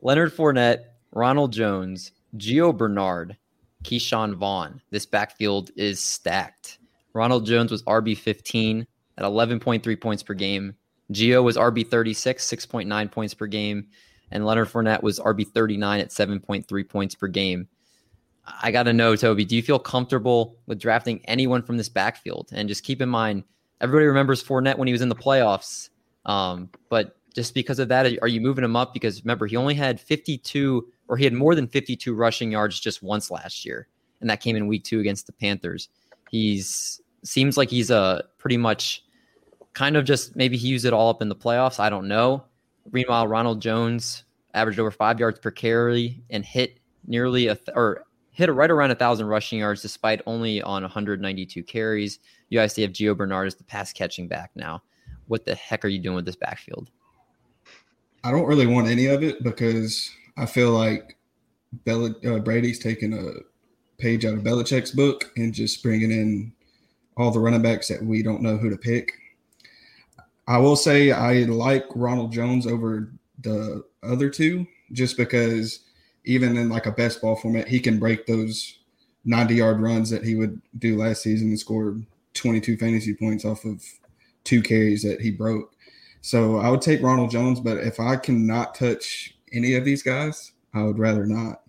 Leonard 0.02 0.36
Fournette, 0.36 0.86
Ronald 1.12 1.54
Jones, 1.54 2.12
Gio 2.38 2.76
Bernard, 2.76 3.38
Ke'Shawn 3.84 4.36
Vaughn. 4.36 4.82
This 4.92 5.06
backfield 5.06 5.72
is 5.76 6.00
stacked. 6.00 6.80
Ronald 7.14 7.46
Jones 7.46 7.72
was 7.72 7.84
RB 7.84 8.18
15 8.18 8.88
at 9.18 9.24
11.3 9.24 10.02
points 10.02 10.24
per 10.24 10.34
game. 10.34 10.76
Gio 11.12 11.44
was 11.44 11.58
RB 11.58 11.88
36, 11.88 12.46
6.9 12.46 13.12
points 13.12 13.34
per 13.34 13.48
game. 13.48 13.88
And 14.32 14.46
Leonard 14.46 14.70
Fournette 14.70 15.04
was 15.04 15.20
RB 15.20 15.48
39 15.48 16.00
at 16.00 16.10
7.3 16.10 16.90
points 16.90 17.16
per 17.16 17.28
game. 17.28 17.68
I 18.46 18.72
got 18.72 18.84
to 18.84 18.94
know, 18.94 19.16
Toby, 19.16 19.46
do 19.46 19.56
you 19.56 19.62
feel 19.62 19.80
comfortable 19.80 20.58
with 20.66 20.80
drafting 20.80 21.22
anyone 21.26 21.64
from 21.64 21.78
this 21.78 21.90
backfield? 21.90 22.50
And 22.52 22.68
just 22.68 22.84
keep 22.84 23.02
in 23.02 23.10
mind, 23.10 23.44
everybody 23.80 24.06
remembers 24.06 24.44
Fournette 24.44 24.78
when 24.78 24.88
he 24.88 24.92
was 24.92 25.02
in 25.02 25.10
the 25.10 25.16
playoffs. 25.16 25.90
Um, 26.26 26.70
but 26.90 27.18
just 27.34 27.54
because 27.54 27.80
of 27.80 27.88
that, 27.88 28.06
are 28.22 28.28
you 28.28 28.42
moving 28.42 28.64
him 28.64 28.76
up? 28.76 28.94
Because 28.94 29.24
remember, 29.24 29.48
he 29.48 29.56
only 29.56 29.76
had 29.76 30.00
52, 30.00 30.88
or 31.08 31.18
he 31.18 31.24
had 31.24 31.34
more 31.34 31.56
than 31.56 31.68
52 31.68 32.14
rushing 32.14 32.52
yards 32.52 32.80
just 32.80 33.02
once 33.02 33.32
last 33.32 33.66
year, 33.66 33.88
and 34.22 34.30
that 34.30 34.42
came 34.42 34.56
in 34.56 34.68
week 34.68 34.84
two 34.84 35.00
against 35.00 35.26
the 35.26 35.34
Panthers. 35.34 35.90
He's 36.30 37.02
seems 37.24 37.58
like 37.58 37.70
he's 37.70 37.90
a 37.90 38.24
pretty 38.38 38.58
much 38.58 39.04
kind 39.74 39.96
of 39.96 40.06
just 40.06 40.36
maybe 40.36 40.58
he 40.58 40.68
used 40.68 40.86
it 40.86 40.94
all 40.94 41.10
up 41.10 41.22
in 41.22 41.30
the 41.30 41.36
playoffs. 41.36 41.80
I 41.80 41.90
don't 41.90 42.08
know. 42.08 42.44
Meanwhile, 42.92 43.28
Ronald 43.28 43.62
Jones 43.62 44.24
averaged 44.54 44.80
over 44.80 44.92
five 44.92 45.20
yards 45.20 45.40
per 45.40 45.52
carry 45.52 46.22
and 46.30 46.46
hit 46.46 46.80
nearly 47.08 47.48
a 47.48 47.56
th- 47.56 47.76
or 47.76 48.06
hit 48.34 48.54
right 48.54 48.70
around 48.70 48.92
a 48.92 48.96
thousand 48.96 49.28
rushing 49.28 49.60
yards 49.60 49.82
despite 49.82 50.22
only 50.26 50.62
on 50.62 50.82
192 50.82 51.64
carries. 51.64 52.20
You 52.50 52.60
guys 52.60 52.76
have 52.76 52.92
Gio 52.92 53.16
Bernard 53.16 53.48
as 53.48 53.56
the 53.56 53.64
pass 53.64 53.94
catching 53.94 54.28
back 54.28 54.52
now. 54.56 54.84
What 55.28 55.46
the 55.46 55.56
heck 55.56 55.86
are 55.86 55.90
you 55.90 56.00
doing 56.00 56.16
with 56.16 56.26
this 56.26 56.36
backfield? 56.36 56.90
I 58.24 58.32
don't 58.32 58.48
really 58.48 58.68
want 58.68 58.88
any 58.88 59.06
of 59.06 59.24
it 59.24 59.44
because 59.44 60.10
I 60.38 60.46
feel 60.46 60.72
like 60.72 61.18
uh, 61.88 62.40
Brady's 62.40 62.80
taking 62.80 63.14
a 63.14 64.02
page 64.02 64.26
out 64.26 64.34
of 64.34 64.44
Belichick's 64.44 64.92
book 64.92 65.32
and 65.38 65.54
just 65.54 65.84
bringing 65.84 66.12
in 66.12 66.54
all 67.18 67.32
the 67.32 67.40
running 67.40 67.62
backs 67.62 67.88
that 67.90 68.04
we 68.04 68.24
don't 68.24 68.42
know 68.42 68.58
who 68.58 68.70
to 68.70 68.78
pick. 68.78 69.12
I 70.48 70.58
will 70.58 70.76
say 70.76 71.12
I 71.12 71.44
like 71.44 71.86
Ronald 71.96 72.32
Jones 72.32 72.66
over 72.66 73.14
the 73.40 73.84
other 74.02 74.30
two 74.30 74.66
just 74.92 75.18
because 75.18 75.80
even 76.26 76.58
in 76.58 76.70
like 76.70 76.86
a 76.86 76.92
best 76.92 77.22
ball 77.22 77.36
format, 77.36 77.68
he 77.68 77.80
can 77.80 78.00
break 78.00 78.26
those 78.26 78.80
90 79.26 79.56
yard 79.56 79.82
runs 79.82 80.10
that 80.10 80.24
he 80.24 80.36
would 80.36 80.62
do 80.78 80.98
last 80.98 81.24
season 81.24 81.50
and 81.50 81.60
score 81.60 81.98
22 82.34 82.78
fantasy 82.78 83.14
points 83.14 83.46
off 83.46 83.66
of 83.66 83.84
two 84.44 84.62
carries 84.62 85.04
that 85.04 85.22
he 85.22 85.32
broke. 85.32 85.74
So 86.22 86.58
I 86.58 86.70
would 86.70 86.82
take 86.82 87.02
Ronald 87.02 87.32
Jones, 87.32 87.60
but 87.60 87.78
if 87.78 88.00
I 88.00 88.16
cannot 88.16 88.76
touch 88.76 89.36
any 89.52 89.76
of 89.76 89.86
these 89.86 90.04
guys, 90.04 90.54
I 90.74 90.84
would 90.84 90.98
rather 90.98 91.26
not. 91.26 91.62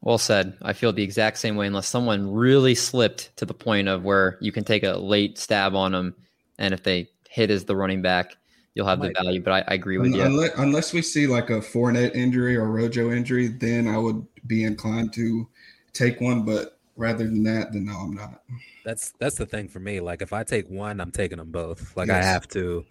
Well 0.00 0.18
said. 0.18 0.58
I 0.60 0.74
feel 0.74 0.92
the 0.92 1.02
exact 1.02 1.38
same 1.38 1.56
way 1.56 1.66
unless 1.66 1.88
someone 1.88 2.30
really 2.30 2.74
slipped 2.74 3.34
to 3.36 3.46
the 3.46 3.54
point 3.54 3.88
of 3.88 4.04
where 4.04 4.36
you 4.40 4.52
can 4.52 4.64
take 4.64 4.82
a 4.82 4.98
late 4.98 5.38
stab 5.38 5.74
on 5.74 5.92
them. 5.92 6.14
And 6.58 6.74
if 6.74 6.82
they 6.82 7.08
hit 7.28 7.50
as 7.50 7.64
the 7.64 7.74
running 7.74 8.02
back, 8.02 8.36
you'll 8.74 8.86
have 8.86 9.00
the 9.00 9.12
value. 9.12 9.40
But 9.40 9.52
I, 9.52 9.72
I 9.72 9.74
agree 9.74 9.98
with 9.98 10.12
Un- 10.12 10.18
you. 10.18 10.22
Unless, 10.24 10.50
unless 10.58 10.92
we 10.92 11.02
see 11.02 11.26
like 11.26 11.50
a 11.50 11.60
Fournette 11.60 12.14
injury 12.14 12.56
or 12.56 12.70
Rojo 12.70 13.12
injury, 13.12 13.48
then 13.48 13.88
I 13.88 13.98
would 13.98 14.26
be 14.46 14.64
inclined 14.64 15.12
to 15.14 15.48
take 15.92 16.20
one. 16.20 16.44
But 16.44 16.78
rather 16.96 17.24
than 17.24 17.42
that, 17.44 17.72
then 17.72 17.86
no, 17.86 17.92
I'm 17.96 18.14
not. 18.14 18.42
That's 18.84 19.12
that's 19.18 19.36
the 19.36 19.46
thing 19.46 19.68
for 19.68 19.80
me. 19.80 20.00
Like 20.00 20.22
if 20.22 20.32
I 20.32 20.44
take 20.44 20.68
one, 20.68 21.00
I'm 21.00 21.10
taking 21.10 21.38
them 21.38 21.50
both. 21.50 21.96
Like 21.96 22.10
I 22.10 22.22
have 22.22 22.46
to. 22.48 22.84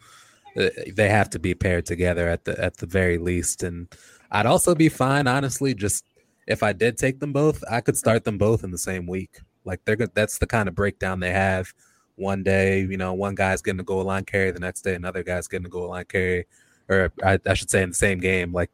uh, 0.57 0.69
They 0.93 1.09
have 1.09 1.29
to 1.31 1.39
be 1.39 1.53
paired 1.53 1.85
together 1.85 2.27
at 2.29 2.45
the 2.45 2.59
at 2.63 2.77
the 2.77 2.85
very 2.87 3.17
least. 3.17 3.63
And 3.63 3.87
I'd 4.31 4.45
also 4.45 4.73
be 4.75 4.89
fine, 4.89 5.27
honestly. 5.27 5.73
Just 5.73 6.05
if 6.47 6.63
I 6.63 6.73
did 6.73 6.97
take 6.97 7.19
them 7.19 7.31
both, 7.33 7.63
I 7.69 7.81
could 7.81 7.97
start 7.97 8.23
them 8.23 8.37
both 8.37 8.63
in 8.63 8.71
the 8.71 8.77
same 8.77 9.05
week. 9.07 9.39
Like 9.65 9.81
they're 9.85 9.95
good. 9.95 10.13
That's 10.13 10.39
the 10.39 10.47
kind 10.47 10.67
of 10.67 10.75
breakdown 10.75 11.19
they 11.19 11.31
have. 11.31 11.73
One 12.15 12.43
day, 12.43 12.81
you 12.81 12.97
know, 12.97 13.13
one 13.13 13.35
guy's 13.35 13.61
getting 13.61 13.79
a 13.79 13.83
goal 13.83 14.03
line 14.03 14.25
carry. 14.25 14.51
The 14.51 14.59
next 14.59 14.81
day, 14.81 14.95
another 14.95 15.23
guy's 15.23 15.47
getting 15.47 15.65
a 15.65 15.69
goal 15.69 15.89
line 15.89 16.05
carry, 16.05 16.45
or 16.89 17.11
I, 17.23 17.39
I 17.45 17.53
should 17.53 17.69
say, 17.69 17.81
in 17.81 17.89
the 17.89 17.95
same 17.95 18.19
game. 18.19 18.53
Like 18.53 18.71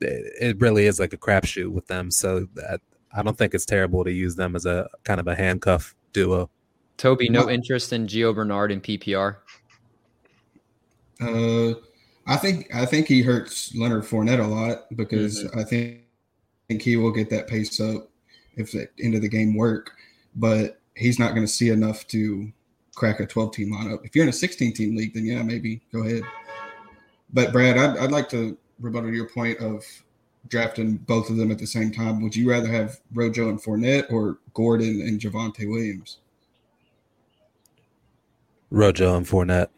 it, 0.00 0.32
it 0.40 0.60
really 0.60 0.86
is 0.86 0.98
like 0.98 1.12
a 1.12 1.16
crapshoot 1.16 1.70
with 1.70 1.86
them. 1.86 2.10
So 2.10 2.48
that, 2.54 2.80
I 3.12 3.22
don't 3.22 3.38
think 3.38 3.54
it's 3.54 3.66
terrible 3.66 4.04
to 4.04 4.12
use 4.12 4.34
them 4.34 4.56
as 4.56 4.66
a 4.66 4.88
kind 5.04 5.20
of 5.20 5.28
a 5.28 5.34
handcuff 5.34 5.94
duo. 6.12 6.50
Toby, 6.96 7.28
no 7.28 7.48
interest 7.48 7.92
in 7.92 8.08
Gio 8.08 8.34
Bernard 8.34 8.72
in 8.72 8.80
PPR. 8.80 9.36
Uh, 11.20 11.74
I 12.26 12.36
think 12.36 12.74
I 12.74 12.84
think 12.84 13.06
he 13.06 13.22
hurts 13.22 13.74
Leonard 13.74 14.04
Fournette 14.04 14.44
a 14.44 14.46
lot 14.46 14.86
because 14.96 15.46
I 15.54 15.62
think 15.62 16.00
think 16.68 16.82
he 16.82 16.96
will 16.96 17.10
get 17.10 17.30
that 17.30 17.48
pace 17.48 17.80
up 17.80 18.10
if 18.56 18.72
the 18.72 18.88
end 19.02 19.14
of 19.14 19.22
the 19.22 19.28
game 19.28 19.56
work, 19.56 19.92
but 20.36 20.77
he's 20.98 21.18
not 21.18 21.30
going 21.34 21.46
to 21.46 21.52
see 21.52 21.70
enough 21.70 22.06
to 22.08 22.52
crack 22.94 23.20
a 23.20 23.26
12 23.26 23.52
team 23.52 23.72
lineup. 23.72 24.04
If 24.04 24.14
you're 24.14 24.24
in 24.24 24.28
a 24.28 24.32
16 24.32 24.72
team 24.74 24.96
league, 24.96 25.14
then 25.14 25.24
yeah, 25.24 25.42
maybe 25.42 25.80
go 25.92 26.02
ahead. 26.04 26.22
But 27.32 27.52
Brad, 27.52 27.78
I'd, 27.78 27.96
I'd 27.98 28.10
like 28.10 28.28
to 28.30 28.56
rebuttal 28.80 29.12
your 29.12 29.28
point 29.28 29.58
of 29.58 29.84
drafting 30.48 30.96
both 30.96 31.30
of 31.30 31.36
them 31.36 31.50
at 31.50 31.58
the 31.58 31.66
same 31.66 31.92
time. 31.92 32.22
Would 32.22 32.34
you 32.34 32.50
rather 32.50 32.68
have 32.68 33.00
Rojo 33.12 33.48
and 33.48 33.60
Fournette 33.62 34.10
or 34.10 34.38
Gordon 34.54 35.02
and 35.02 35.20
Javonte 35.20 35.68
Williams? 35.68 36.18
Rojo 38.70 39.16
and 39.16 39.26
Fournette. 39.26 39.68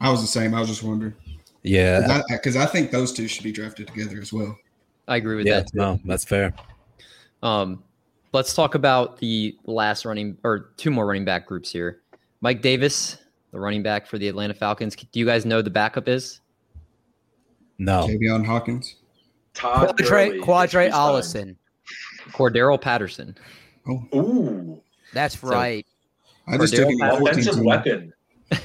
I 0.00 0.10
was 0.10 0.20
the 0.20 0.26
same. 0.26 0.54
I 0.54 0.60
was 0.60 0.68
just 0.68 0.82
wondering. 0.82 1.14
Yeah. 1.62 2.22
Because 2.30 2.56
I, 2.56 2.66
think 2.66 2.90
those 2.90 3.12
two 3.12 3.28
should 3.28 3.44
be 3.44 3.52
drafted 3.52 3.88
together 3.88 4.20
as 4.20 4.32
well. 4.32 4.56
I 5.08 5.16
agree 5.16 5.36
with 5.36 5.46
Yeah, 5.46 5.60
that. 5.60 5.72
too. 5.72 5.78
no, 5.78 6.00
that's 6.04 6.24
fair. 6.24 6.54
Um, 7.42 7.82
let's 8.32 8.54
talk 8.54 8.74
about 8.74 9.18
the 9.18 9.56
last 9.64 10.04
running 10.04 10.36
or 10.44 10.70
two 10.76 10.90
more 10.90 11.06
running 11.06 11.24
back 11.24 11.46
groups 11.46 11.70
here. 11.72 12.00
Mike 12.40 12.62
Davis, 12.62 13.18
the 13.52 13.58
running 13.60 13.82
back 13.82 14.06
for 14.06 14.18
the 14.18 14.28
Atlanta 14.28 14.54
Falcons. 14.54 14.94
Do 14.94 15.18
you 15.18 15.26
guys 15.26 15.44
know 15.44 15.56
who 15.56 15.62
the 15.62 15.70
backup 15.70 16.08
is? 16.08 16.40
No. 17.78 18.06
Javian 18.06 18.44
Hawkins. 18.44 18.96
Todd 19.54 19.96
Qadree, 19.98 20.40
Qadree 20.40 20.64
if 20.64 20.70
he's 20.70 20.72
fine. 20.72 20.92
Ollison. 20.92 21.56
Cordarrelle 22.32 22.80
Patterson. 22.80 23.36
Oh. 23.88 24.04
Ooh, 24.14 24.82
That's 25.14 25.38
So- 25.38 25.48
right. 25.48 25.86
I 26.46 26.56
just 26.56 26.74
took 26.74 26.88
him 26.88 27.00
at 27.02 27.18
14 27.18 27.28
offensive 27.40 27.64
weapon. 27.64 28.12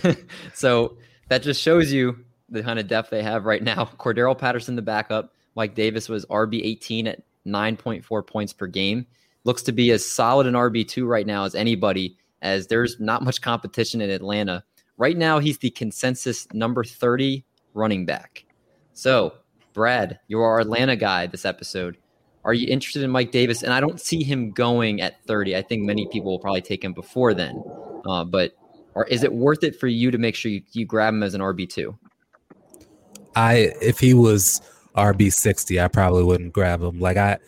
so 0.53 0.97
that 1.27 1.43
just 1.43 1.61
shows 1.61 1.91
you 1.91 2.17
the 2.49 2.63
kind 2.63 2.79
of 2.79 2.87
depth 2.87 3.09
they 3.09 3.21
have 3.23 3.43
right 3.45 3.61
now. 3.61 3.85
Cordarrelle 3.99 4.37
Patterson, 4.37 4.75
the 4.77 4.81
backup. 4.81 5.33
Mike 5.55 5.75
Davis 5.75 6.07
was 6.07 6.25
RB 6.27 6.61
18 6.63 7.07
at 7.07 7.21
9.4 7.45 8.25
points 8.25 8.53
per 8.53 8.67
game. 8.67 9.05
Looks 9.45 9.61
to 9.63 9.71
be 9.71 9.91
as 9.91 10.05
solid 10.05 10.47
an 10.47 10.53
RB2 10.53 11.07
right 11.07 11.27
now 11.27 11.43
as 11.43 11.55
anybody, 11.55 12.17
as 12.41 12.67
there's 12.67 12.99
not 12.99 13.23
much 13.23 13.41
competition 13.41 14.01
in 14.01 14.09
Atlanta. 14.09 14.63
Right 14.97 15.17
now, 15.17 15.39
he's 15.39 15.57
the 15.57 15.69
consensus 15.69 16.47
number 16.53 16.83
30 16.83 17.43
running 17.73 18.05
back. 18.05 18.45
So, 18.93 19.33
Brad, 19.73 20.19
you're 20.27 20.45
our 20.45 20.59
Atlanta 20.59 20.95
guy 20.95 21.27
this 21.27 21.45
episode. 21.45 21.97
Are 22.45 22.53
you 22.53 22.67
interested 22.67 23.03
in 23.03 23.09
Mike 23.09 23.31
Davis? 23.31 23.63
And 23.63 23.73
I 23.73 23.79
don't 23.79 23.99
see 23.99 24.23
him 24.23 24.51
going 24.51 25.01
at 25.01 25.23
30. 25.25 25.55
I 25.55 25.61
think 25.61 25.83
many 25.83 26.07
people 26.07 26.31
will 26.31 26.39
probably 26.39 26.61
take 26.61 26.83
him 26.83 26.93
before 26.93 27.33
then. 27.33 27.63
Uh, 28.05 28.23
but 28.23 28.51
or 28.95 29.05
is 29.07 29.23
it 29.23 29.33
worth 29.33 29.63
it 29.63 29.79
for 29.79 29.87
you 29.87 30.11
to 30.11 30.17
make 30.17 30.35
sure 30.35 30.51
you, 30.51 30.61
you 30.71 30.85
grab 30.85 31.13
him 31.13 31.23
as 31.23 31.33
an 31.33 31.41
RB2? 31.41 31.97
I 33.35 33.71
if 33.81 33.99
he 33.99 34.13
was 34.13 34.61
RB 34.95 35.33
sixty, 35.33 35.81
I 35.81 35.87
probably 35.87 36.23
wouldn't 36.23 36.53
grab 36.53 36.81
him. 36.81 36.99
Like 36.99 37.17
I, 37.17 37.39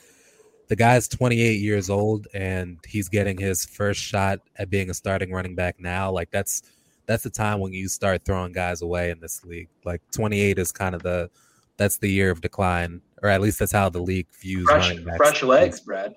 the 0.68 0.76
guy's 0.76 1.08
twenty 1.08 1.42
eight 1.42 1.60
years 1.62 1.90
old 1.90 2.28
and 2.34 2.78
he's 2.88 3.10
getting 3.10 3.38
his 3.38 3.66
first 3.66 4.02
shot 4.02 4.40
at 4.58 4.70
being 4.70 4.90
a 4.90 4.94
starting 4.94 5.32
running 5.32 5.56
back 5.56 5.80
now. 5.80 6.12
Like 6.12 6.32
that's 6.32 6.64
that's 7.06 7.24
the 7.24 7.30
time 7.30 7.60
when 7.60 7.74
you 7.74 7.88
start 7.88 8.24
throwing 8.26 8.52
guys 8.52 8.82
away 8.82 9.12
in 9.12 9.20
this 9.20 9.44
league. 9.46 9.70
Like 9.84 10.02
twenty 10.12 10.40
eight 10.40 10.60
is 10.60 10.72
kind 10.72 10.96
of 10.96 11.04
the 11.04 11.30
that's 11.78 11.98
the 11.98 12.10
year 12.10 12.32
of 12.32 12.42
decline, 12.42 13.02
or 13.22 13.30
at 13.30 13.42
least 13.42 13.60
that's 13.60 13.72
how 13.72 13.90
the 13.90 14.00
league 14.02 14.28
views 14.42 14.66
Fresh, 14.66 14.90
running 14.90 15.06
backs. 15.06 15.18
fresh 15.18 15.44
legs, 15.44 15.80
Brad. 15.80 16.16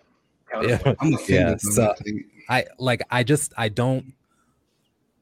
Yeah, 0.62 0.78
I'm 1.00 1.10
yeah. 1.10 1.16
offended. 1.16 1.60
by 1.62 1.72
So. 1.72 1.94
I 2.48 2.64
like 2.78 3.02
I 3.10 3.22
just 3.22 3.52
I 3.56 3.68
don't. 3.68 4.14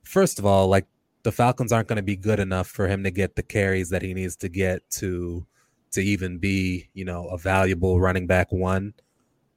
First 0.05 0.39
of 0.39 0.47
all, 0.47 0.69
like 0.69 0.87
the 1.25 1.33
Falcons 1.33 1.73
aren't 1.73 1.89
going 1.89 1.97
to 1.97 2.03
be 2.03 2.15
good 2.15 2.39
enough 2.39 2.69
for 2.69 2.87
him 2.87 3.03
to 3.03 3.11
get 3.11 3.35
the 3.35 3.43
carries 3.43 3.91
that 3.91 4.03
he 4.03 4.15
needs 4.15 4.37
to 4.37 4.49
get 4.49 4.89
to 4.91 5.45
to 5.93 6.01
even 6.01 6.39
be 6.39 6.89
you 6.95 7.05
know 7.05 7.27
a 7.29 7.39
valuable 7.39 8.01
running 8.01 8.27
back 8.27 8.53
one. 8.53 8.95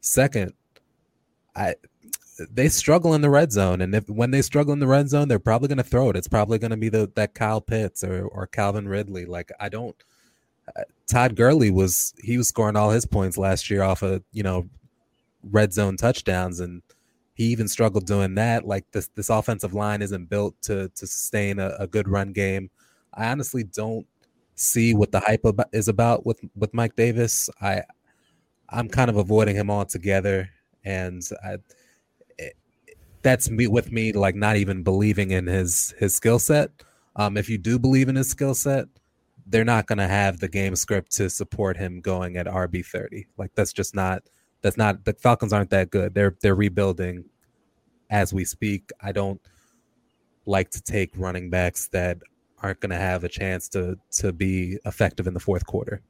Second, 0.02 0.54
I 1.56 1.76
they 2.50 2.70
struggle 2.70 3.14
in 3.14 3.22
the 3.22 3.30
red 3.30 3.52
zone, 3.52 3.82
and 3.82 3.94
if 3.94 4.10
when 4.10 4.32
they 4.32 4.42
struggle 4.42 4.74
in 4.74 4.80
the 4.80 4.88
red 4.88 5.10
zone, 5.10 5.28
they're 5.28 5.40
probably 5.40 5.68
going 5.68 5.78
to 5.78 5.84
throw 5.84 6.10
it. 6.10 6.16
It's 6.16 6.28
probably 6.28 6.58
going 6.58 6.72
to 6.72 6.78
be 6.78 6.90
the 6.90 7.12
that 7.16 7.34
Kyle 7.34 7.62
Pitts 7.62 8.04
or 8.04 8.26
or 8.28 8.48
Calvin 8.48 8.88
Ridley. 8.88 9.26
Like 9.26 9.52
I 9.60 9.70
don't. 9.70 9.96
Uh, 10.76 10.84
Todd 11.10 11.36
Gurley 11.36 11.72
was 11.72 12.14
he 12.24 12.38
was 12.38 12.48
scoring 12.48 12.76
all 12.76 12.92
his 12.92 13.06
points 13.06 13.38
last 13.38 13.70
year 13.70 13.82
off 13.82 14.02
of 14.04 14.24
you 14.32 14.44
know 14.44 14.70
red 15.44 15.74
zone 15.74 15.98
touchdowns, 15.98 16.60
and 16.60 16.82
he 17.34 17.46
even 17.46 17.68
struggled 17.68 18.06
doing 18.06 18.36
that. 18.36 18.66
Like 18.66 18.86
this 18.92 19.10
this 19.16 19.30
offensive 19.30 19.74
line 19.74 20.02
isn't 20.02 20.30
built 20.30 20.56
to 20.64 20.90
to 20.90 21.08
sustain 21.08 21.60
a, 21.60 21.76
a 21.80 21.88
good 21.88 22.08
run 22.08 22.32
game. 22.32 22.70
I 23.14 23.30
honestly 23.32 23.64
don't 23.64 24.06
see 24.56 24.94
what 24.94 25.12
the 25.12 25.22
hype 25.22 25.46
about, 25.46 25.70
is 25.74 25.88
about 25.88 26.26
with 26.26 26.40
with 26.56 26.74
Mike 26.74 26.96
Davis. 26.96 27.50
I 27.62 27.84
I'm 28.72 28.90
kind 28.90 29.10
of 29.10 29.18
avoiding 29.18 29.56
him 29.56 29.70
altogether, 29.70 30.50
and 30.84 31.22
I, 31.44 31.58
it, 32.38 32.56
that's 33.22 33.50
me 33.50 33.68
with 33.68 33.92
me 33.92 34.12
like 34.14 34.36
not 34.36 34.58
even 34.58 34.84
believing 34.84 35.32
in 35.32 35.48
his 35.48 35.94
his 35.98 36.16
skill 36.16 36.40
set. 36.40 36.72
Um, 37.16 37.38
if 37.38 37.50
you 37.50 37.58
do 37.58 37.80
believe 37.80 38.10
in 38.10 38.16
his 38.16 38.30
skill 38.30 38.54
set, 38.54 38.86
they're 39.46 39.66
not 39.66 39.88
going 39.88 39.98
to 39.98 40.08
have 40.08 40.40
the 40.40 40.48
game 40.48 40.76
script 40.76 41.12
to 41.14 41.30
support 41.30 41.78
him 41.78 42.02
going 42.02 42.38
at 42.38 42.46
RB 42.46 42.86
thirty. 42.86 43.28
Like 43.38 43.52
that's 43.56 43.74
just 43.74 43.96
not 43.96 44.24
that's 44.62 44.78
not 44.78 45.06
the 45.06 45.14
Falcons 45.14 45.54
aren't 45.54 45.72
that 45.72 45.90
good. 45.90 46.14
They're 46.14 46.36
they're 46.42 46.56
rebuilding 46.56 47.26
as 48.10 48.34
we 48.34 48.46
speak. 48.46 48.92
I 49.02 49.12
don't 49.12 49.42
like 50.46 50.72
to 50.72 50.82
take 50.82 51.12
running 51.16 51.50
backs 51.50 51.88
that 51.90 52.18
aren't 52.62 52.80
going 52.80 52.90
to 52.90 52.98
have 52.98 53.24
a 53.24 53.30
chance 53.30 53.70
to 53.70 53.98
to 54.12 54.34
be 54.34 54.78
effective 54.86 55.28
in 55.28 55.34
the 55.34 55.40
fourth 55.40 55.66
quarter. 55.66 56.02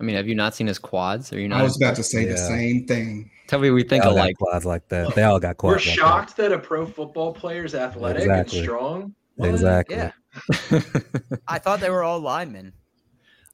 I 0.00 0.04
mean, 0.04 0.16
have 0.16 0.28
you 0.28 0.34
not 0.34 0.54
seen 0.54 0.66
his 0.66 0.78
quads? 0.78 1.32
Are 1.32 1.40
you 1.40 1.48
not? 1.48 1.60
I 1.60 1.62
was 1.62 1.76
about 1.76 1.96
to 1.96 2.02
say 2.02 2.24
the 2.26 2.36
same 2.36 2.86
thing. 2.86 3.30
Tell 3.46 3.58
me 3.60 3.70
we 3.70 3.82
think 3.82 4.02
They 4.02 4.08
all 4.08 4.14
got 4.14 4.24
alike. 4.24 4.36
quads 4.36 4.64
like 4.66 4.88
that. 4.88 5.14
They 5.14 5.22
all 5.22 5.38
got 5.40 5.56
quads. 5.56 5.84
We're 5.86 5.90
like 5.90 5.98
shocked 5.98 6.36
that 6.36 6.52
a 6.52 6.58
pro 6.58 6.84
football 6.84 7.32
player 7.32 7.64
is 7.64 7.74
athletic 7.74 8.22
Exactly. 8.22 8.58
and 8.58 8.64
strong. 8.66 9.14
Exactly. 9.38 9.96
Yeah. 9.96 10.10
I 11.48 11.58
thought 11.58 11.80
they 11.80 11.90
were 11.90 12.02
all 12.02 12.20
linemen. 12.20 12.72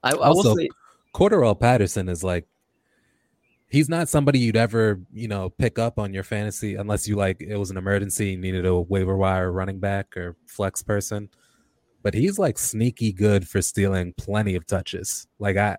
I, 0.03 0.11
I 0.11 0.13
also, 0.15 0.51
will 0.51 0.57
say, 0.57 0.69
Cordarrelle 1.15 1.59
Patterson 1.59 2.09
is 2.09 2.25
like 2.25 2.47
he's 3.69 3.89
not 3.89 4.09
somebody 4.09 4.39
you'd 4.39 4.57
ever 4.57 5.01
you 5.13 5.29
know 5.29 5.51
pick 5.51 5.79
up 5.79 5.99
on 5.99 6.13
your 6.13 6.23
fantasy 6.25 6.75
unless 6.75 7.07
you 7.09 7.17
like 7.17 7.41
it 7.41 7.57
was 7.57 7.71
an 7.71 7.77
emergency 7.77 8.31
you 8.31 8.37
needed 8.37 8.67
a 8.67 8.81
waiver 8.81 9.17
wire 9.17 9.51
running 9.51 9.79
back 9.81 10.15
or 10.17 10.37
flex 10.47 10.83
person 10.83 11.29
but 12.03 12.13
he's 12.13 12.39
like 12.39 12.59
sneaky 12.59 13.13
good 13.13 13.49
for 13.49 13.63
stealing 13.63 14.13
plenty 14.19 14.55
of 14.57 14.67
touches 14.67 15.27
like 15.39 15.57
i 15.57 15.75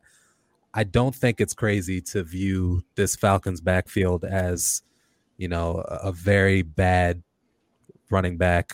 i 0.74 0.84
don't 0.84 1.14
think 1.16 1.40
it's 1.42 1.54
crazy 1.54 2.02
to 2.02 2.24
view 2.24 2.84
this 2.96 3.16
falcons 3.16 3.62
backfield 3.62 4.24
as 4.26 4.82
you 5.38 5.48
know 5.48 5.84
a, 5.88 6.08
a 6.08 6.12
very 6.12 6.62
bad 6.62 7.22
running 8.10 8.38
back 8.38 8.74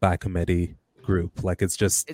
by 0.00 0.16
committee 0.16 0.76
group 1.02 1.42
like 1.44 1.62
it's 1.62 1.76
just 1.76 2.10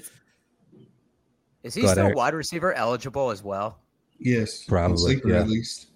Is 1.62 1.74
he 1.74 1.80
Go 1.82 1.86
ahead, 1.88 1.96
still 1.98 2.14
wide 2.14 2.34
receiver 2.34 2.72
eligible 2.74 3.30
as 3.30 3.42
well? 3.42 3.78
Yes, 4.18 4.64
Probably, 4.64 4.96
sleeper 4.98 5.28
yeah. 5.30 5.40
at 5.40 5.48
least. 5.48 5.88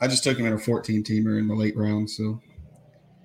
I 0.00 0.08
just 0.08 0.24
took 0.24 0.38
him 0.38 0.46
in 0.46 0.54
a 0.54 0.58
14 0.58 1.04
teamer 1.04 1.38
in 1.38 1.46
the 1.46 1.54
late 1.54 1.76
round, 1.76 2.08
so 2.10 2.40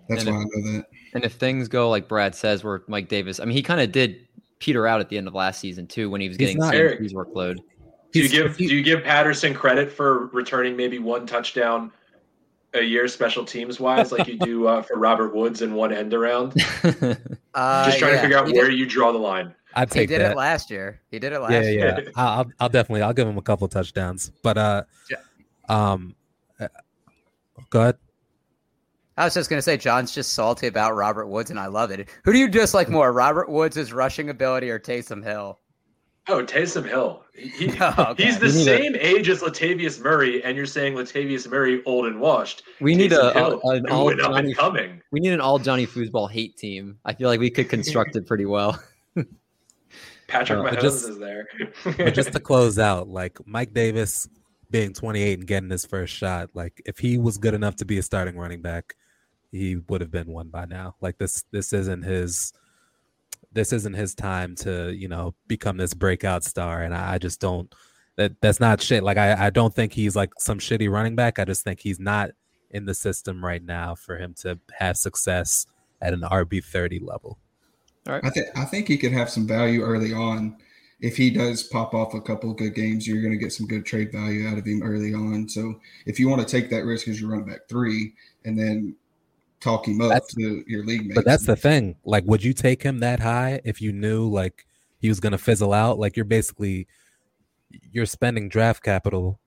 that's 0.09 0.23
And 0.25 0.35
why 0.35 0.41
if- 0.41 0.47
I 0.47 0.59
know 0.59 0.71
that. 0.73 0.85
and 1.13 1.23
if 1.23 1.33
things 1.33 1.67
go 1.67 1.89
like 1.89 2.07
Brad 2.09 2.35
says, 2.35 2.63
where 2.63 2.83
Mike 2.87 3.07
Davis, 3.09 3.39
I 3.39 3.45
mean, 3.45 3.55
he 3.55 3.63
kind 3.63 3.79
of 3.81 3.91
did 3.91 4.27
peter 4.59 4.85
out 4.87 4.99
at 5.01 5.09
the 5.09 5.17
end 5.17 5.27
of 5.27 5.33
last 5.33 5.59
season 5.59 5.87
too 5.87 6.09
when 6.09 6.21
he 6.21 6.27
was 6.27 6.37
He's 6.37 6.47
getting 6.47 6.59
not- 6.59 6.73
his 6.73 7.13
workload. 7.13 7.57
Do 8.13 8.21
you 8.21 8.29
give 8.29 8.55
do 8.57 8.63
you 8.65 8.81
give 8.83 9.03
Patterson 9.03 9.53
credit 9.53 9.91
for 9.91 10.27
returning 10.27 10.77
maybe 10.77 10.99
one 10.99 11.25
touchdown 11.25 11.91
a 12.75 12.81
year 12.81 13.07
special 13.07 13.43
teams 13.45 13.79
wise, 13.79 14.11
like 14.11 14.27
you 14.27 14.37
do 14.37 14.67
uh, 14.71 14.81
for 14.83 14.97
Robert 14.97 15.35
Woods 15.35 15.61
in 15.61 15.73
one 15.73 15.91
end 15.93 16.13
around? 16.13 16.53
Uh, 17.55 17.85
Just 17.85 17.99
trying 17.99 18.13
yeah, 18.13 18.15
to 18.15 18.21
figure 18.23 18.37
out 18.39 18.47
he 18.47 18.53
where 18.53 18.67
did- 18.71 18.79
you 18.79 18.87
draw 18.87 19.11
the 19.11 19.17
line. 19.19 19.53
i'd 19.75 19.93
He 19.93 20.07
did 20.07 20.21
that 20.21 20.31
it 20.31 20.35
last 20.37 20.71
year. 20.71 20.99
He 21.11 21.19
did 21.19 21.33
it 21.33 21.39
last 21.39 21.51
yeah, 21.51 21.61
year. 21.61 21.99
yeah. 22.03 22.09
I'll, 22.15 22.39
I'll- 22.39 22.51
I'll 22.61 22.69
definitely 22.69 23.03
I'll 23.03 23.13
give 23.13 23.27
him 23.27 23.37
a 23.37 23.43
couple 23.43 23.67
touchdowns. 23.67 24.31
But 24.41 24.57
uh, 24.57 24.83
um, 25.69 26.15
uh, 26.59 26.67
go 27.69 27.81
ahead. 27.81 27.97
I 29.17 29.25
was 29.25 29.35
just 29.35 29.51
gonna 29.51 29.61
say 29.61 29.77
John's 29.77 30.11
just 30.15 30.33
salty 30.33 30.65
about 30.65 30.95
Robert 30.95 31.27
Woods, 31.27 31.51
and 31.51 31.59
I 31.59 31.67
love 31.67 31.91
it. 31.91 32.09
Who 32.23 32.33
do 32.33 32.39
you 32.39 32.47
dislike 32.47 32.89
more, 32.89 33.13
Robert 33.13 33.47
Woods' 33.49 33.93
rushing 33.93 34.31
ability 34.31 34.71
or 34.71 34.79
Taysom 34.79 35.23
Hill? 35.23 35.59
Oh, 36.29 36.43
Taysom 36.45 36.87
Hill. 36.87 37.23
He, 37.35 37.69
Oh, 37.81 37.95
okay. 38.11 38.23
He's 38.25 38.39
the 38.39 38.45
need 38.47 38.51
a- 38.61 38.63
same 38.63 38.95
age 38.95 39.27
as 39.27 39.41
Latavius 39.41 39.99
Murray, 40.01 40.41
and 40.43 40.55
you're 40.55 40.65
saying 40.65 40.93
Latavius 40.93 41.49
Murray 41.49 41.83
old 41.85 42.05
and 42.05 42.19
washed. 42.19 42.63
We 42.79 42.95
need 42.95 43.11
a, 43.11 43.33
Hill, 43.33 43.59
a- 43.63 43.69
an 43.75 43.85
all 43.87 44.09
and 44.09 44.21
up 44.21 44.27
and 44.27 44.35
Johnny 44.35 44.53
coming. 44.53 45.01
We 45.11 45.19
need 45.19 45.33
an 45.33 45.41
all 45.41 45.59
Johnny 45.59 45.85
foosball 45.85 46.31
hate 46.31 46.55
team. 46.55 46.97
I 47.03 47.13
feel 47.13 47.27
like 47.27 47.39
we 47.41 47.49
could 47.49 47.67
construct 47.69 48.15
it 48.15 48.25
pretty 48.25 48.45
well. 48.45 48.81
Patrick 50.27 50.59
Uh, 50.59 50.63
Mahomes 50.63 50.81
just- 50.81 51.09
is 51.09 51.19
there. 51.19 51.47
but 51.83 52.13
just 52.13 52.31
to 52.33 52.39
close 52.39 52.79
out, 52.79 53.07
like 53.09 53.37
Mike 53.45 53.73
Davis 53.73 54.27
being 54.71 54.93
28 54.93 55.39
and 55.39 55.47
getting 55.47 55.69
his 55.69 55.85
first 55.85 56.13
shot, 56.13 56.49
like 56.53 56.81
if 56.85 56.99
he 56.99 57.17
was 57.17 57.37
good 57.37 57.53
enough 57.53 57.75
to 57.77 57.85
be 57.85 57.97
a 57.97 58.03
starting 58.03 58.37
running 58.37 58.61
back, 58.61 58.95
he 59.51 59.75
would 59.89 60.01
have 60.01 60.09
been 60.09 60.31
one 60.31 60.47
by 60.49 60.65
now. 60.65 60.95
Like 61.01 61.17
this, 61.17 61.43
this 61.51 61.73
isn't 61.73 62.03
his, 62.03 62.53
this 63.53 63.73
isn't 63.73 63.93
his 63.93 64.15
time 64.15 64.55
to 64.55 64.91
you 64.91 65.07
know 65.07 65.33
become 65.47 65.77
this 65.77 65.93
breakout 65.93 66.43
star. 66.43 66.81
And 66.81 66.93
I, 66.93 67.13
I 67.13 67.17
just 67.17 67.39
don't. 67.39 67.73
That 68.15 68.39
that's 68.41 68.59
not 68.59 68.81
shit. 68.81 69.03
Like 69.03 69.17
I, 69.17 69.47
I 69.47 69.49
don't 69.49 69.73
think 69.73 69.93
he's 69.93 70.15
like 70.15 70.31
some 70.37 70.59
shitty 70.59 70.89
running 70.89 71.15
back. 71.15 71.39
I 71.39 71.45
just 71.45 71.63
think 71.63 71.79
he's 71.79 71.99
not 71.99 72.31
in 72.69 72.85
the 72.85 72.93
system 72.93 73.43
right 73.43 73.63
now 73.63 73.95
for 73.95 74.17
him 74.17 74.33
to 74.41 74.59
have 74.77 74.97
success 74.97 75.65
at 76.01 76.13
an 76.13 76.21
RB 76.21 76.63
30 76.63 76.99
level. 76.99 77.39
All 78.07 78.13
right. 78.13 78.25
I 78.25 78.29
think 78.29 78.47
I 78.55 78.65
think 78.65 78.87
he 78.87 78.97
could 78.97 79.13
have 79.13 79.29
some 79.29 79.47
value 79.47 79.81
early 79.81 80.13
on. 80.13 80.57
If 80.99 81.17
he 81.17 81.29
does 81.29 81.63
pop 81.63 81.93
off 81.93 82.13
a 82.13 82.21
couple 82.21 82.51
of 82.51 82.57
good 82.57 82.75
games, 82.75 83.07
you're 83.07 83.21
going 83.21 83.33
to 83.33 83.37
get 83.37 83.51
some 83.51 83.67
good 83.67 83.85
trade 83.85 84.11
value 84.11 84.47
out 84.47 84.57
of 84.57 84.65
him 84.65 84.81
early 84.83 85.13
on. 85.13 85.49
So 85.49 85.79
if 86.05 86.19
you 86.19 86.29
want 86.29 86.41
to 86.41 86.47
take 86.47 86.69
that 86.69 86.85
risk 86.85 87.07
as 87.07 87.19
your 87.19 87.29
running 87.29 87.45
back 87.45 87.67
three, 87.67 88.13
and 88.45 88.57
then 88.57 88.95
talk 89.63 89.87
him 89.87 90.01
up 90.01 90.09
That's- 90.09 90.33
to 90.35 90.63
your 90.67 90.83
league 90.85 91.03
mates, 91.03 91.15
But 91.15 91.25
that's 91.25 91.45
the 91.45 91.55
thing. 91.55 91.95
Like, 92.03 92.25
would 92.25 92.43
you 92.43 92.53
take 92.53 92.83
him 92.83 92.99
that 92.99 93.19
high 93.19 93.61
if 93.63 93.81
you 93.81 93.91
knew 93.91 94.27
like 94.27 94.65
he 94.99 95.09
was 95.09 95.19
gonna 95.19 95.37
fizzle 95.37 95.73
out? 95.73 95.99
Like, 95.99 96.15
you're 96.15 96.25
basically 96.25 96.87
you're 97.91 98.05
spending 98.05 98.49
draft 98.49 98.83
capital 98.83 99.39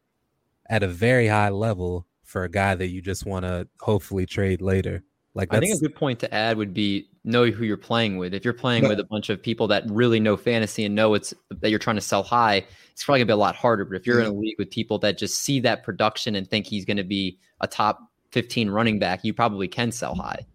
at 0.69 0.83
a 0.83 0.89
very 0.89 1.29
high 1.29 1.51
level 1.51 2.07
for 2.25 2.43
a 2.43 2.49
guy 2.49 2.75
that 2.75 2.89
you 2.89 3.01
just 3.01 3.25
want 3.25 3.45
to 3.45 3.69
hopefully 3.81 4.27
trade 4.27 4.61
later. 4.61 5.05
Like, 5.35 5.53
I 5.55 5.61
think 5.61 5.77
a 5.77 5.81
good 5.81 5.95
point 5.95 6.19
to 6.21 6.35
add 6.35 6.57
would 6.57 6.73
be 6.73 7.09
know 7.23 7.45
who 7.47 7.65
you're 7.65 7.77
playing 7.77 8.17
with. 8.17 8.33
If 8.33 8.45
you're 8.45 8.55
playing 8.55 8.83
But- 8.83 8.91
with 8.91 9.01
a 9.01 9.05
bunch 9.05 9.29
of 9.29 9.43
people 9.43 9.69
that 9.69 9.85
really 9.91 10.19
know 10.19 10.37
fantasy 10.37 10.85
and 10.85 10.95
know 10.95 11.15
it's 11.15 11.35
that 11.51 11.71
you're 11.71 11.79
trying 11.79 11.97
to 11.97 12.03
sell 12.03 12.23
high, 12.23 12.65
it's 12.91 13.05
probably 13.05 13.21
gonna 13.21 13.27
be 13.27 13.33
a 13.35 13.37
lot 13.37 13.55
harder. 13.55 13.85
But 13.85 13.97
if 13.97 14.07
you're 14.07 14.21
in 14.21 14.27
mm-hmm. 14.27 14.37
a 14.37 14.41
league 14.41 14.59
with 14.59 14.71
people 14.71 14.99
that 15.01 15.19
just 15.19 15.39
see 15.39 15.61
that 15.61 15.83
production 15.83 16.35
and 16.35 16.49
think 16.49 16.67
he's 16.67 16.85
gonna 16.85 17.05
be 17.05 17.39
a 17.61 17.69
top 17.69 18.01
15 18.33 18.71
running 18.71 18.99
back, 18.99 19.25
you 19.25 19.33
probably 19.33 19.69
can 19.69 19.93
sell 19.93 20.15
high. 20.15 20.47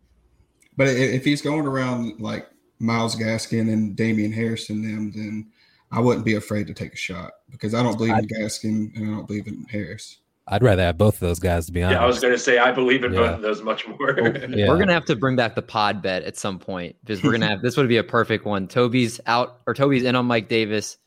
But 0.77 0.87
if 0.87 1.25
he's 1.25 1.41
going 1.41 1.67
around 1.67 2.19
like 2.19 2.47
Myles 2.79 3.15
Gaskin 3.15 3.71
and 3.71 3.95
Damian 3.95 4.31
Harrison, 4.31 4.81
them, 4.81 5.11
then 5.11 5.51
I 5.91 5.99
wouldn't 5.99 6.25
be 6.25 6.35
afraid 6.35 6.67
to 6.67 6.73
take 6.73 6.93
a 6.93 6.97
shot 6.97 7.31
because 7.49 7.73
I 7.73 7.83
don't 7.83 7.97
believe 7.97 8.17
in 8.17 8.27
Gaskin 8.27 8.95
and 8.95 9.07
I 9.07 9.15
don't 9.15 9.27
believe 9.27 9.47
in 9.47 9.65
Harris. 9.69 10.17
I'd 10.47 10.63
rather 10.63 10.81
have 10.81 10.97
both 10.97 11.15
of 11.15 11.19
those 11.19 11.39
guys 11.39 11.67
to 11.67 11.71
be 11.71 11.83
honest. 11.83 11.99
Yeah, 11.99 12.03
I 12.03 12.07
was 12.07 12.19
going 12.19 12.33
to 12.33 12.39
say 12.39 12.57
I 12.57 12.71
believe 12.71 13.03
in 13.03 13.13
both 13.13 13.35
of 13.35 13.41
those 13.41 13.61
much 13.61 13.87
more. 13.87 14.17
Yeah. 14.51 14.67
We're 14.67 14.77
gonna 14.77 14.93
have 14.93 15.05
to 15.05 15.15
bring 15.15 15.35
back 15.35 15.55
the 15.55 15.61
pod 15.61 16.01
bet 16.01 16.23
at 16.23 16.35
some 16.35 16.59
point 16.59 16.95
because 17.01 17.23
we're 17.23 17.31
gonna 17.31 17.47
have 17.47 17.61
this 17.61 17.77
would 17.77 17.87
be 17.87 17.97
a 17.97 18.03
perfect 18.03 18.45
one. 18.45 18.67
Toby's 18.67 19.21
out 19.27 19.61
or 19.65 19.73
Toby's 19.73 20.03
in 20.03 20.15
on 20.15 20.25
Mike 20.25 20.49
Davis 20.49 20.97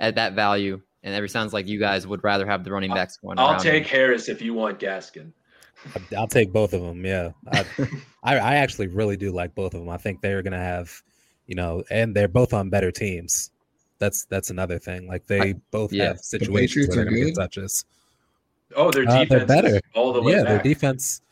at 0.00 0.16
that 0.16 0.32
value, 0.34 0.80
and 1.02 1.14
every 1.14 1.28
sounds 1.28 1.52
like 1.52 1.68
you 1.68 1.78
guys 1.78 2.06
would 2.06 2.24
rather 2.24 2.46
have 2.46 2.64
the 2.64 2.72
running 2.72 2.92
backs 2.92 3.18
going. 3.18 3.38
I'll 3.38 3.60
take 3.60 3.84
him. 3.84 3.90
Harris 3.90 4.28
if 4.28 4.42
you 4.42 4.54
want 4.54 4.80
Gaskin. 4.80 5.32
I'll 6.16 6.26
take 6.26 6.52
both 6.52 6.72
of 6.72 6.82
them. 6.82 7.04
Yeah, 7.04 7.30
I, 7.52 7.64
I, 8.22 8.38
I 8.38 8.54
actually 8.56 8.88
really 8.88 9.16
do 9.16 9.30
like 9.32 9.54
both 9.54 9.74
of 9.74 9.80
them. 9.80 9.88
I 9.88 9.96
think 9.96 10.20
they're 10.20 10.42
gonna 10.42 10.58
have, 10.58 10.90
you 11.46 11.54
know, 11.54 11.82
and 11.90 12.14
they're 12.14 12.28
both 12.28 12.52
on 12.52 12.68
better 12.70 12.90
teams. 12.90 13.50
That's 13.98 14.24
that's 14.26 14.50
another 14.50 14.78
thing. 14.78 15.06
Like 15.08 15.26
they 15.26 15.54
both 15.70 15.92
yeah. 15.92 16.08
have 16.08 16.20
situations 16.20 16.86
Patriots 16.86 16.96
where 16.96 17.04
they're 17.04 17.14
gonna 17.14 17.26
get 17.26 17.34
touches. 17.36 17.84
Oh, 18.76 18.90
their 18.90 19.08
Uh, 19.08 19.20
defense 19.24 19.28
they're 19.48 19.62
better. 19.62 19.80
all 19.94 20.12
the 20.12 20.20
way 20.22 20.32
yeah, 20.32 20.42
back. 20.42 20.48
their 20.48 20.62
defense. 20.62 21.22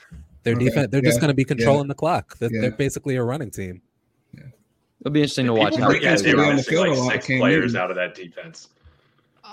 Their 0.42 0.54
Okay, 0.54 0.64
defense. 0.66 0.88
They're 0.90 1.02
just 1.02 1.20
going 1.20 1.28
to 1.28 1.34
be 1.34 1.42
yeah. 1.42 1.48
controlling 1.48 1.88
the 1.88 1.94
clock. 1.94 2.38
They're, 2.38 2.48
Yeah. 2.52 2.60
they're 2.62 2.70
basically 2.70 3.16
a 3.16 3.22
running 3.24 3.50
team. 3.50 3.82
It'll 5.00 5.10
be 5.12 5.20
interesting 5.20 5.46
to 5.46 5.52
watch. 5.54 5.72
People 5.72 5.84
how 5.86 5.90
forget 5.92 6.02
defense 6.18 6.22
they 6.22 6.34
will 6.34 6.40
be 6.40 6.44
were 6.46 6.50
on 6.50 6.56
the 6.56 6.62
field 6.62 6.98
like 6.98 7.22
six 7.24 7.38
players 7.38 7.72
Newton. 7.74 7.76
out 7.76 7.90
of 7.90 7.96
that 7.96 8.14
defense. 8.14 8.68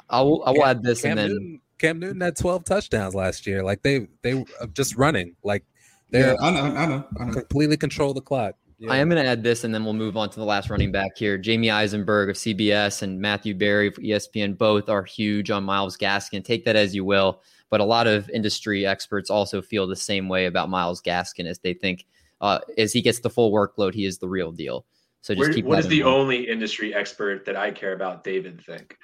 I 0.10 0.22
will. 0.22 0.44
I 0.46 0.52
will 0.52 0.66
add 0.66 0.82
this, 0.82 1.02
Cam 1.02 1.12
and 1.12 1.20
then 1.20 1.30
Newton, 1.30 1.62
Cam 1.84 2.00
Newton 2.00 2.22
had 2.22 2.38
12 2.38 2.64
touchdowns 2.64 3.14
last 3.14 3.46
year. 3.46 3.62
Like 3.62 3.84
they 3.84 4.08
they 4.22 4.36
were 4.36 4.46
just 4.74 4.96
running. 4.96 5.36
Like 5.44 5.66
they're 6.10 6.34
Yeah, 6.34 6.36
I 6.42 6.52
know, 6.52 6.62
I 6.62 6.86
know, 6.86 7.06
I 7.20 7.26
know. 7.26 7.34
completely 7.34 7.76
control 7.76 8.14
the 8.14 8.22
clock. 8.22 8.56
I 8.90 8.98
am 8.98 9.08
going 9.08 9.22
to 9.22 9.30
add 9.30 9.44
this, 9.44 9.64
and 9.64 9.74
then 9.74 9.86
we'll 9.86 9.94
move 9.94 10.18
on 10.18 10.30
to 10.30 10.36
the 10.36 10.46
last 10.46 10.70
running 10.70 10.92
back 10.92 11.12
here. 11.16 11.38
Jamie 11.38 11.72
Eisenberg 11.72 12.30
of 12.30 12.36
CBS 12.36 13.02
and 13.02 13.20
Matthew 13.20 13.54
Berry 13.54 13.88
of 13.88 13.94
ESPN 13.96 14.58
both 14.58 14.90
are 14.90 15.04
huge 15.04 15.50
on 15.52 15.64
Myles 15.64 15.96
Gaskin. 15.96 16.44
Take 16.44 16.66
that 16.66 16.76
as 16.76 16.94
you 16.94 17.06
will, 17.06 17.42
but 17.70 17.80
a 17.80 17.86
lot 17.86 18.08
of 18.08 18.30
industry 18.32 18.86
experts 18.86 19.30
also 19.30 19.62
feel 19.62 19.88
the 19.88 19.96
same 19.96 20.28
way 20.28 20.48
about 20.48 20.70
Myles 20.70 21.02
Gaskin 21.02 21.46
as 21.46 21.60
they 21.60 21.74
think 21.74 22.06
uh, 22.42 22.60
as 22.78 22.92
he 22.92 23.02
gets 23.02 23.20
the 23.20 23.30
full 23.30 23.54
workload, 23.54 23.94
he 23.94 24.04
is 24.04 24.18
the 24.18 24.28
real 24.28 24.52
deal. 24.52 24.86
So 25.22 25.34
just 25.34 25.40
Where, 25.48 25.54
keep 25.54 25.64
what 25.66 25.82
that 25.82 25.88
the 25.88 26.04
mind. 26.04 26.16
only 26.16 26.50
industry 26.50 26.94
expert 26.94 27.46
that 27.46 27.56
I 27.56 27.72
care 27.72 27.94
about, 27.94 28.26
David, 28.26 28.62
think? 28.66 28.98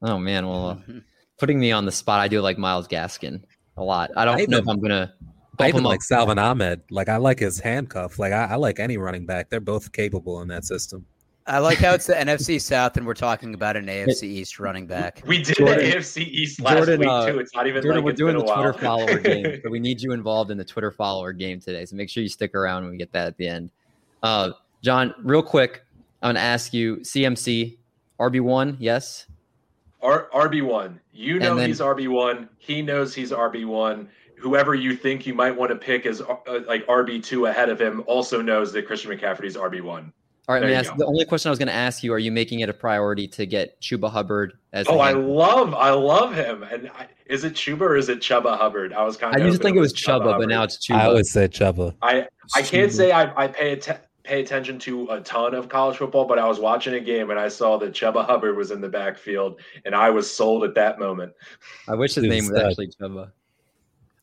Oh 0.00 0.18
man, 0.18 0.48
well, 0.48 0.82
uh, 0.88 0.92
putting 1.38 1.58
me 1.58 1.72
on 1.72 1.84
the 1.84 1.92
spot, 1.92 2.20
I 2.20 2.28
do 2.28 2.40
like 2.40 2.58
Myles 2.58 2.88
Gaskin 2.88 3.42
a 3.76 3.82
lot. 3.82 4.10
I 4.16 4.24
don't 4.24 4.40
I 4.40 4.44
know 4.46 4.58
if 4.58 4.68
I'm 4.68 4.80
gonna 4.80 5.12
I 5.58 5.68
even 5.68 5.78
him 5.78 5.84
like 5.84 6.02
Salvon 6.02 6.38
Ahmed. 6.38 6.82
Like 6.90 7.08
I 7.08 7.16
like 7.16 7.38
his 7.38 7.60
handcuff. 7.60 8.18
Like 8.18 8.32
I, 8.32 8.44
I 8.44 8.54
like 8.56 8.80
any 8.80 8.96
running 8.96 9.26
back. 9.26 9.50
They're 9.50 9.60
both 9.60 9.92
capable 9.92 10.40
in 10.42 10.48
that 10.48 10.64
system. 10.64 11.06
I 11.46 11.58
like 11.58 11.78
how 11.78 11.92
it's 11.92 12.06
the 12.06 12.14
NFC 12.14 12.60
South 12.60 12.96
and 12.96 13.06
we're 13.06 13.14
talking 13.14 13.54
about 13.54 13.76
an 13.76 13.86
AFC 13.86 14.22
East 14.24 14.58
running 14.58 14.86
back. 14.86 15.22
We 15.26 15.42
did 15.42 15.56
Jordan- 15.56 15.78
the 15.78 15.96
AFC 15.96 16.26
East 16.26 16.60
last 16.60 16.76
Jordan, 16.76 17.00
week 17.00 17.08
uh, 17.08 17.26
too. 17.26 17.38
It's 17.38 17.54
not 17.54 17.66
even 17.66 17.82
Jordan, 17.82 17.98
like 17.98 18.04
we're 18.04 18.10
it's 18.12 18.18
doing 18.18 18.36
been 18.36 18.46
the 18.46 18.52
a 18.52 18.54
while. 18.54 18.72
Twitter 18.72 18.86
follower 18.86 19.18
game, 19.18 19.60
so 19.62 19.70
we 19.70 19.78
need 19.78 20.00
you 20.00 20.12
involved 20.12 20.50
in 20.50 20.58
the 20.58 20.64
Twitter 20.64 20.90
follower 20.90 21.32
game 21.32 21.60
today. 21.60 21.84
So 21.84 21.96
make 21.96 22.08
sure 22.08 22.22
you 22.22 22.28
stick 22.28 22.54
around 22.54 22.84
when 22.84 22.92
we 22.92 22.98
get 22.98 23.12
that 23.12 23.26
at 23.26 23.36
the 23.36 23.46
end. 23.46 23.70
Uh, 24.22 24.50
John, 24.82 25.14
real 25.18 25.42
quick, 25.42 25.84
I'm 26.22 26.28
gonna 26.30 26.40
ask 26.40 26.72
you: 26.72 26.96
CMC, 26.96 27.76
RB 28.18 28.40
one, 28.40 28.76
yes. 28.80 29.26
R- 30.04 30.28
RB 30.32 30.62
one. 30.62 31.00
You 31.12 31.38
know 31.38 31.54
then- 31.56 31.68
he's 31.68 31.80
RB 31.80 32.08
one. 32.08 32.48
He 32.58 32.82
knows 32.82 33.14
he's 33.14 33.32
RB 33.32 33.64
one. 33.64 34.08
Whoever 34.36 34.74
you 34.74 34.94
think 34.94 35.26
you 35.26 35.32
might 35.32 35.56
want 35.56 35.70
to 35.70 35.76
pick 35.76 36.04
as 36.04 36.20
uh, 36.20 36.36
like 36.66 36.86
RB 36.86 37.22
two 37.22 37.46
ahead 37.46 37.70
of 37.70 37.80
him 37.80 38.04
also 38.06 38.42
knows 38.42 38.72
that 38.74 38.86
Christian 38.86 39.10
McCaffrey's 39.10 39.56
RB 39.56 39.80
one. 39.80 40.12
All 40.46 40.54
right, 40.54 40.60
There 40.60 40.68
let 40.68 40.82
me 40.82 40.88
ask, 40.88 40.94
the 40.98 41.06
only 41.06 41.24
question 41.24 41.48
I 41.48 41.52
was 41.52 41.58
going 41.58 41.68
to 41.68 41.74
ask 41.74 42.02
you: 42.02 42.12
Are 42.12 42.18
you 42.18 42.30
making 42.30 42.60
it 42.60 42.68
a 42.68 42.74
priority 42.74 43.26
to 43.28 43.46
get 43.46 43.80
Chuba 43.80 44.10
Hubbard 44.10 44.52
as? 44.74 44.86
Oh, 44.90 44.98
I 44.98 45.12
love, 45.12 45.72
I 45.72 45.90
love 45.90 46.34
him. 46.34 46.62
And 46.64 46.90
I, 46.90 47.06
is 47.24 47.44
it 47.44 47.54
Chuba 47.54 47.80
or 47.80 47.96
is 47.96 48.10
it 48.10 48.18
Chuba 48.18 48.58
Hubbard? 48.58 48.92
I 48.92 49.04
was 49.04 49.16
kind 49.16 49.34
of. 49.34 49.40
I 49.40 49.42
of. 49.42 49.46
used 49.46 49.62
to 49.62 49.62
think 49.62 49.78
it 49.78 49.80
was 49.80 49.94
Chuba, 49.94 50.36
but 50.38 50.46
now 50.50 50.62
it's 50.64 50.86
Chuba. 50.86 50.96
I 50.96 51.06
always 51.06 51.30
say 51.30 51.48
Chuba. 51.48 51.94
I 52.02 52.26
I 52.54 52.60
can't 52.60 52.92
say 52.92 53.10
I, 53.10 53.44
I 53.44 53.46
pay 53.48 53.72
atten- 53.72 54.00
pay 54.24 54.40
attention 54.40 54.78
to 54.80 55.06
a 55.10 55.20
ton 55.20 55.54
of 55.54 55.68
college 55.68 55.98
football, 55.98 56.24
but 56.24 56.38
I 56.38 56.48
was 56.48 56.58
watching 56.58 56.94
a 56.94 57.00
game 57.00 57.30
and 57.30 57.38
I 57.38 57.48
saw 57.48 57.76
that 57.78 57.92
Chuba 57.92 58.26
Hubbard 58.26 58.56
was 58.56 58.70
in 58.70 58.80
the 58.80 58.88
backfield, 58.88 59.60
and 59.84 59.94
I 59.94 60.10
was 60.10 60.34
sold 60.34 60.64
at 60.64 60.74
that 60.74 60.98
moment. 60.98 61.32
I 61.88 61.94
wish 61.94 62.14
his 62.14 62.24
name 62.24 62.44
was 62.44 62.58
stud. 62.58 62.70
actually 62.70 62.90
Chuba. 63.00 63.30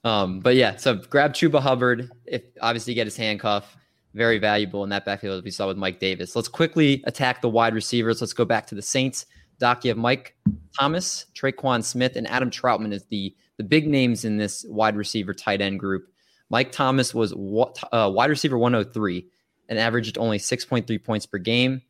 Um, 0.04 0.40
but 0.40 0.56
yeah, 0.56 0.76
so 0.78 0.96
grab 0.96 1.34
Chuba 1.34 1.62
Hubbard. 1.62 2.10
If 2.26 2.42
obviously 2.62 2.96
get 2.96 3.06
his 3.06 3.16
handcuff, 3.16 3.78
very 4.16 4.40
valuable 4.40 4.84
in 4.84 4.90
that 4.90 5.06
backfield 5.06 5.38
as 5.38 5.44
we 5.44 5.52
saw 5.52 5.68
with 5.68 5.78
Mike 5.78 6.00
Davis. 6.00 6.36
Let's 6.36 6.48
quickly 6.48 7.04
attack 7.06 7.42
the 7.42 7.50
wide 7.50 7.76
receivers. 7.76 8.20
Let's 8.20 8.34
go 8.34 8.44
back 8.44 8.66
to 8.68 8.76
the 8.76 8.82
Saints. 8.82 9.28
Doc, 9.60 9.86
you 9.86 9.90
have 9.90 9.98
Mike 9.98 10.36
Thomas, 10.78 11.28
Tre'Quan 11.36 11.84
Smith, 11.84 12.16
and 12.16 12.28
Adam 12.28 12.50
Trautman 12.50 12.92
is 12.92 13.06
the 13.06 13.36
the 13.58 13.64
big 13.64 13.88
names 13.88 14.26
in 14.26 14.38
this 14.38 14.66
wide 14.68 14.96
receiver 14.96 15.36
tight 15.36 15.62
end 15.62 15.80
group. 15.80 16.08
Mike 16.50 16.72
Thomas 16.72 17.14
was 17.14 17.34
wa- 17.36 17.72
uh, 17.92 18.12
wide 18.12 18.32
receiver 18.32 18.58
103 18.58 19.28
and 19.72 19.80
averaged 19.80 20.18
only 20.18 20.38
6.3 20.38 21.04
points 21.04 21.26
per 21.26 21.38
game. 21.38 21.82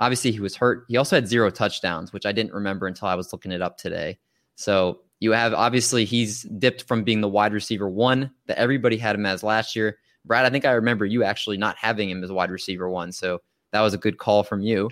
Obviously, 0.00 0.32
he 0.32 0.40
was 0.40 0.56
hurt. 0.56 0.84
He 0.88 0.96
also 0.96 1.16
had 1.16 1.28
zero 1.28 1.50
touchdowns, 1.50 2.12
which 2.12 2.26
I 2.26 2.32
didn't 2.32 2.52
remember 2.52 2.88
until 2.88 3.06
I 3.06 3.14
was 3.14 3.32
looking 3.32 3.52
it 3.52 3.62
up 3.62 3.78
today. 3.78 4.18
So 4.56 5.02
you 5.20 5.30
have 5.30 5.54
obviously 5.54 6.04
he's 6.04 6.42
dipped 6.42 6.82
from 6.82 7.04
being 7.04 7.20
the 7.20 7.28
wide 7.28 7.52
receiver 7.52 7.88
one 7.88 8.32
that 8.46 8.58
everybody 8.58 8.96
had 8.96 9.14
him 9.14 9.24
as 9.24 9.44
last 9.44 9.76
year. 9.76 9.98
Brad, 10.24 10.44
I 10.44 10.50
think 10.50 10.64
I 10.64 10.72
remember 10.72 11.06
you 11.06 11.22
actually 11.22 11.58
not 11.58 11.76
having 11.76 12.10
him 12.10 12.24
as 12.24 12.32
wide 12.32 12.50
receiver 12.50 12.90
one. 12.90 13.12
So 13.12 13.40
that 13.70 13.82
was 13.82 13.94
a 13.94 13.98
good 13.98 14.18
call 14.18 14.42
from 14.42 14.60
you. 14.60 14.90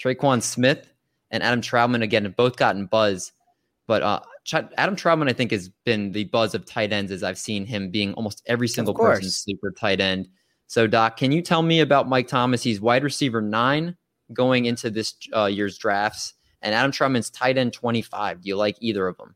Tre'Quan 0.00 0.42
Smith 0.42 0.88
and 1.32 1.42
Adam 1.42 1.60
Trautman 1.60 2.02
again 2.02 2.22
have 2.22 2.36
both 2.36 2.56
gotten 2.56 2.86
buzz, 2.86 3.32
but 3.88 4.02
uh, 4.04 4.20
Ch- 4.44 4.54
Adam 4.78 4.94
Trautman 4.94 5.28
I 5.28 5.32
think 5.32 5.50
has 5.50 5.70
been 5.84 6.12
the 6.12 6.24
buzz 6.24 6.54
of 6.54 6.64
tight 6.64 6.92
ends 6.92 7.10
as 7.10 7.24
I've 7.24 7.38
seen 7.38 7.66
him 7.66 7.90
being 7.90 8.14
almost 8.14 8.42
every 8.46 8.68
single 8.68 8.94
person's 8.94 9.38
sleeper 9.38 9.72
tight 9.72 10.00
end. 10.00 10.28
So 10.66 10.86
Doc, 10.86 11.16
can 11.16 11.32
you 11.32 11.42
tell 11.42 11.62
me 11.62 11.80
about 11.80 12.08
Mike 12.08 12.28
Thomas? 12.28 12.62
He's 12.62 12.80
wide 12.80 13.04
receiver 13.04 13.40
nine 13.40 13.96
going 14.32 14.64
into 14.64 14.90
this 14.90 15.14
uh, 15.34 15.46
year's 15.46 15.78
drafts, 15.78 16.34
and 16.62 16.74
Adam 16.74 16.90
Trautman's 16.90 17.30
tight 17.30 17.58
end 17.58 17.72
twenty 17.72 18.02
five. 18.02 18.42
Do 18.42 18.48
you 18.48 18.56
like 18.56 18.76
either 18.80 19.06
of 19.06 19.16
them? 19.18 19.34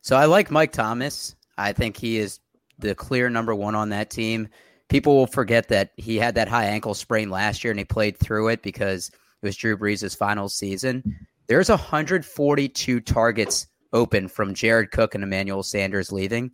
So 0.00 0.16
I 0.16 0.24
like 0.24 0.50
Mike 0.50 0.72
Thomas. 0.72 1.36
I 1.58 1.72
think 1.72 1.96
he 1.96 2.18
is 2.18 2.40
the 2.78 2.94
clear 2.94 3.30
number 3.30 3.54
one 3.54 3.74
on 3.74 3.90
that 3.90 4.10
team. 4.10 4.48
People 4.88 5.14
will 5.16 5.26
forget 5.26 5.68
that 5.68 5.92
he 5.96 6.18
had 6.18 6.34
that 6.34 6.48
high 6.48 6.66
ankle 6.66 6.94
sprain 6.94 7.30
last 7.30 7.62
year 7.62 7.70
and 7.70 7.78
he 7.78 7.84
played 7.84 8.18
through 8.18 8.48
it 8.48 8.62
because 8.62 9.08
it 9.08 9.46
was 9.46 9.56
Drew 9.56 9.76
Brees' 9.76 10.16
final 10.16 10.48
season. 10.48 11.02
There's 11.46 11.68
142 11.68 13.00
targets 13.00 13.66
open 13.92 14.28
from 14.28 14.54
Jared 14.54 14.90
Cook 14.90 15.14
and 15.14 15.24
Emmanuel 15.24 15.62
Sanders 15.62 16.12
leaving. 16.12 16.50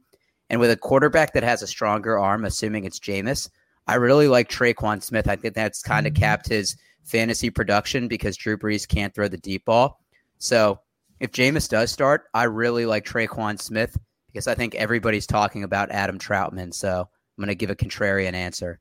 And 0.51 0.61
with 0.61 0.71
a 0.71 0.77
quarterback 0.77 1.33
that 1.33 1.43
has 1.43 1.63
a 1.63 1.67
stronger 1.67 2.19
arm, 2.19 2.45
assuming 2.45 2.85
it's 2.85 2.99
Jameis, 2.99 3.49
I 3.89 3.95
really 3.95 4.29
like 4.29 4.51
Tre'Quan 4.51 5.03
Smith. 5.03 5.29
I 5.29 5.37
think 5.37 5.55
that's 5.55 5.83
kind 5.83 6.07
of 6.07 6.13
mm-hmm. 6.13 6.23
capped 6.23 6.49
his 6.49 6.77
fantasy 7.05 7.49
production 7.49 8.07
because 8.07 8.37
Drew 8.37 8.59
Brees 8.59 8.87
can't 8.87 9.15
throw 9.15 9.29
the 9.29 9.39
deep 9.39 9.65
ball. 9.65 10.01
So 10.37 10.79
if 11.21 11.33
Jameis 11.33 11.69
does 11.69 11.91
start, 11.91 12.25
I 12.35 12.45
really 12.45 12.87
like 12.87 13.05
Tre'Quan 13.05 13.61
Smith 13.61 13.97
because 14.27 14.47
I 14.47 14.55
think 14.55 14.75
everybody's 14.75 15.27
talking 15.27 15.65
about 15.65 15.91
Adam 15.91 16.19
Trautman. 16.19 16.73
So 16.75 17.01
I'm 17.01 17.43
going 17.43 17.49
to 17.49 17.55
give 17.55 17.71
a 17.71 17.75
contrarian 17.75 18.35
answer. 18.35 18.79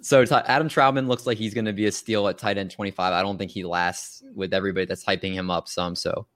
So 0.00 0.22
Adam 0.22 0.68
Trautman 0.68 1.06
looks 1.06 1.26
like 1.26 1.38
he's 1.38 1.54
going 1.54 1.64
to 1.64 1.72
be 1.72 1.86
a 1.86 1.92
steal 1.92 2.28
at 2.28 2.38
tight 2.38 2.58
end 2.58 2.70
25. 2.70 3.12
I 3.12 3.22
don't 3.22 3.38
think 3.38 3.50
he 3.50 3.64
lasts 3.64 4.22
with 4.34 4.52
everybody 4.52 4.86
that's 4.86 5.04
hyping 5.04 5.32
him 5.32 5.50
up 5.50 5.68
some. 5.68 5.94
So 5.94 6.26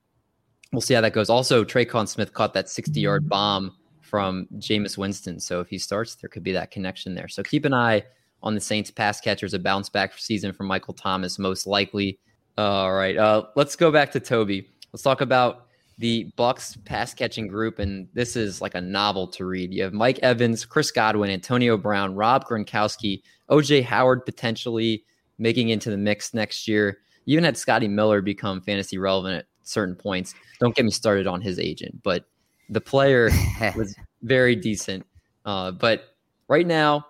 we'll 0.72 0.80
see 0.80 0.94
how 0.94 1.00
that 1.00 1.12
goes. 1.12 1.28
Also, 1.28 1.64
Tre'Quan 1.64 2.08
Smith 2.08 2.32
caught 2.32 2.54
that 2.54 2.68
60 2.68 3.00
yard 3.00 3.28
bomb 3.28 3.76
from 4.12 4.46
Jameis 4.58 4.98
Winston. 4.98 5.40
So 5.40 5.60
if 5.60 5.70
he 5.70 5.78
starts, 5.78 6.16
there 6.16 6.28
could 6.28 6.42
be 6.42 6.52
that 6.52 6.70
connection 6.70 7.14
there. 7.14 7.28
So 7.28 7.42
keep 7.42 7.64
an 7.64 7.72
eye 7.72 8.04
on 8.42 8.54
the 8.54 8.60
Saints 8.60 8.90
pass 8.90 9.22
catchers, 9.22 9.54
a 9.54 9.58
bounce 9.58 9.88
back 9.88 10.18
season 10.18 10.52
for 10.52 10.64
Michael 10.64 10.92
Thomas, 10.92 11.38
most 11.38 11.66
likely. 11.66 12.18
All 12.58 12.92
right. 12.92 13.16
Uh, 13.16 13.46
let's 13.56 13.74
go 13.74 13.90
back 13.90 14.12
to 14.12 14.20
Toby. 14.20 14.68
Let's 14.92 15.02
talk 15.02 15.22
about 15.22 15.68
the 15.96 16.30
Bucks 16.36 16.76
pass 16.84 17.14
catching 17.14 17.48
group, 17.48 17.78
and 17.78 18.06
this 18.12 18.36
is 18.36 18.60
like 18.60 18.74
a 18.74 18.82
novel 18.82 19.28
to 19.28 19.46
read. 19.46 19.72
You 19.72 19.82
have 19.84 19.94
Mike 19.94 20.18
Evans, 20.18 20.66
Chris 20.66 20.90
Godwin, 20.90 21.30
Antonio 21.30 21.78
Brown, 21.78 22.14
Rob 22.14 22.44
Gronkowski, 22.44 23.22
OJ 23.48 23.82
Howard 23.82 24.26
potentially 24.26 25.04
making 25.38 25.70
into 25.70 25.88
the 25.88 25.96
mix 25.96 26.34
next 26.34 26.68
year. 26.68 26.98
You 27.24 27.32
even 27.32 27.44
had 27.44 27.56
Scotty 27.56 27.88
Miller 27.88 28.20
become 28.20 28.60
fantasy 28.60 28.98
relevant 28.98 29.36
at 29.36 29.46
certain 29.62 29.94
points. 29.94 30.34
Don't 30.60 30.76
get 30.76 30.84
me 30.84 30.90
started 30.90 31.26
on 31.26 31.40
his 31.40 31.58
agent, 31.58 32.02
but 32.02 32.26
the 32.68 32.80
player 32.80 33.30
was 33.76 33.94
very 34.22 34.56
decent. 34.56 35.04
Uh, 35.44 35.72
but 35.72 36.14
right 36.48 36.66
now, 36.66 37.06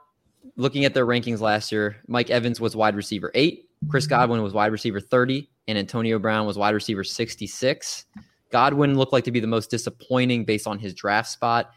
looking 0.56 0.84
at 0.84 0.94
their 0.94 1.06
rankings 1.06 1.40
last 1.40 1.72
year, 1.72 1.96
Mike 2.06 2.30
Evans 2.30 2.60
was 2.60 2.74
wide 2.74 2.96
receiver 2.96 3.30
eight, 3.34 3.68
Chris 3.88 4.06
Godwin 4.06 4.42
was 4.42 4.52
wide 4.52 4.72
receiver 4.72 5.00
30, 5.00 5.48
and 5.68 5.76
Antonio 5.76 6.18
Brown 6.18 6.46
was 6.46 6.56
wide 6.56 6.74
receiver 6.74 7.04
66. 7.04 8.04
Godwin 8.50 8.96
looked 8.96 9.12
like 9.12 9.24
to 9.24 9.30
be 9.30 9.40
the 9.40 9.46
most 9.46 9.70
disappointing 9.70 10.44
based 10.44 10.66
on 10.66 10.78
his 10.78 10.94
draft 10.94 11.28
spot. 11.30 11.70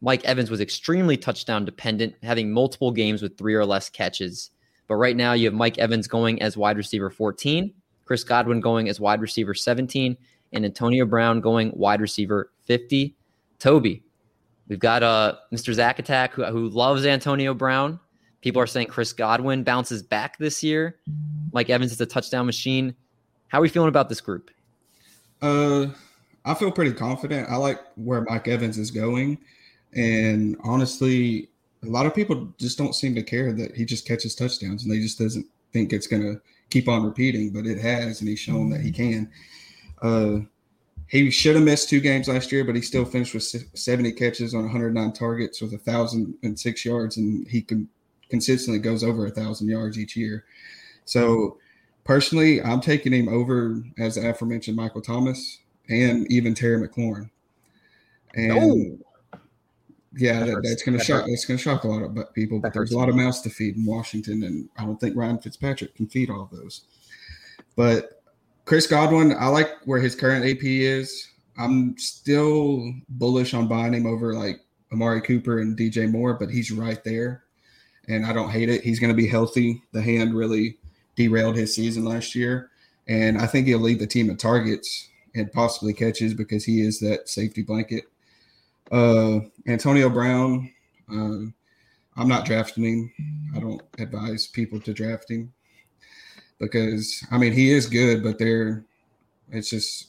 Mike 0.00 0.24
Evans 0.24 0.50
was 0.50 0.60
extremely 0.60 1.16
touchdown 1.16 1.64
dependent, 1.64 2.14
having 2.22 2.52
multiple 2.52 2.92
games 2.92 3.22
with 3.22 3.36
three 3.36 3.54
or 3.54 3.64
less 3.64 3.90
catches. 3.90 4.50
But 4.86 4.96
right 4.96 5.16
now, 5.16 5.32
you 5.32 5.46
have 5.46 5.54
Mike 5.54 5.78
Evans 5.78 6.06
going 6.06 6.40
as 6.40 6.56
wide 6.56 6.76
receiver 6.76 7.10
14, 7.10 7.74
Chris 8.04 8.24
Godwin 8.24 8.60
going 8.60 8.88
as 8.88 9.00
wide 9.00 9.20
receiver 9.20 9.54
17, 9.54 10.16
and 10.52 10.64
Antonio 10.64 11.04
Brown 11.04 11.40
going 11.40 11.72
wide 11.74 12.00
receiver 12.00 12.52
50. 12.64 13.16
Toby, 13.58 14.02
we've 14.68 14.78
got 14.78 15.02
uh, 15.02 15.36
Mr. 15.52 15.72
Zach 15.72 15.98
Attack 15.98 16.34
who, 16.34 16.44
who 16.44 16.68
loves 16.68 17.04
Antonio 17.04 17.54
Brown. 17.54 17.98
People 18.40 18.62
are 18.62 18.66
saying 18.66 18.86
Chris 18.86 19.12
Godwin 19.12 19.64
bounces 19.64 20.02
back 20.02 20.38
this 20.38 20.62
year. 20.62 20.96
Mike 21.52 21.70
Evans 21.70 21.92
is 21.92 22.00
a 22.00 22.06
touchdown 22.06 22.46
machine. 22.46 22.94
How 23.48 23.58
are 23.58 23.62
we 23.62 23.68
feeling 23.68 23.88
about 23.88 24.08
this 24.08 24.20
group? 24.20 24.50
Uh, 25.42 25.86
I 26.44 26.54
feel 26.54 26.70
pretty 26.70 26.92
confident. 26.92 27.48
I 27.50 27.56
like 27.56 27.80
where 27.96 28.22
Mike 28.22 28.46
Evans 28.46 28.78
is 28.78 28.90
going, 28.90 29.38
and 29.94 30.56
honestly, 30.62 31.48
a 31.82 31.86
lot 31.86 32.06
of 32.06 32.14
people 32.14 32.52
just 32.58 32.78
don't 32.78 32.94
seem 32.94 33.14
to 33.14 33.22
care 33.22 33.52
that 33.52 33.74
he 33.74 33.84
just 33.84 34.06
catches 34.06 34.34
touchdowns, 34.34 34.82
and 34.84 34.92
they 34.92 34.98
just 34.98 35.18
doesn't 35.18 35.46
think 35.72 35.92
it's 35.92 36.06
going 36.06 36.22
to 36.22 36.40
keep 36.70 36.88
on 36.88 37.04
repeating, 37.04 37.50
but 37.50 37.66
it 37.66 37.78
has, 37.78 38.20
and 38.20 38.28
he's 38.28 38.38
shown 38.38 38.70
that 38.70 38.80
he 38.80 38.92
can. 38.92 39.30
Uh, 40.02 40.40
he 41.08 41.30
should 41.30 41.56
have 41.56 41.64
missed 41.64 41.88
two 41.88 42.00
games 42.00 42.28
last 42.28 42.52
year, 42.52 42.64
but 42.64 42.76
he 42.76 42.82
still 42.82 43.06
finished 43.06 43.34
with 43.34 43.42
70 43.42 44.12
catches 44.12 44.54
on 44.54 44.62
109 44.62 45.12
targets 45.12 45.60
with 45.60 45.72
a 45.72 45.78
thousand 45.78 46.34
and 46.42 46.58
six 46.58 46.84
yards, 46.84 47.16
and 47.16 47.48
he 47.48 47.62
can 47.62 47.88
consistently 48.28 48.78
goes 48.78 49.02
over 49.02 49.26
a 49.26 49.30
thousand 49.30 49.68
yards 49.68 49.98
each 49.98 50.16
year. 50.16 50.44
So 51.06 51.56
personally, 52.04 52.62
I'm 52.62 52.82
taking 52.82 53.12
him 53.12 53.28
over 53.28 53.82
as 53.98 54.16
the 54.16 54.28
aforementioned 54.28 54.76
Michael 54.76 55.00
Thomas 55.00 55.60
and 55.88 56.30
even 56.30 56.54
Terry 56.54 56.86
McLaurin. 56.86 57.30
And 58.34 58.52
oh. 59.32 59.38
yeah, 60.14 60.40
that, 60.40 60.60
that's 60.62 60.82
going 60.82 60.92
to 60.92 60.98
That 60.98 61.04
shock. 61.04 61.24
hurts. 61.24 61.46
Going 61.46 61.56
to 61.56 61.62
shock 61.62 61.84
a 61.84 61.88
lot 61.88 62.02
of 62.02 62.34
people. 62.34 62.58
But 62.58 62.74
there's 62.74 62.92
a 62.92 62.98
lot 62.98 63.08
of 63.08 63.14
mouths 63.14 63.40
to 63.42 63.50
feed 63.50 63.76
in 63.76 63.86
Washington, 63.86 64.42
and 64.42 64.68
I 64.76 64.84
don't 64.84 65.00
think 65.00 65.16
Ryan 65.16 65.38
Fitzpatrick 65.38 65.94
can 65.94 66.06
feed 66.06 66.28
all 66.28 66.50
those. 66.52 66.82
But 67.76 68.17
Chris 68.68 68.86
Godwin, 68.86 69.32
I 69.32 69.46
like 69.46 69.78
where 69.86 69.98
his 69.98 70.14
current 70.14 70.44
AP 70.44 70.62
is. 70.62 71.26
I'm 71.56 71.96
still 71.96 72.92
bullish 73.08 73.54
on 73.54 73.66
buying 73.66 73.94
him 73.94 74.04
over 74.04 74.34
like 74.34 74.60
Amari 74.92 75.22
Cooper 75.22 75.60
and 75.60 75.74
DJ 75.74 76.06
Moore, 76.10 76.34
but 76.34 76.50
he's 76.50 76.70
right 76.70 77.02
there. 77.02 77.44
and 78.08 78.26
I 78.26 78.34
don't 78.34 78.50
hate 78.50 78.68
it. 78.68 78.82
He's 78.82 79.00
going 79.00 79.10
to 79.10 79.16
be 79.16 79.26
healthy. 79.26 79.82
The 79.92 80.02
hand 80.02 80.34
really 80.34 80.76
derailed 81.16 81.56
his 81.56 81.74
season 81.74 82.04
last 82.04 82.34
year, 82.34 82.70
and 83.06 83.38
I 83.38 83.46
think 83.46 83.66
he'll 83.66 83.78
lead 83.78 84.00
the 84.00 84.06
team 84.06 84.28
in 84.28 84.36
targets 84.36 85.08
and 85.34 85.50
possibly 85.50 85.94
catches 85.94 86.34
because 86.34 86.62
he 86.62 86.82
is 86.82 87.00
that 87.00 87.30
safety 87.30 87.62
blanket. 87.62 88.04
Uh, 88.92 89.40
Antonio 89.66 90.10
Brown, 90.10 90.70
uh, 91.10 91.48
I'm 92.18 92.28
not 92.28 92.44
drafting 92.44 92.84
him. 92.84 93.12
I 93.56 93.60
don't 93.60 93.80
advise 93.98 94.46
people 94.46 94.78
to 94.80 94.92
draft 94.92 95.30
him 95.30 95.54
because 96.58 97.24
I 97.30 97.38
mean 97.38 97.52
he 97.52 97.70
is 97.70 97.86
good, 97.86 98.22
but 98.22 98.38
they're 98.38 98.84
it's 99.50 99.70
just 99.70 100.08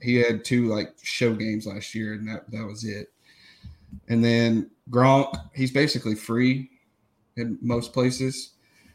he 0.00 0.16
had 0.16 0.44
two 0.44 0.66
like 0.66 0.92
show 1.02 1.34
games 1.34 1.66
last 1.66 1.94
year, 1.94 2.14
and 2.14 2.28
that 2.28 2.50
that 2.50 2.66
was 2.66 2.84
it. 2.84 3.10
And 4.08 4.24
then 4.24 4.70
Gronk, 4.90 5.34
he's 5.54 5.70
basically 5.70 6.14
free 6.14 6.70
in 7.36 7.58
most 7.62 7.92
places, 7.92 8.50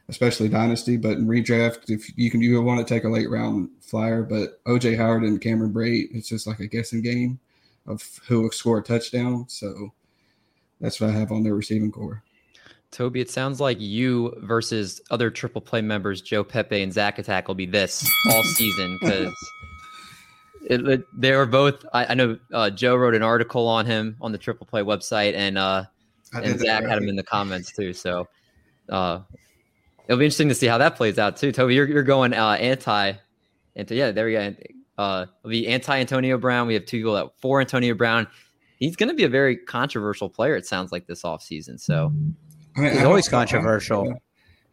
especially 0.07 0.49
dynasty. 0.49 0.97
But 0.97 1.17
in 1.17 1.27
redraft, 1.27 1.89
if 1.89 2.15
you 2.17 2.29
can, 2.29 2.41
you 2.41 2.61
want 2.61 2.85
to 2.85 2.93
take 2.93 3.05
a 3.05 3.09
late 3.09 3.29
round 3.29 3.69
flyer. 3.81 4.23
But 4.23 4.63
OJ 4.65 4.97
Howard 4.97 5.23
and 5.23 5.41
Cameron 5.41 5.73
Brate, 5.73 6.09
it's 6.11 6.29
just 6.29 6.47
like 6.47 6.59
a 6.59 6.67
guessing 6.67 7.01
game 7.01 7.39
of 7.87 8.19
who 8.27 8.41
will 8.41 8.51
score 8.51 8.79
a 8.79 8.83
touchdown. 8.83 9.45
So 9.47 9.93
that's 10.79 11.01
what 11.01 11.09
I 11.09 11.13
have 11.13 11.31
on 11.31 11.43
their 11.43 11.55
receiving 11.55 11.91
corps. 11.91 12.23
Toby, 12.91 13.21
it 13.21 13.29
sounds 13.29 13.59
like 13.59 13.79
you 13.79 14.33
versus 14.39 14.99
other 15.11 15.29
triple 15.29 15.61
play 15.61 15.81
members, 15.81 16.21
Joe 16.21 16.43
Pepe 16.43 16.81
and 16.81 16.91
Zach 16.91 17.19
Attack, 17.19 17.47
will 17.47 17.55
be 17.55 17.67
this 17.67 18.09
all 18.31 18.43
season 18.55 18.97
because 18.99 19.33
they 21.13 21.35
were 21.35 21.45
both. 21.45 21.85
I, 21.93 22.07
I 22.07 22.13
know 22.15 22.37
uh, 22.53 22.69
Joe 22.69 22.95
wrote 22.95 23.15
an 23.15 23.23
article 23.23 23.67
on 23.67 23.85
him 23.85 24.17
on 24.21 24.31
the 24.31 24.37
triple 24.37 24.65
play 24.65 24.81
website, 24.81 25.35
and 25.35 25.57
uh, 25.57 25.85
and 26.33 26.59
Zach 26.59 26.83
had 26.83 26.97
him 26.97 27.07
in 27.07 27.15
the 27.15 27.23
comments 27.23 27.71
too. 27.71 27.93
So 27.93 28.27
uh, 28.89 29.19
it'll 30.07 30.19
be 30.19 30.25
interesting 30.25 30.49
to 30.49 30.55
see 30.55 30.67
how 30.67 30.79
that 30.79 30.95
plays 30.95 31.19
out 31.19 31.37
too. 31.37 31.51
Toby, 31.51 31.75
you're, 31.75 31.87
you're 31.87 32.03
going 32.03 32.33
uh, 32.33 32.51
anti, 32.53 33.13
anti. 33.75 33.95
Yeah, 33.95 34.11
there 34.11 34.25
we 34.25 34.33
go. 34.33 34.55
Uh, 34.97 35.25
it'll 35.39 35.51
be 35.51 35.67
anti 35.67 35.99
Antonio 35.99 36.37
Brown. 36.39 36.67
We 36.67 36.73
have 36.73 36.85
two 36.85 36.97
people 36.97 37.13
that 37.13 37.29
for 37.39 37.61
Antonio 37.61 37.93
Brown. 37.93 38.27
He's 38.77 38.95
going 38.95 39.09
to 39.09 39.15
be 39.15 39.25
a 39.25 39.29
very 39.29 39.57
controversial 39.57 40.29
player. 40.29 40.55
It 40.55 40.65
sounds 40.65 40.91
like 40.91 41.05
this 41.05 41.21
offseason. 41.21 41.79
So. 41.79 42.11
I 42.79 42.83
mean, 42.83 42.93
He's 42.93 43.03
always 43.03 43.27
controversial. 43.29 44.13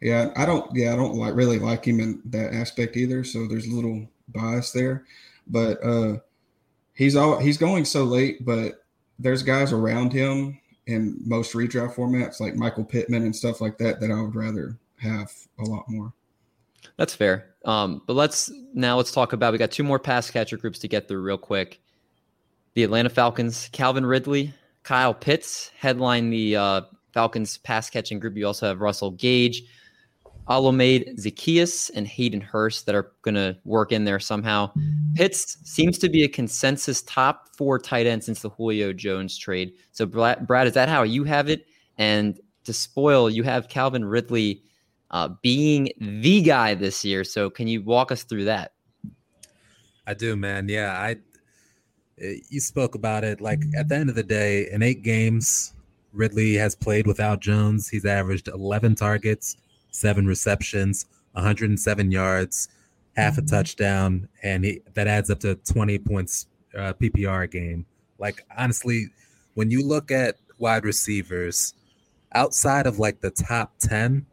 yeah, 0.01 0.31
I 0.35 0.45
don't. 0.45 0.69
Yeah, 0.75 0.93
I 0.93 0.95
don't 0.95 1.15
like 1.15 1.35
really 1.35 1.59
like 1.59 1.85
him 1.85 1.99
in 1.99 2.21
that 2.25 2.53
aspect 2.53 2.97
either. 2.97 3.23
So 3.23 3.47
there's 3.47 3.67
a 3.67 3.73
little 3.73 4.07
bias 4.29 4.71
there, 4.71 5.05
but 5.47 5.83
uh, 5.83 6.17
he's 6.93 7.15
all 7.15 7.39
he's 7.39 7.57
going 7.57 7.85
so 7.85 8.03
late. 8.03 8.45
But 8.45 8.83
there's 9.19 9.43
guys 9.43 9.73
around 9.73 10.13
him 10.13 10.59
in 10.85 11.19
most 11.25 11.53
redraft 11.53 11.95
formats 11.95 12.39
like 12.39 12.55
Michael 12.55 12.85
Pittman 12.85 13.23
and 13.23 13.35
stuff 13.35 13.59
like 13.59 13.77
that 13.79 13.99
that 13.99 14.11
I 14.11 14.21
would 14.21 14.35
rather 14.35 14.77
have 14.99 15.31
a 15.59 15.63
lot 15.63 15.83
more. 15.89 16.13
That's 16.95 17.13
fair. 17.13 17.55
Um, 17.65 18.01
but 18.07 18.13
let's 18.13 18.49
now 18.73 18.95
let's 18.95 19.11
talk 19.11 19.33
about 19.33 19.51
we 19.51 19.57
got 19.59 19.71
two 19.71 19.83
more 19.83 19.99
pass 19.99 20.31
catcher 20.31 20.57
groups 20.57 20.79
to 20.79 20.87
get 20.87 21.07
through 21.07 21.21
real 21.21 21.37
quick. 21.37 21.81
The 22.75 22.83
Atlanta 22.83 23.09
Falcons, 23.09 23.69
Calvin 23.71 24.05
Ridley, 24.05 24.53
Kyle 24.83 25.13
Pitts 25.13 25.71
headline 25.77 26.29
the 26.29 26.55
uh, 26.55 26.81
Falcons 27.17 27.57
pass 27.57 27.89
catching 27.89 28.19
group. 28.19 28.37
You 28.37 28.45
also 28.45 28.67
have 28.67 28.79
Russell 28.79 29.09
Gage, 29.09 29.63
Olamide 30.49 31.19
Zaccheaus, 31.19 31.89
and 31.95 32.05
Hayden 32.05 32.41
Hurst 32.41 32.85
that 32.85 32.93
are 32.93 33.11
going 33.23 33.33
to 33.33 33.57
work 33.65 33.91
in 33.91 34.05
there 34.05 34.19
somehow. 34.19 34.71
Pitts 35.15 35.57
seems 35.63 35.97
to 35.97 36.09
be 36.09 36.23
a 36.23 36.27
consensus 36.27 37.01
top 37.01 37.49
four 37.57 37.79
tight 37.79 38.05
end 38.05 38.23
since 38.23 38.43
the 38.43 38.51
Julio 38.51 38.93
Jones 38.93 39.35
trade. 39.35 39.73
So, 39.93 40.05
Brad, 40.05 40.67
is 40.67 40.73
that 40.73 40.89
how 40.89 41.01
you 41.01 41.23
have 41.23 41.49
it? 41.49 41.65
And 41.97 42.39
to 42.65 42.71
spoil, 42.71 43.31
you 43.31 43.41
have 43.41 43.67
Calvin 43.67 44.05
Ridley 44.05 44.61
uh, 45.09 45.29
being 45.41 45.89
the 45.99 46.43
guy 46.43 46.75
this 46.75 47.03
year. 47.03 47.23
So, 47.23 47.49
can 47.49 47.67
you 47.67 47.81
walk 47.81 48.11
us 48.11 48.21
through 48.25 48.45
that? 48.45 48.73
I 50.05 50.13
do, 50.13 50.35
man. 50.35 50.69
Yeah, 50.69 50.91
I. 50.91 51.15
Eh, 52.21 52.35
you 52.47 52.59
spoke 52.59 52.93
about 52.93 53.23
it. 53.23 53.41
Like 53.41 53.63
at 53.75 53.89
the 53.89 53.95
end 53.95 54.11
of 54.11 54.15
the 54.15 54.21
day, 54.21 54.69
in 54.71 54.83
eight 54.83 55.01
games, 55.01 55.73
Ridley 56.13 56.55
has 56.55 56.75
played 56.75 57.07
without 57.07 57.41
Jones. 57.41 57.89
He's 57.89 58.05
averaged 58.05 58.47
11 58.47 58.95
targets, 58.95 59.57
seven 59.91 60.25
receptions, 60.25 61.05
107 61.33 62.11
yards, 62.11 62.69
half 63.15 63.37
a 63.37 63.41
touchdown, 63.41 64.29
and 64.43 64.65
he, 64.65 64.81
that 64.93 65.07
adds 65.07 65.29
up 65.29 65.39
to 65.41 65.55
20 65.55 65.99
points 65.99 66.47
uh, 66.75 66.93
PPR 66.93 67.49
game. 67.49 67.85
Like 68.19 68.45
honestly, 68.57 69.07
when 69.53 69.71
you 69.71 69.85
look 69.85 70.11
at 70.11 70.37
wide 70.57 70.85
receivers 70.85 71.73
outside 72.33 72.85
of 72.87 72.99
like 72.99 73.21
the 73.21 73.31
top 73.31 73.73
10, 73.79 74.25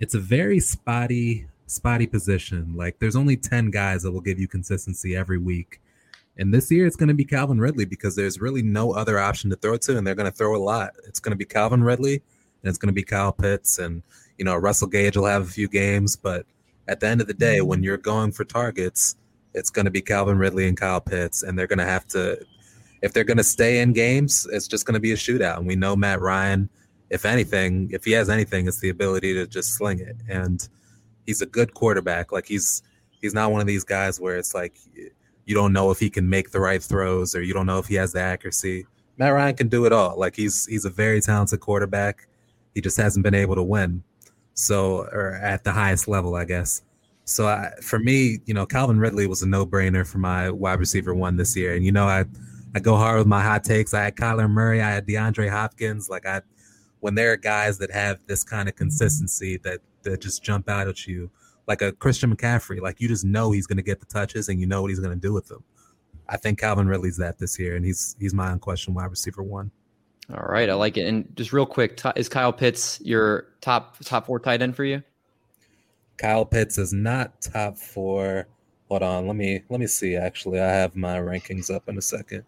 it's 0.00 0.14
a 0.14 0.20
very 0.20 0.60
spotty 0.60 1.46
spotty 1.66 2.06
position. 2.06 2.74
Like 2.74 2.98
there's 2.98 3.16
only 3.16 3.36
10 3.36 3.70
guys 3.70 4.02
that 4.02 4.12
will 4.12 4.20
give 4.20 4.40
you 4.40 4.48
consistency 4.48 5.14
every 5.14 5.38
week. 5.38 5.80
And 6.40 6.54
this 6.54 6.70
year 6.72 6.86
it's 6.86 6.96
going 6.96 7.08
to 7.08 7.14
be 7.14 7.26
Calvin 7.26 7.60
Ridley 7.60 7.84
because 7.84 8.16
there's 8.16 8.40
really 8.40 8.62
no 8.62 8.92
other 8.94 9.18
option 9.18 9.50
to 9.50 9.56
throw 9.56 9.76
to, 9.76 9.98
and 9.98 10.06
they're 10.06 10.14
going 10.14 10.30
to 10.30 10.36
throw 10.36 10.56
a 10.56 10.64
lot. 10.64 10.94
It's 11.06 11.20
going 11.20 11.32
to 11.32 11.36
be 11.36 11.44
Calvin 11.44 11.84
Ridley, 11.84 12.14
and 12.14 12.68
it's 12.68 12.78
going 12.78 12.88
to 12.88 12.94
be 12.94 13.02
Kyle 13.02 13.30
Pitts, 13.30 13.78
and 13.78 14.02
you 14.38 14.44
know 14.46 14.56
Russell 14.56 14.88
Gage 14.88 15.18
will 15.18 15.26
have 15.26 15.42
a 15.42 15.50
few 15.50 15.68
games, 15.68 16.16
but 16.16 16.46
at 16.88 16.98
the 17.00 17.08
end 17.08 17.20
of 17.20 17.26
the 17.26 17.34
day, 17.34 17.58
mm-hmm. 17.58 17.68
when 17.68 17.82
you're 17.82 17.98
going 17.98 18.32
for 18.32 18.44
targets, 18.44 19.16
it's 19.52 19.68
going 19.68 19.84
to 19.84 19.90
be 19.90 20.00
Calvin 20.00 20.38
Ridley 20.38 20.66
and 20.66 20.78
Kyle 20.78 21.00
Pitts, 21.00 21.42
and 21.42 21.58
they're 21.58 21.66
going 21.66 21.78
to 21.78 21.84
have 21.84 22.06
to, 22.08 22.42
if 23.02 23.12
they're 23.12 23.22
going 23.22 23.36
to 23.36 23.44
stay 23.44 23.80
in 23.80 23.92
games, 23.92 24.48
it's 24.50 24.66
just 24.66 24.86
going 24.86 24.94
to 24.94 25.00
be 25.00 25.12
a 25.12 25.16
shootout. 25.16 25.58
And 25.58 25.66
we 25.66 25.76
know 25.76 25.94
Matt 25.94 26.22
Ryan, 26.22 26.70
if 27.10 27.26
anything, 27.26 27.90
if 27.92 28.06
he 28.06 28.12
has 28.12 28.30
anything, 28.30 28.66
it's 28.66 28.80
the 28.80 28.88
ability 28.88 29.34
to 29.34 29.46
just 29.46 29.74
sling 29.74 30.00
it, 30.00 30.16
and 30.26 30.66
he's 31.26 31.42
a 31.42 31.46
good 31.46 31.74
quarterback. 31.74 32.32
Like 32.32 32.46
he's 32.46 32.82
he's 33.20 33.34
not 33.34 33.52
one 33.52 33.60
of 33.60 33.66
these 33.66 33.84
guys 33.84 34.18
where 34.18 34.38
it's 34.38 34.54
like 34.54 34.78
you 35.46 35.54
don't 35.54 35.72
know 35.72 35.90
if 35.90 35.98
he 35.98 36.10
can 36.10 36.28
make 36.28 36.50
the 36.50 36.60
right 36.60 36.82
throws 36.82 37.34
or 37.34 37.42
you 37.42 37.54
don't 37.54 37.66
know 37.66 37.78
if 37.78 37.86
he 37.86 37.94
has 37.96 38.12
the 38.12 38.20
accuracy. 38.20 38.86
Matt 39.16 39.32
Ryan 39.32 39.56
can 39.56 39.68
do 39.68 39.84
it 39.84 39.92
all. 39.92 40.18
Like 40.18 40.36
he's 40.36 40.66
he's 40.66 40.84
a 40.84 40.90
very 40.90 41.20
talented 41.20 41.60
quarterback. 41.60 42.26
He 42.74 42.80
just 42.80 42.96
hasn't 42.96 43.22
been 43.22 43.34
able 43.34 43.54
to 43.56 43.62
win. 43.62 44.02
So 44.54 45.08
or 45.12 45.34
at 45.34 45.64
the 45.64 45.72
highest 45.72 46.08
level, 46.08 46.34
I 46.34 46.44
guess. 46.44 46.82
So 47.24 47.46
I, 47.46 47.70
for 47.82 47.98
me, 47.98 48.38
you 48.46 48.54
know, 48.54 48.66
Calvin 48.66 48.98
Ridley 48.98 49.26
was 49.26 49.42
a 49.42 49.48
no-brainer 49.48 50.06
for 50.06 50.18
my 50.18 50.50
wide 50.50 50.80
receiver 50.80 51.14
one 51.14 51.36
this 51.36 51.56
year. 51.56 51.74
And 51.74 51.84
you 51.84 51.92
know, 51.92 52.06
I 52.06 52.24
I 52.74 52.80
go 52.80 52.96
hard 52.96 53.18
with 53.18 53.26
my 53.26 53.42
hot 53.42 53.64
takes. 53.64 53.92
I 53.94 54.04
had 54.04 54.16
Kyler 54.16 54.50
Murray, 54.50 54.80
I 54.80 54.90
had 54.90 55.06
DeAndre 55.06 55.50
Hopkins. 55.50 56.08
Like 56.08 56.26
I 56.26 56.42
when 57.00 57.14
there 57.14 57.32
are 57.32 57.36
guys 57.36 57.78
that 57.78 57.90
have 57.90 58.18
this 58.26 58.44
kind 58.44 58.68
of 58.68 58.76
consistency 58.76 59.58
that 59.58 59.80
that 60.02 60.20
just 60.20 60.42
jump 60.42 60.68
out 60.68 60.88
at 60.88 61.06
you, 61.06 61.30
like 61.66 61.82
a 61.82 61.92
Christian 61.92 62.34
McCaffrey. 62.34 62.80
Like 62.80 63.00
you 63.00 63.08
just 63.08 63.24
know 63.24 63.50
he's 63.50 63.66
going 63.66 63.76
to 63.76 63.82
get 63.82 64.00
the 64.00 64.06
touches 64.06 64.48
and 64.48 64.60
you 64.60 64.66
know 64.66 64.82
what 64.82 64.90
he's 64.90 65.00
going 65.00 65.14
to 65.14 65.20
do 65.20 65.32
with 65.32 65.46
them. 65.46 65.62
I 66.28 66.36
think 66.36 66.60
Calvin 66.60 66.86
Ridley's 66.86 67.16
that 67.16 67.38
this 67.38 67.58
year, 67.58 67.76
and 67.76 67.84
he's 67.84 68.16
he's 68.20 68.32
my 68.32 68.52
unquestioned 68.52 68.94
wide 68.96 69.10
receiver 69.10 69.42
one. 69.42 69.70
All 70.32 70.46
right, 70.48 70.70
I 70.70 70.74
like 70.74 70.96
it. 70.96 71.06
And 71.06 71.28
just 71.36 71.52
real 71.52 71.66
quick, 71.66 72.00
is 72.14 72.28
Kyle 72.28 72.52
Pitts 72.52 73.00
your 73.00 73.48
top 73.60 73.98
top 74.04 74.26
four 74.26 74.38
tight 74.38 74.62
end 74.62 74.76
for 74.76 74.84
you? 74.84 75.02
Kyle 76.18 76.44
Pitts 76.44 76.78
is 76.78 76.92
not 76.92 77.40
top 77.40 77.76
four. 77.76 78.46
Hold 78.88 79.02
on, 79.02 79.26
let 79.26 79.36
me 79.36 79.62
let 79.70 79.80
me 79.80 79.86
see. 79.86 80.16
Actually, 80.16 80.60
I 80.60 80.68
have 80.68 80.94
my 80.94 81.18
rankings 81.18 81.74
up 81.74 81.88
in 81.88 81.98
a 81.98 82.02
second. 82.02 82.44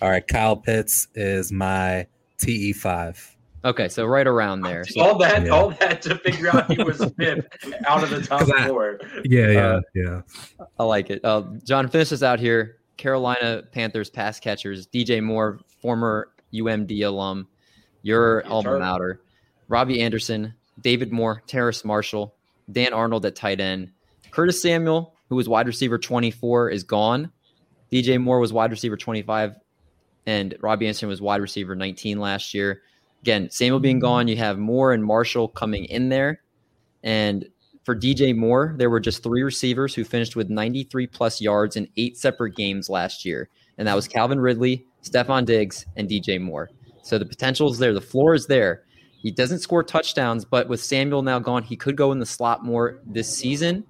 All 0.00 0.10
right, 0.10 0.26
Kyle 0.26 0.56
Pitts 0.56 1.08
is 1.14 1.50
my 1.50 2.06
TE 2.38 2.72
five. 2.72 3.35
Okay, 3.66 3.88
so 3.88 4.06
right 4.06 4.28
around 4.28 4.60
there. 4.60 4.84
So, 4.84 5.00
all 5.00 5.18
that, 5.18 5.44
yeah. 5.44 5.50
all 5.50 5.70
that 5.70 6.00
to 6.02 6.14
figure 6.18 6.48
out 6.50 6.70
he 6.70 6.80
was 6.80 6.98
fifth 7.18 7.48
out 7.84 8.04
of 8.04 8.10
the 8.10 8.22
top 8.26 8.42
I, 8.56 8.68
four. 8.68 9.00
Yeah, 9.24 9.50
yeah, 9.50 9.66
uh, 9.66 9.80
yeah. 9.92 10.20
I 10.78 10.84
like 10.84 11.10
it. 11.10 11.24
Uh, 11.24 11.42
John, 11.64 11.88
finish 11.88 12.12
us 12.12 12.22
out 12.22 12.38
here. 12.38 12.76
Carolina 12.96 13.64
Panthers 13.72 14.08
pass 14.08 14.38
catchers: 14.38 14.86
DJ 14.86 15.20
Moore, 15.20 15.58
former 15.80 16.28
UMD 16.54 17.04
alum, 17.04 17.48
your 18.02 18.46
alma 18.46 18.78
mater. 18.78 19.20
Robbie 19.66 20.00
Anderson, 20.00 20.54
David 20.80 21.12
Moore, 21.12 21.42
Terrace 21.48 21.84
Marshall, 21.84 22.36
Dan 22.70 22.92
Arnold 22.92 23.26
at 23.26 23.34
tight 23.34 23.60
end. 23.60 23.90
Curtis 24.30 24.62
Samuel, 24.62 25.16
who 25.28 25.34
was 25.34 25.48
wide 25.48 25.66
receiver 25.66 25.98
24, 25.98 26.70
is 26.70 26.84
gone. 26.84 27.32
DJ 27.90 28.22
Moore 28.22 28.38
was 28.38 28.52
wide 28.52 28.70
receiver 28.70 28.96
25, 28.96 29.56
and 30.26 30.54
Robbie 30.60 30.86
Anderson 30.86 31.08
was 31.08 31.20
wide 31.20 31.40
receiver 31.40 31.74
19 31.74 32.20
last 32.20 32.54
year 32.54 32.82
again, 33.22 33.50
Samuel 33.50 33.80
being 33.80 33.98
gone, 33.98 34.28
you 34.28 34.36
have 34.36 34.58
Moore 34.58 34.92
and 34.92 35.04
Marshall 35.04 35.48
coming 35.48 35.84
in 35.86 36.08
there. 36.08 36.42
And 37.02 37.46
for 37.84 37.94
DJ 37.94 38.34
Moore, 38.36 38.74
there 38.78 38.90
were 38.90 39.00
just 39.00 39.22
three 39.22 39.42
receivers 39.42 39.94
who 39.94 40.04
finished 40.04 40.34
with 40.34 40.50
93 40.50 41.06
plus 41.06 41.40
yards 41.40 41.76
in 41.76 41.88
eight 41.96 42.16
separate 42.16 42.56
games 42.56 42.90
last 42.90 43.24
year. 43.24 43.48
And 43.78 43.86
that 43.86 43.94
was 43.94 44.08
Calvin 44.08 44.40
Ridley, 44.40 44.84
Stefon 45.02 45.44
Diggs, 45.44 45.86
and 45.96 46.08
DJ 46.08 46.40
Moore. 46.40 46.70
So 47.02 47.18
the 47.18 47.26
potential 47.26 47.70
is 47.70 47.78
there. 47.78 47.94
The 47.94 48.00
floor 48.00 48.34
is 48.34 48.48
there. 48.48 48.82
He 49.22 49.30
doesn't 49.30 49.60
score 49.60 49.82
touchdowns, 49.82 50.44
but 50.44 50.68
with 50.68 50.82
Samuel 50.82 51.22
now 51.22 51.38
gone, 51.38 51.62
he 51.62 51.76
could 51.76 51.96
go 51.96 52.12
in 52.12 52.18
the 52.18 52.26
slot 52.26 52.64
more 52.64 53.00
this 53.06 53.32
season. 53.32 53.84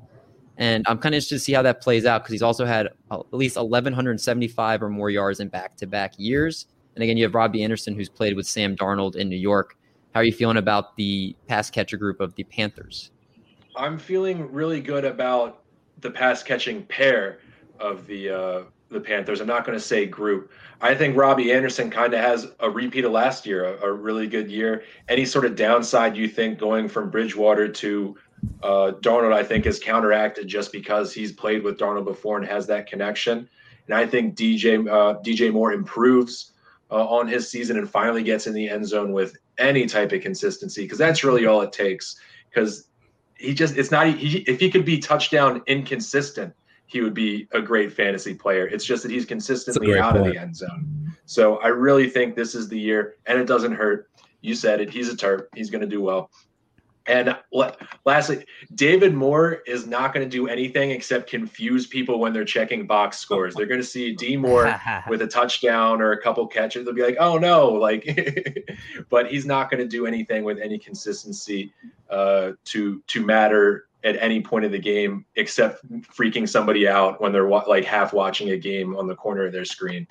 And 0.59 0.85
I'm 0.89 0.99
kind 0.99 1.15
of 1.15 1.19
interested 1.19 1.37
to 1.37 1.41
see 1.41 1.53
how 1.53 1.63
that 1.63 1.83
plays 1.83 2.07
out 2.07 2.23
because 2.23 2.33
he's 2.33 2.43
also 2.43 2.65
had 2.65 2.89
at 3.11 3.33
least 3.33 3.57
1,175 3.57 4.83
or 4.83 4.89
more 4.89 5.11
yards 5.11 5.41
in 5.41 5.49
back 5.49 5.77
to 5.77 5.87
back 5.87 6.15
years. 6.17 6.67
And 6.97 7.03
again, 7.03 7.19
you 7.19 7.25
have 7.25 7.35
Robbie 7.35 7.63
Anderson, 7.63 7.95
who's 7.95 8.09
played 8.09 8.35
with 8.35 8.47
Sam 8.47 8.75
Darnold 8.75 9.17
in 9.17 9.29
New 9.29 9.37
York. 9.37 9.77
How 10.15 10.21
are 10.21 10.25
you 10.25 10.33
feeling 10.33 10.57
about 10.57 10.97
the 10.97 11.37
pass 11.47 11.71
catcher 11.71 11.99
group 11.99 12.21
of 12.21 12.35
the 12.37 12.45
Panthers? 12.45 13.11
I'm 13.77 13.99
feeling 13.99 14.51
really 14.51 14.81
good 14.81 15.05
about 15.05 15.63
the 16.01 16.11
pass 16.11 16.43
catching 16.43 16.85
pair 16.87 17.41
of 17.79 18.07
the 18.07 18.31
uh, 18.31 18.63
the 18.91 19.01
Panthers. 19.01 19.43
I'm 19.43 19.47
not 19.47 19.67
going 19.67 19.77
to 19.77 19.85
say 19.85 20.07
group. 20.07 20.51
I 20.81 20.95
think 20.95 21.19
Robbie 21.19 21.53
Anderson 21.53 21.91
kind 21.91 22.15
of 22.15 22.21
has 22.21 22.47
a 22.61 22.71
repeat 22.71 23.05
of 23.05 23.13
last 23.13 23.45
year, 23.45 23.65
a, 23.65 23.89
a, 23.89 23.93
really 23.93 24.27
good 24.27 24.51
year. 24.51 24.85
Any 25.09 25.27
sort 25.27 25.45
of 25.45 25.55
downside 25.55 26.17
you 26.17 26.29
think 26.29 26.59
going 26.59 26.89
from 26.89 27.11
Bridgewater 27.11 27.69
to 27.69 28.17
uh, 28.63 28.93
Darnold, 29.01 29.35
I 29.35 29.43
think, 29.43 29.67
is 29.67 29.79
counteracted 29.79 30.49
just 30.49 30.73
because 30.73 31.13
he's 31.13 31.33
played 31.33 31.63
with 31.63 31.79
Darnold 31.79 32.05
before 32.05 32.39
and 32.39 32.47
has 32.47 32.67
that 32.69 32.87
connection. 32.87 33.49
And 33.87 33.95
I 33.95 34.07
think 34.07 34.35
DJ 34.35 34.89
uh, 34.89 35.21
DJ 35.21 35.53
Moore 35.53 35.75
improves 35.75 36.53
uh, 36.91 37.07
on 37.07 37.29
his 37.29 37.51
season 37.51 37.79
and 37.79 37.89
finally 37.89 38.23
gets 38.23 38.47
in 38.47 38.55
the 38.55 38.69
end 38.69 38.87
zone 38.87 39.13
with 39.13 39.37
any 39.59 39.87
type 39.87 40.13
of 40.13 40.21
consistency 40.21 40.83
because 40.83 40.99
that's 40.99 41.25
really 41.25 41.47
all 41.47 41.61
it 41.63 41.73
takes. 41.73 42.21
Because 42.49 42.89
he 43.37 43.55
just 43.55 43.77
it's 43.77 43.91
not 43.91 44.09
he, 44.09 44.39
if 44.41 44.61
he 44.61 44.71
could 44.71 44.85
be 44.85 44.99
touchdown 44.99 45.63
inconsistent 45.67 46.55
he 46.87 47.01
would 47.01 47.15
be 47.15 47.49
a 47.53 47.61
great 47.61 47.93
fantasy 47.93 48.35
player. 48.35 48.67
It's 48.67 48.85
just 48.85 49.03
that 49.03 49.11
he's 49.11 49.27
consistently 49.27 49.99
out 49.99 50.15
point. 50.15 50.29
of 50.29 50.33
the 50.33 50.41
end 50.41 50.57
zone. 50.57 51.13
So 51.27 51.57
I 51.57 51.69
really 51.69 52.09
think 52.09 52.37
this 52.37 52.55
is 52.55 52.69
the 52.69 52.79
year, 52.79 53.17
and 53.27 53.39
it 53.39 53.47
doesn't 53.47 53.73
hurt. 53.73 54.09
You 54.41 54.55
said 54.55 54.81
it. 54.81 54.91
He's 54.91 55.13
a 55.13 55.17
Terp. 55.17 55.47
He's 55.55 55.71
going 55.71 55.81
to 55.81 55.89
do 55.89 56.01
well. 56.01 56.31
And 57.09 57.37
lastly, 58.05 58.45
David 58.75 59.15
Moore 59.15 59.63
is 59.67 59.87
not 59.87 60.13
going 60.13 60.29
to 60.29 60.31
do 60.31 60.49
anything 60.49 60.91
except 60.91 61.31
confuse 61.31 61.87
people 61.87 62.19
when 62.19 62.33
they're 62.33 62.45
checking 62.45 62.87
box 62.87 63.19
scores. 63.19 63.55
They're 63.55 63.67
going 63.67 63.81
to 63.81 63.87
see 63.87 64.15
D 64.15 64.37
Moore 64.37 64.81
with 65.09 65.23
a 65.23 65.27
touchdown 65.27 66.01
or 66.01 66.13
a 66.13 66.21
couple 66.21 66.47
catches. 66.47 66.85
They'll 66.85 66.95
be 66.95 67.03
like, 67.03 67.17
"Oh 67.21 67.39
no!" 67.39 67.69
Like, 67.69 68.05
but 69.09 69.31
he's 69.31 69.47
not 69.47 69.71
going 69.71 69.83
to 69.83 69.89
do 69.89 70.07
anything 70.07 70.43
with 70.43 70.59
any 70.59 70.79
consistency 70.79 71.73
uh, 72.11 72.53
to 72.67 73.03
to 73.07 73.25
matter 73.25 73.87
at 74.05 74.17
any 74.17 74.41
point 74.41 74.65
of 74.65 74.73
the 74.73 74.79
game 74.79 75.25
except 75.37 75.85
freaking 76.03 76.49
somebody 76.49 76.89
out 76.89 77.21
when 77.21 77.33
they're 77.33 77.47
wa- 77.47 77.65
like 77.67 77.85
half 77.85 78.13
watching 78.13 78.51
a 78.51 78.57
game 78.57 78.97
on 78.97 79.07
the 79.07 79.15
corner 79.15 79.47
of 79.47 79.53
their 79.53 79.65
screen. 79.65 80.07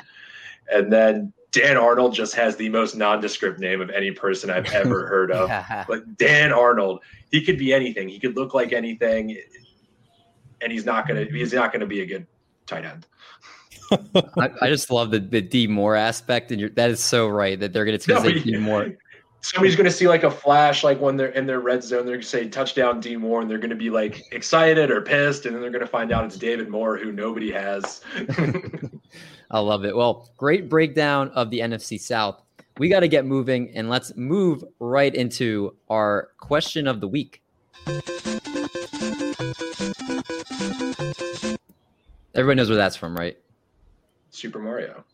And 0.71 0.91
then 0.91 1.33
Dan 1.55 1.77
Arnold 1.77 2.13
just 2.13 2.35
has 2.35 2.57
the 2.57 2.67
most 2.67 2.95
nondescript 2.95 3.59
name 3.59 3.79
of 3.79 3.89
any 3.89 4.11
person 4.11 4.49
I've 4.49 4.69
ever 4.73 5.07
heard 5.07 5.31
of. 5.31 5.49
But 5.87 6.17
Dan 6.17 6.51
Arnold, 6.51 7.01
he 7.31 7.41
could 7.41 7.57
be 7.57 7.73
anything. 7.73 8.09
He 8.09 8.19
could 8.19 8.35
look 8.35 8.53
like 8.53 8.73
anything, 8.73 9.37
and 10.61 10.71
he's 10.71 10.85
not 10.85 11.07
gonna 11.07 11.23
he's 11.23 11.53
not 11.53 11.71
gonna 11.71 11.85
be 11.85 12.01
a 12.01 12.05
good 12.05 12.27
tight 12.65 12.83
end. 12.83 13.07
I, 14.37 14.49
I, 14.61 14.67
just 14.67 14.91
love 14.91 15.11
the 15.11 15.19
the 15.19 15.41
D 15.41 15.65
Moore 15.65 15.95
aspect, 15.95 16.51
and 16.51 16.75
that 16.75 16.89
is 16.89 16.99
so 16.99 17.29
right 17.29 17.57
that 17.57 17.71
they're 17.71 17.85
gonna 17.85 17.99
no, 18.05 18.21
say 18.21 18.39
D 18.39 18.57
Moore 18.57 18.89
somebody's 19.41 19.75
going 19.75 19.85
to 19.85 19.91
see 19.91 20.07
like 20.07 20.23
a 20.23 20.31
flash, 20.31 20.83
like 20.83 20.99
when 20.99 21.15
they're 21.15 21.29
in 21.29 21.45
their 21.45 21.59
red 21.59 21.83
zone, 21.83 22.05
they're 22.05 22.15
going 22.15 22.21
to 22.21 22.27
say 22.27 22.49
touchdown 22.49 22.99
D 22.99 23.15
Moore, 23.15 23.41
and 23.41 23.49
they're 23.49 23.59
going 23.59 23.69
to 23.69 23.75
be 23.75 23.91
like 23.91 24.23
excited 24.31 24.89
or 24.89 25.01
pissed, 25.01 25.45
and 25.45 25.53
then 25.53 25.61
they're 25.61 25.71
going 25.71 25.85
to 25.85 25.87
find 25.87 26.11
out 26.11 26.25
it's 26.25 26.35
David 26.35 26.67
Moore, 26.67 26.97
who 26.97 27.11
nobody 27.11 27.51
has. 27.51 28.01
I 29.51 29.59
love 29.59 29.85
it. 29.85 29.95
Well, 29.95 30.29
great 30.37 30.69
breakdown 30.69 31.29
of 31.29 31.49
the 31.49 31.59
NFC 31.59 31.99
South. 31.99 32.41
We 32.77 32.89
got 32.89 33.01
to 33.01 33.07
get 33.07 33.25
moving, 33.25 33.71
and 33.73 33.89
let's 33.89 34.15
move 34.15 34.63
right 34.79 35.13
into 35.13 35.75
our 35.89 36.29
question 36.39 36.87
of 36.87 36.99
the 36.99 37.07
week. 37.07 37.41
Everybody 42.35 42.57
knows 42.57 42.69
where 42.69 42.77
that's 42.77 42.97
from, 42.97 43.15
right? 43.15 43.37
Super 44.31 44.59
Mario. 44.59 45.05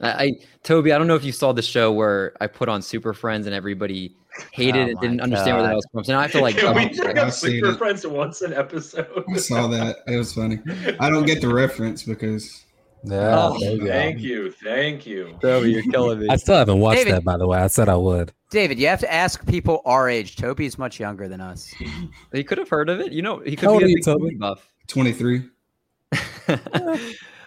I, 0.00 0.10
I, 0.10 0.32
Toby, 0.62 0.92
I 0.92 0.98
don't 0.98 1.08
know 1.08 1.16
if 1.16 1.24
you 1.24 1.32
saw 1.32 1.52
the 1.52 1.62
show 1.62 1.90
where 1.92 2.34
I 2.40 2.46
put 2.46 2.68
on 2.68 2.82
Super 2.82 3.12
Friends 3.12 3.46
and 3.46 3.54
everybody 3.54 4.14
hated 4.52 4.88
oh 4.88 4.90
it, 4.90 5.00
didn't 5.00 5.20
understand 5.20 5.56
where 5.56 5.66
that 5.66 5.74
was 5.74 5.86
from. 5.90 6.04
So 6.04 6.12
now 6.12 6.20
I 6.20 6.22
have 6.22 6.32
to 6.32 6.40
like. 6.40 6.56
Can 6.58 6.74
we 6.74 6.88
bring 6.88 7.18
up 7.18 7.32
Super 7.32 7.74
Friends 7.74 8.06
once 8.06 8.42
an 8.42 8.52
episode? 8.52 9.24
I 9.32 9.36
saw 9.38 9.66
that. 9.68 9.96
It 10.06 10.16
was 10.16 10.34
funny. 10.34 10.60
I 11.00 11.10
don't 11.10 11.26
get 11.26 11.40
the 11.40 11.52
reference 11.52 12.02
because. 12.02 12.62
Yeah, 13.08 13.48
oh, 13.48 13.58
thank 13.86 14.20
you, 14.20 14.50
thank 14.50 15.06
you, 15.06 15.38
Toby. 15.40 15.70
You're 15.70 15.82
killing 15.84 16.18
me. 16.18 16.26
I 16.28 16.34
still 16.36 16.56
haven't 16.56 16.80
watched 16.80 16.98
David, 16.98 17.14
that, 17.14 17.24
by 17.24 17.36
the 17.36 17.46
way. 17.46 17.58
I 17.58 17.68
said 17.68 17.88
I 17.88 17.94
would. 17.94 18.32
David, 18.50 18.80
you 18.80 18.88
have 18.88 18.98
to 19.00 19.12
ask 19.12 19.46
people 19.46 19.80
our 19.84 20.08
age. 20.08 20.34
Toby's 20.34 20.76
much 20.76 20.98
younger 20.98 21.28
than 21.28 21.40
us. 21.40 21.72
he 22.32 22.42
could 22.42 22.58
have 22.58 22.68
heard 22.68 22.88
of 22.88 22.98
it. 22.98 23.12
You 23.12 23.22
know, 23.22 23.38
he 23.38 23.54
could 23.54 23.68
How 23.68 23.78
be 23.78 23.84
a 23.84 23.86
big 23.94 24.04
Toby? 24.04 24.34
buff. 24.34 24.68
Twenty 24.88 25.12
three. 25.12 25.44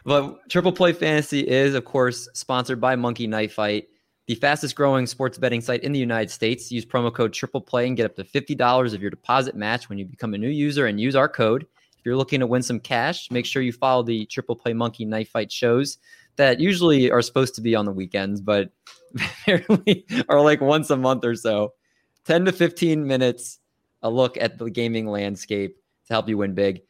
But 0.05 0.38
Triple 0.49 0.72
Play 0.72 0.93
Fantasy 0.93 1.41
is, 1.45 1.76
of 1.76 1.84
course, 1.84 2.30
sponsored 2.34 2.80
by 2.80 2.95
Monkey 2.95 3.28
Knife 3.28 3.53
Fight, 3.53 3.88
the 4.28 4.36
fastest 4.36 4.76
growing 4.76 5.07
sports 5.07 5.38
betting 5.38 5.60
site 5.60 5.84
in 5.84 5.91
the 5.91 5.99
United 5.99 6.32
States. 6.32 6.72
Use 6.72 6.86
promo 6.86 7.14
code 7.14 7.34
Triple 7.34 7.62
Play 7.62 7.88
and 7.88 7.97
get 7.97 8.05
up 8.05 8.16
to 8.16 8.24
$50 8.24 8.93
of 8.93 9.01
your 9.01 9.10
deposit 9.10 9.55
match 9.55 9.89
when 9.89 9.97
you 9.97 10.05
become 10.05 10.34
a 10.34 10.38
new 10.38 10.49
user 10.49 10.86
and 10.86 11.01
use 11.01 11.16
our 11.18 11.28
code. 11.28 11.66
If 11.99 12.05
you're 12.05 12.15
looking 12.15 12.39
to 12.39 12.47
win 12.47 12.63
some 12.63 12.79
cash, 12.79 13.29
make 13.29 13.45
sure 13.45 13.61
you 13.61 13.73
follow 13.73 14.03
the 14.03 14.25
Triple 14.27 14.55
Play 14.55 14.71
Monkey 14.71 15.03
Knife 15.03 15.31
Fight 15.31 15.51
shows 15.51 15.97
that 16.37 16.61
usually 16.61 17.11
are 17.11 17.21
supposed 17.21 17.55
to 17.55 17.61
be 17.61 17.75
on 17.75 17.83
the 17.83 17.91
weekends, 17.91 18.39
but 18.39 18.71
apparently 19.15 20.05
are 20.29 20.39
like 20.39 20.61
once 20.61 20.89
a 20.89 20.95
month 20.95 21.25
or 21.25 21.35
so. 21.35 21.73
10 22.23 22.45
to 22.45 22.53
15 22.53 23.05
minutes, 23.05 23.59
a 24.01 24.09
look 24.09 24.37
at 24.37 24.57
the 24.57 24.69
gaming 24.69 25.07
landscape 25.07 25.75
to 26.07 26.13
help 26.13 26.29
you 26.29 26.37
win 26.37 26.53
big. 26.53 26.83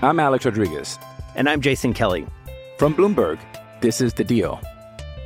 I'm 0.00 0.18
Alex 0.18 0.46
Rodriguez. 0.46 0.98
And 1.34 1.46
I'm 1.46 1.60
Jason 1.60 1.92
Kelly. 1.92 2.26
From 2.78 2.94
Bloomberg, 2.94 3.38
this 3.82 4.00
is 4.00 4.14
The 4.14 4.24
Deal. 4.24 4.58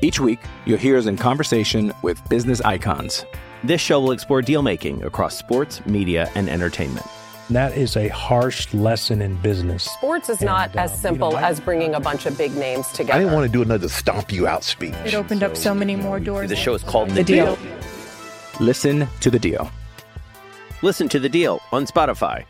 Each 0.03 0.19
week, 0.19 0.41
you'll 0.67 0.79
hear 0.79 0.99
us 0.99 1.07
in 1.07 1.17
conversation 1.17 1.93
with 2.03 2.21
business 2.29 2.61
icons. 2.63 3.25
This 3.63 3.81
show 3.81 4.01
will 4.01 4.11
explore 4.11 4.43
deal 4.43 4.63
making 4.63 5.05
across 5.05 5.37
sports, 5.37 5.87
media, 5.87 6.29
and 6.35 6.49
entertainment. 6.49 7.07
That 7.51 7.77
is 7.77 7.97
a 7.97 8.07
harsh 8.07 8.73
lesson 8.73 9.21
in 9.21 9.35
business. 9.43 9.83
Sports 9.83 10.29
is 10.29 10.39
and, 10.39 10.47
not 10.47 10.77
as 10.77 10.93
uh, 10.93 10.97
simple 10.97 11.31
you 11.31 11.35
know, 11.35 11.41
as 11.41 11.59
bringing 11.59 11.97
a 11.97 12.01
bunch 12.01 12.25
of 12.25 12.39
big 12.39 12.55
names 12.55 12.87
together. 12.93 13.15
I 13.15 13.19
didn't 13.19 13.35
want 13.35 13.45
to 13.45 13.53
do 13.53 13.61
another 13.61 13.89
stomp 13.89 14.31
you 14.31 14.47
out 14.47 14.63
speech. 14.63 14.95
It 15.05 15.15
opened 15.15 15.41
so, 15.41 15.47
up 15.47 15.57
so 15.57 15.75
many 15.75 15.97
more 15.97 16.21
doors. 16.21 16.49
The 16.49 16.55
show 16.55 16.75
is 16.75 16.85
called 16.85 17.11
The, 17.11 17.15
the 17.15 17.25
deal. 17.25 17.57
deal. 17.57 17.73
Listen 18.61 19.09
to 19.19 19.33
the 19.33 19.39
deal. 19.41 19.69
Listen 20.83 21.09
to 21.09 21.19
the 21.19 21.29
deal 21.29 21.61
on 21.73 21.87
Spotify. 21.87 22.45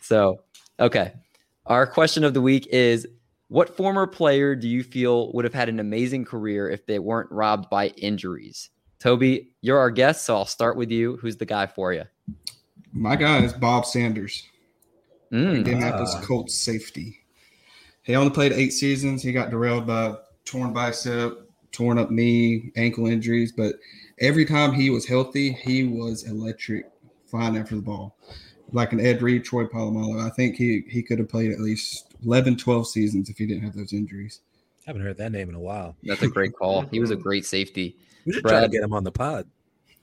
So, 0.00 0.40
okay. 0.80 1.12
Our 1.66 1.86
question 1.86 2.24
of 2.24 2.32
the 2.32 2.40
week 2.40 2.66
is 2.68 3.06
What 3.48 3.76
former 3.76 4.06
player 4.06 4.56
do 4.56 4.66
you 4.66 4.82
feel 4.82 5.30
would 5.34 5.44
have 5.44 5.52
had 5.52 5.68
an 5.68 5.78
amazing 5.78 6.24
career 6.24 6.70
if 6.70 6.86
they 6.86 6.98
weren't 6.98 7.30
robbed 7.30 7.68
by 7.68 7.88
injuries? 7.88 8.70
Toby, 8.98 9.50
you're 9.60 9.78
our 9.78 9.90
guest, 9.90 10.24
so 10.24 10.36
I'll 10.36 10.46
start 10.46 10.78
with 10.78 10.90
you. 10.90 11.18
Who's 11.18 11.36
the 11.36 11.44
guy 11.44 11.66
for 11.66 11.92
you? 11.92 12.04
My 12.94 13.16
guy 13.16 13.42
is 13.44 13.52
Bob 13.52 13.84
Sanders, 13.84 14.46
mm, 15.32 15.56
Indianapolis 15.56 16.14
uh, 16.14 16.22
Colts 16.22 16.54
safety. 16.54 17.20
He 18.02 18.14
only 18.14 18.30
played 18.30 18.52
eight 18.52 18.70
seasons. 18.70 19.22
He 19.22 19.32
got 19.32 19.50
derailed 19.50 19.86
by 19.86 20.14
torn 20.44 20.72
bicep, 20.72 21.50
torn 21.72 21.98
up 21.98 22.10
knee, 22.10 22.72
ankle 22.76 23.06
injuries, 23.06 23.52
but 23.52 23.76
every 24.20 24.44
time 24.44 24.72
he 24.72 24.90
was 24.90 25.06
healthy, 25.06 25.52
he 25.52 25.84
was 25.84 26.24
electric 26.24 26.86
flying 27.26 27.56
after 27.56 27.74
the 27.74 27.82
ball 27.82 28.16
like 28.74 28.92
an 28.92 29.00
Ed 29.00 29.22
Reed, 29.22 29.44
Troy 29.44 29.64
Polamalu. 29.64 30.24
I 30.24 30.30
think 30.30 30.56
he 30.56 30.84
he 30.88 31.02
could 31.02 31.18
have 31.18 31.28
played 31.28 31.52
at 31.52 31.60
least 31.60 32.14
11, 32.24 32.56
12 32.56 32.88
seasons 32.88 33.30
if 33.30 33.38
he 33.38 33.46
didn't 33.46 33.62
have 33.62 33.74
those 33.74 33.92
injuries. 33.92 34.40
I 34.86 34.90
haven't 34.90 35.02
heard 35.02 35.16
that 35.18 35.32
name 35.32 35.48
in 35.48 35.54
a 35.54 35.60
while. 35.60 35.96
That's 36.02 36.22
a 36.22 36.28
great 36.28 36.54
call. 36.54 36.82
He 36.82 37.00
was 37.00 37.10
a 37.10 37.16
great 37.28 37.46
safety. 37.46 37.96
We 38.26 38.32
should 38.32 38.42
Brad, 38.42 38.52
try 38.52 38.60
to 38.62 38.68
get 38.68 38.82
him 38.82 38.92
on 38.92 39.04
the 39.04 39.12
pod. 39.12 39.46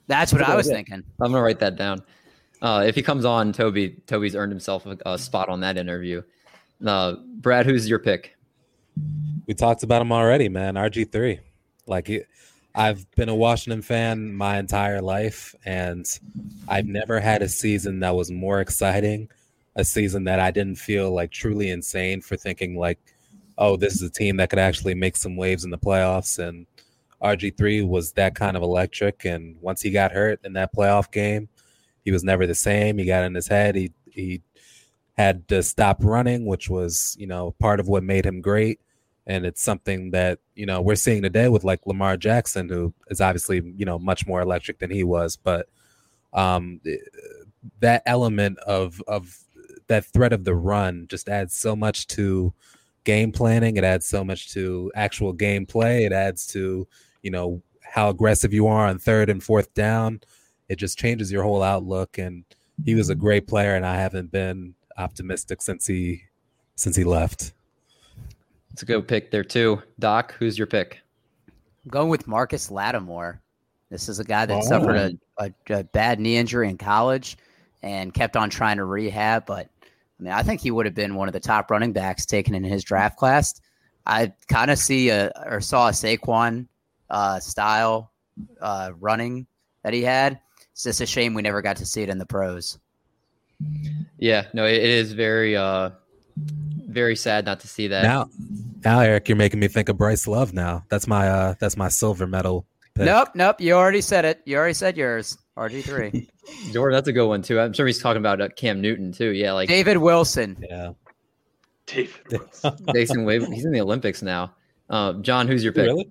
That's 0.08 0.34
what 0.34 0.42
I 0.42 0.56
was 0.56 0.68
thinking. 0.68 1.04
I'm 1.20 1.32
gonna 1.32 1.42
write 1.42 1.60
that 1.60 1.76
down. 1.76 2.02
Uh, 2.62 2.84
if 2.86 2.96
he 2.96 3.02
comes 3.02 3.26
on, 3.26 3.54
Toby, 3.54 4.02
Toby's 4.06 4.36
earned 4.36 4.52
himself 4.52 4.86
a, 4.86 4.98
a 5.06 5.18
spot 5.18 5.50
on 5.50 5.62
that 5.62 5.78
interview. 5.78 6.22
Uh, 6.86 7.16
Brad, 7.36 7.66
who's 7.66 7.90
your 7.90 8.00
pick? 8.00 8.36
We 9.48 9.54
talked 9.54 9.84
about 9.84 10.02
him 10.02 10.12
already, 10.12 10.50
man. 10.50 10.76
RG 10.76 11.12
three, 11.12 11.40
like 11.88 12.08
he, 12.08 12.22
I've 12.74 13.10
been 13.16 13.30
a 13.30 13.36
Washington 13.36 13.82
fan 13.82 14.34
my 14.34 14.58
entire 14.58 15.02
life, 15.02 15.56
and 15.66 16.06
I've 16.68 16.86
never 16.86 17.20
had 17.20 17.42
a 17.42 17.50
season 17.50 18.00
that 18.00 18.16
was 18.16 18.32
more 18.32 18.62
exciting. 18.62 19.30
A 19.76 19.84
season 19.84 20.26
that 20.26 20.40
I 20.40 20.52
didn't 20.52 20.76
feel 20.76 21.12
like 21.12 21.32
truly 21.32 21.70
insane 21.70 22.22
for 22.22 22.36
thinking 22.36 22.78
like, 22.78 23.00
oh, 23.58 23.78
this 23.78 23.96
is 23.96 24.02
a 24.02 24.10
team 24.10 24.38
that 24.38 24.50
could 24.50 24.60
actually 24.60 24.94
make 24.94 25.16
some 25.16 25.38
waves 25.38 25.64
in 25.64 25.70
the 25.70 25.78
playoffs. 25.78 26.40
And 26.40 26.66
RG3 27.22 27.88
was 27.88 28.12
that 28.14 28.36
kind 28.36 28.58
of 28.58 28.64
electric. 28.64 29.24
And 29.26 29.56
once 29.62 29.82
he 29.82 29.92
got 29.92 30.12
hurt 30.12 30.42
in 30.44 30.54
that 30.54 30.76
playoff 30.76 31.12
game, 31.12 31.48
he 32.04 32.12
was 32.12 32.24
never 32.24 32.48
the 32.48 32.56
same. 32.56 32.98
He 32.98 33.06
got 33.06 33.24
in 33.24 33.36
his 33.36 33.48
head. 33.48 33.76
He 33.76 33.92
he 34.06 34.42
had 35.18 35.48
to 35.50 35.62
stop 35.64 35.98
running, 36.02 36.46
which 36.46 36.70
was 36.70 37.16
you 37.20 37.28
know 37.28 37.56
part 37.60 37.80
of 37.80 37.88
what 37.88 38.04
made 38.04 38.26
him 38.26 38.42
great 38.42 38.80
and 39.28 39.46
it's 39.46 39.62
something 39.62 40.12
that 40.12 40.40
you 40.56 40.66
know 40.66 40.82
we're 40.82 40.96
seeing 40.96 41.22
today 41.22 41.48
with 41.48 41.64
like 41.64 41.86
Lamar 41.86 42.18
Jackson, 42.18 42.70
who 42.70 42.94
is 43.10 43.22
obviously 43.22 43.62
you 43.78 43.86
know 43.86 44.00
much 44.00 44.26
more 44.26 44.42
electric 44.42 44.80
than 44.80 44.90
he 44.90 45.04
was, 45.04 45.36
but 45.36 45.68
um, 46.34 46.82
eh, 46.86 46.98
that 47.80 48.04
element 48.06 48.58
of 48.60 49.02
of 49.08 49.38
that 49.88 50.06
threat 50.06 50.34
of 50.34 50.44
the 50.44 50.56
run 50.56 51.06
just 51.10 51.30
adds 51.30 51.54
so 51.54 51.76
much 51.76 52.08
to 52.08 52.54
game 53.04 53.32
planning. 53.32 53.78
It 53.78 53.84
adds 53.84 54.08
so 54.08 54.24
much 54.24 54.52
to 54.54 54.92
actual 54.96 55.34
gameplay. 55.34 56.06
It 56.06 56.14
adds 56.14 56.48
to 56.48 56.88
you 57.22 57.32
know 57.32 57.62
how 57.84 58.10
aggressive 58.10 58.54
you 58.54 58.68
are 58.68 58.88
on 58.88 58.98
third 58.98 59.30
and 59.30 59.44
fourth 59.44 59.74
down. 59.74 60.22
It 60.72 60.80
just 60.80 60.98
changes 60.98 61.30
your 61.30 61.44
whole 61.44 61.62
outlook. 61.62 62.18
And 62.18 62.46
he 62.86 62.96
was 62.96 63.10
a 63.10 63.16
great 63.16 63.46
player, 63.46 63.76
and 63.76 63.86
I 63.86 63.98
haven't 63.98 64.32
been 64.32 64.74
optimistic 64.98 65.62
since 65.62 65.86
he 65.86 66.24
since 66.76 66.96
he 66.96 67.04
left. 67.04 67.52
It's 68.72 68.82
a 68.82 68.86
good 68.86 69.06
pick 69.06 69.32
there 69.32 69.44
too. 69.44 69.82
Doc, 70.00 70.34
who's 70.40 70.58
your 70.58 70.68
pick? 70.68 71.02
I'm 71.84 71.90
going 71.90 72.08
with 72.08 72.26
Marcus 72.26 72.72
Lattimore. 72.72 73.42
This 73.90 74.08
is 74.08 74.20
a 74.20 74.24
guy 74.24 74.46
that 74.46 74.58
oh. 74.58 74.62
suffered 74.62 74.96
a, 74.96 75.12
a, 75.38 75.52
a, 75.70 75.84
bad 75.84 76.22
knee 76.22 76.38
injury 76.38 76.70
in 76.70 76.78
college 76.78 77.38
and 77.84 78.14
kept 78.14 78.38
on 78.38 78.50
trying 78.50 78.78
to 78.78 78.86
rehab. 78.86 79.46
But 79.46 79.68
I 79.88 80.24
mean, 80.24 80.32
I 80.32 80.42
think 80.42 80.62
he 80.62 80.72
would 80.72 80.86
have 80.86 80.96
been 80.96 81.16
one 81.16 81.28
of 81.28 81.34
the 81.34 81.42
top 81.42 81.70
running 81.70 81.92
backs 81.92 82.26
taken 82.26 82.56
in 82.56 82.64
his 82.64 82.86
draft 82.86 83.18
class. 83.18 83.60
I 84.06 84.32
kind 84.48 84.72
of 84.72 84.78
see 84.78 85.10
a 85.10 85.32
or 85.46 85.60
saw 85.60 85.90
a 85.90 85.92
Saquon 85.92 86.68
uh, 87.10 87.42
style 87.42 88.12
uh, 88.62 88.92
running 88.98 89.46
that 89.84 89.94
he 89.94 90.02
had. 90.02 90.40
It's 90.74 90.84
just 90.84 91.02
a 91.02 91.06
shame 91.06 91.34
we 91.34 91.42
never 91.42 91.62
got 91.62 91.78
to 91.78 91.86
see 91.86 92.02
it 92.02 92.10
in 92.10 92.18
the 92.18 92.26
pros. 92.26 92.80
Yeah, 94.18 94.46
no, 94.54 94.66
it 94.66 94.82
is 94.82 95.14
very, 95.14 95.56
uh, 95.56 95.92
very 96.88 97.16
sad 97.16 97.46
not 97.46 97.60
to 97.62 97.68
see 97.68 97.88
that. 97.88 98.04
Now, 98.04 98.30
now, 98.84 99.00
Eric, 99.00 99.30
you're 99.30 99.36
making 99.36 99.60
me 99.60 99.68
think 99.68 99.90
of 99.90 99.98
Bryce 99.98 100.28
Love. 100.28 100.54
Now, 100.54 100.84
that's 100.90 101.08
my, 101.08 101.28
uh, 101.30 101.56
that's 101.60 101.78
my 101.78 101.88
silver 101.90 102.26
medal. 102.26 102.66
Pick. 102.94 103.06
Nope, 103.06 103.30
nope. 103.36 103.62
You 103.62 103.74
already 103.74 104.02
said 104.02 104.26
it. 104.26 104.42
You 104.46 104.58
already 104.58 104.74
said 104.74 104.98
yours. 104.98 105.38
RG 105.58 105.84
three. 105.84 106.30
Jordan, 106.74 106.98
that's 106.98 107.08
a 107.08 107.14
good 107.14 107.28
one 107.28 107.42
too. 107.42 107.60
I'm 107.60 107.74
sure 107.74 107.86
he's 107.86 108.02
talking 108.02 108.20
about 108.20 108.42
uh, 108.42 108.50
Cam 108.50 108.82
Newton 108.82 109.12
too. 109.12 109.30
Yeah, 109.30 109.54
like 109.54 109.70
David 109.70 109.98
Wilson. 109.98 110.58
Yeah. 110.68 110.92
David 111.86 112.14
Wilson. 112.32 112.78
Jason 112.94 113.26
Wave. 113.26 113.48
He's 113.48 113.66
in 113.66 113.72
the 113.72 113.82
Olympics 113.82 114.22
now. 114.22 114.54
Uh, 114.90 115.14
John, 115.14 115.48
who's 115.48 115.64
your 115.64 115.74
pick? 115.74 115.86
Really? 115.86 116.10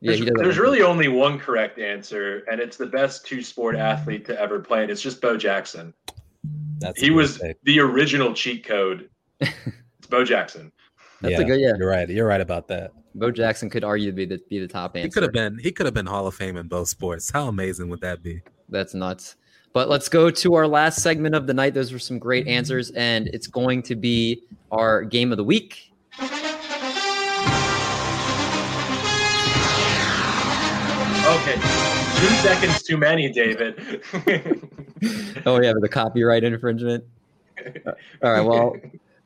Yeah, 0.00 0.16
there's, 0.16 0.30
there's 0.36 0.58
really 0.58 0.82
only 0.82 1.08
one 1.08 1.38
correct 1.38 1.78
answer, 1.78 2.42
and 2.50 2.58
it's 2.60 2.76
the 2.76 2.86
best 2.86 3.26
two 3.26 3.42
sport 3.42 3.76
athlete 3.76 4.24
to 4.26 4.40
ever 4.40 4.58
play, 4.58 4.82
and 4.82 4.90
it's 4.90 5.02
just 5.02 5.20
Bo 5.20 5.36
Jackson. 5.36 5.92
That's 6.78 7.00
he 7.00 7.10
was 7.10 7.38
pick. 7.38 7.58
the 7.64 7.80
original 7.80 8.32
cheat 8.32 8.64
code. 8.64 9.10
it's 9.40 10.06
Bo 10.08 10.24
Jackson. 10.24 10.72
That's 11.20 11.32
yeah, 11.32 11.40
a 11.40 11.44
good 11.44 11.60
yeah. 11.60 11.72
You're 11.78 11.90
right. 11.90 12.08
You're 12.08 12.26
right 12.26 12.40
about 12.40 12.66
that. 12.68 12.92
Bo 13.14 13.30
Jackson 13.30 13.68
could 13.68 13.84
argue 13.84 14.06
to 14.06 14.12
be 14.12 14.24
the 14.24 14.40
be 14.48 14.58
the 14.58 14.68
top 14.68 14.96
answer. 14.96 15.06
He 15.06 15.10
could 15.10 15.22
have 15.22 15.32
been 15.32 15.58
he 15.58 15.70
could 15.70 15.84
have 15.84 15.94
been 15.94 16.06
Hall 16.06 16.26
of 16.26 16.34
Fame 16.34 16.56
in 16.56 16.66
both 16.66 16.88
sports. 16.88 17.30
How 17.30 17.48
amazing 17.48 17.88
would 17.90 18.00
that 18.00 18.22
be? 18.22 18.40
That's 18.70 18.94
nuts. 18.94 19.36
But 19.72 19.88
let's 19.88 20.08
go 20.08 20.30
to 20.30 20.54
our 20.54 20.66
last 20.66 21.00
segment 21.00 21.34
of 21.34 21.46
the 21.46 21.54
night. 21.54 21.74
Those 21.74 21.92
were 21.92 21.98
some 21.98 22.18
great 22.18 22.46
mm-hmm. 22.46 22.54
answers, 22.54 22.90
and 22.92 23.28
it's 23.28 23.46
going 23.46 23.82
to 23.84 23.94
be 23.94 24.42
our 24.72 25.04
game 25.04 25.30
of 25.30 25.36
the 25.36 25.44
week. 25.44 25.89
Okay, 31.30 31.54
two 31.54 32.34
seconds 32.42 32.82
too 32.82 32.96
many, 32.96 33.30
David. 33.30 34.02
oh 35.46 35.60
yeah, 35.62 35.72
the 35.80 35.88
copyright 35.88 36.42
infringement. 36.42 37.04
Uh, 37.56 37.92
all 38.24 38.32
right, 38.32 38.40
well, 38.40 38.74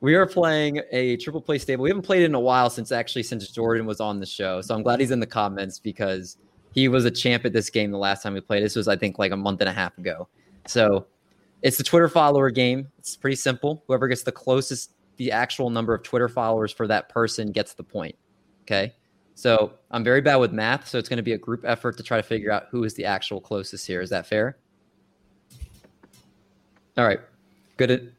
we 0.01 0.15
are 0.15 0.27
playing 0.27 0.83
a 0.93 1.17
triple 1.17 1.41
play 1.41 1.57
stable. 1.57 1.83
We 1.83 1.89
haven't 1.89 2.03
played 2.03 2.21
it 2.21 2.27
in 2.27 2.35
a 2.35 2.41
while 2.41 2.69
since 2.69 2.93
actually 2.93 3.23
since 3.23 3.49
Jordan 3.51 3.87
was 3.87 4.01
on 4.01 4.21
the 4.21 4.27
show, 4.27 4.61
so 4.61 4.75
I'm 4.75 4.83
glad 4.83 5.01
he's 5.01 5.13
in 5.13 5.21
the 5.21 5.27
comments 5.27 5.79
because 5.79 6.37
he 6.75 6.89
was 6.89 7.07
a 7.07 7.11
champ 7.11 7.47
at 7.47 7.55
this 7.55 7.71
game 7.71 7.91
the 7.91 7.97
last 7.97 8.23
time 8.23 8.35
we 8.35 8.43
played. 8.43 8.63
This 8.63 8.77
was 8.77 8.87
I 8.87 8.97
think 8.97 9.19
like 9.19 9.33
a 9.33 9.37
month 9.37 9.63
and 9.63 9.71
a 9.71 9.73
half 9.73 9.97
ago. 9.97 10.29
So 10.67 11.07
it's 11.63 11.79
the 11.79 11.85
Twitter 11.85 12.11
follower 12.11 12.51
game. 12.51 12.89
It's 12.99 13.17
pretty 13.17 13.37
simple. 13.37 13.83
Whoever 13.87 14.09
gets 14.09 14.25
the 14.25 14.33
closest, 14.33 14.93
the 15.17 15.33
actual 15.33 15.71
number 15.71 15.95
of 15.95 16.03
Twitter 16.03 16.29
followers 16.29 16.71
for 16.71 16.87
that 16.87 17.09
person 17.09 17.51
gets 17.51 17.73
the 17.73 17.83
point. 17.83 18.15
Okay. 18.65 18.93
So 19.35 19.73
I'm 19.91 20.05
very 20.05 20.21
bad 20.21 20.37
with 20.37 20.53
math, 20.53 20.89
so 20.89 20.99
it's 20.99 21.09
going 21.09 21.17
to 21.17 21.23
be 21.23 21.33
a 21.33 21.39
group 21.39 21.65
effort 21.65 21.97
to 21.97 22.03
try 22.03 22.17
to 22.17 22.23
figure 22.23 22.53
out 22.53 22.67
who 22.71 22.85
is 22.85 22.95
the 22.95 23.05
actual 23.05 23.41
closest 23.41 23.87
here. 23.87 24.01
Is 24.01 24.11
that 24.11 24.27
fair? 24.27 24.57
All 26.97 27.05
right. 27.05 27.21
Good. 27.77 28.13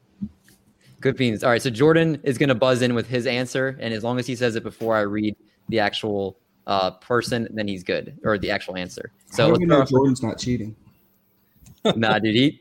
Good 1.00 1.16
beans. 1.16 1.42
All 1.42 1.50
right. 1.50 1.62
So 1.62 1.70
Jordan 1.70 2.20
is 2.22 2.36
going 2.36 2.50
to 2.50 2.54
buzz 2.54 2.82
in 2.82 2.94
with 2.94 3.08
his 3.08 3.26
answer, 3.26 3.76
and 3.80 3.94
as 3.94 4.04
long 4.04 4.18
as 4.18 4.26
he 4.26 4.36
says 4.36 4.56
it 4.56 4.62
before 4.62 4.96
I 4.96 5.00
read 5.00 5.36
the 5.68 5.78
actual 5.78 6.38
uh, 6.66 6.92
person, 6.92 7.48
then 7.52 7.66
he's 7.66 7.82
good, 7.82 8.18
or 8.24 8.38
the 8.38 8.50
actual 8.50 8.76
answer. 8.76 9.10
So 9.30 9.48
How 9.48 9.54
do 9.54 9.60
you 9.60 9.66
know 9.66 9.84
Jordan's 9.84 10.22
not 10.22 10.38
cheating? 10.38 10.76
nah, 11.96 12.18
dude, 12.18 12.34
he 12.34 12.60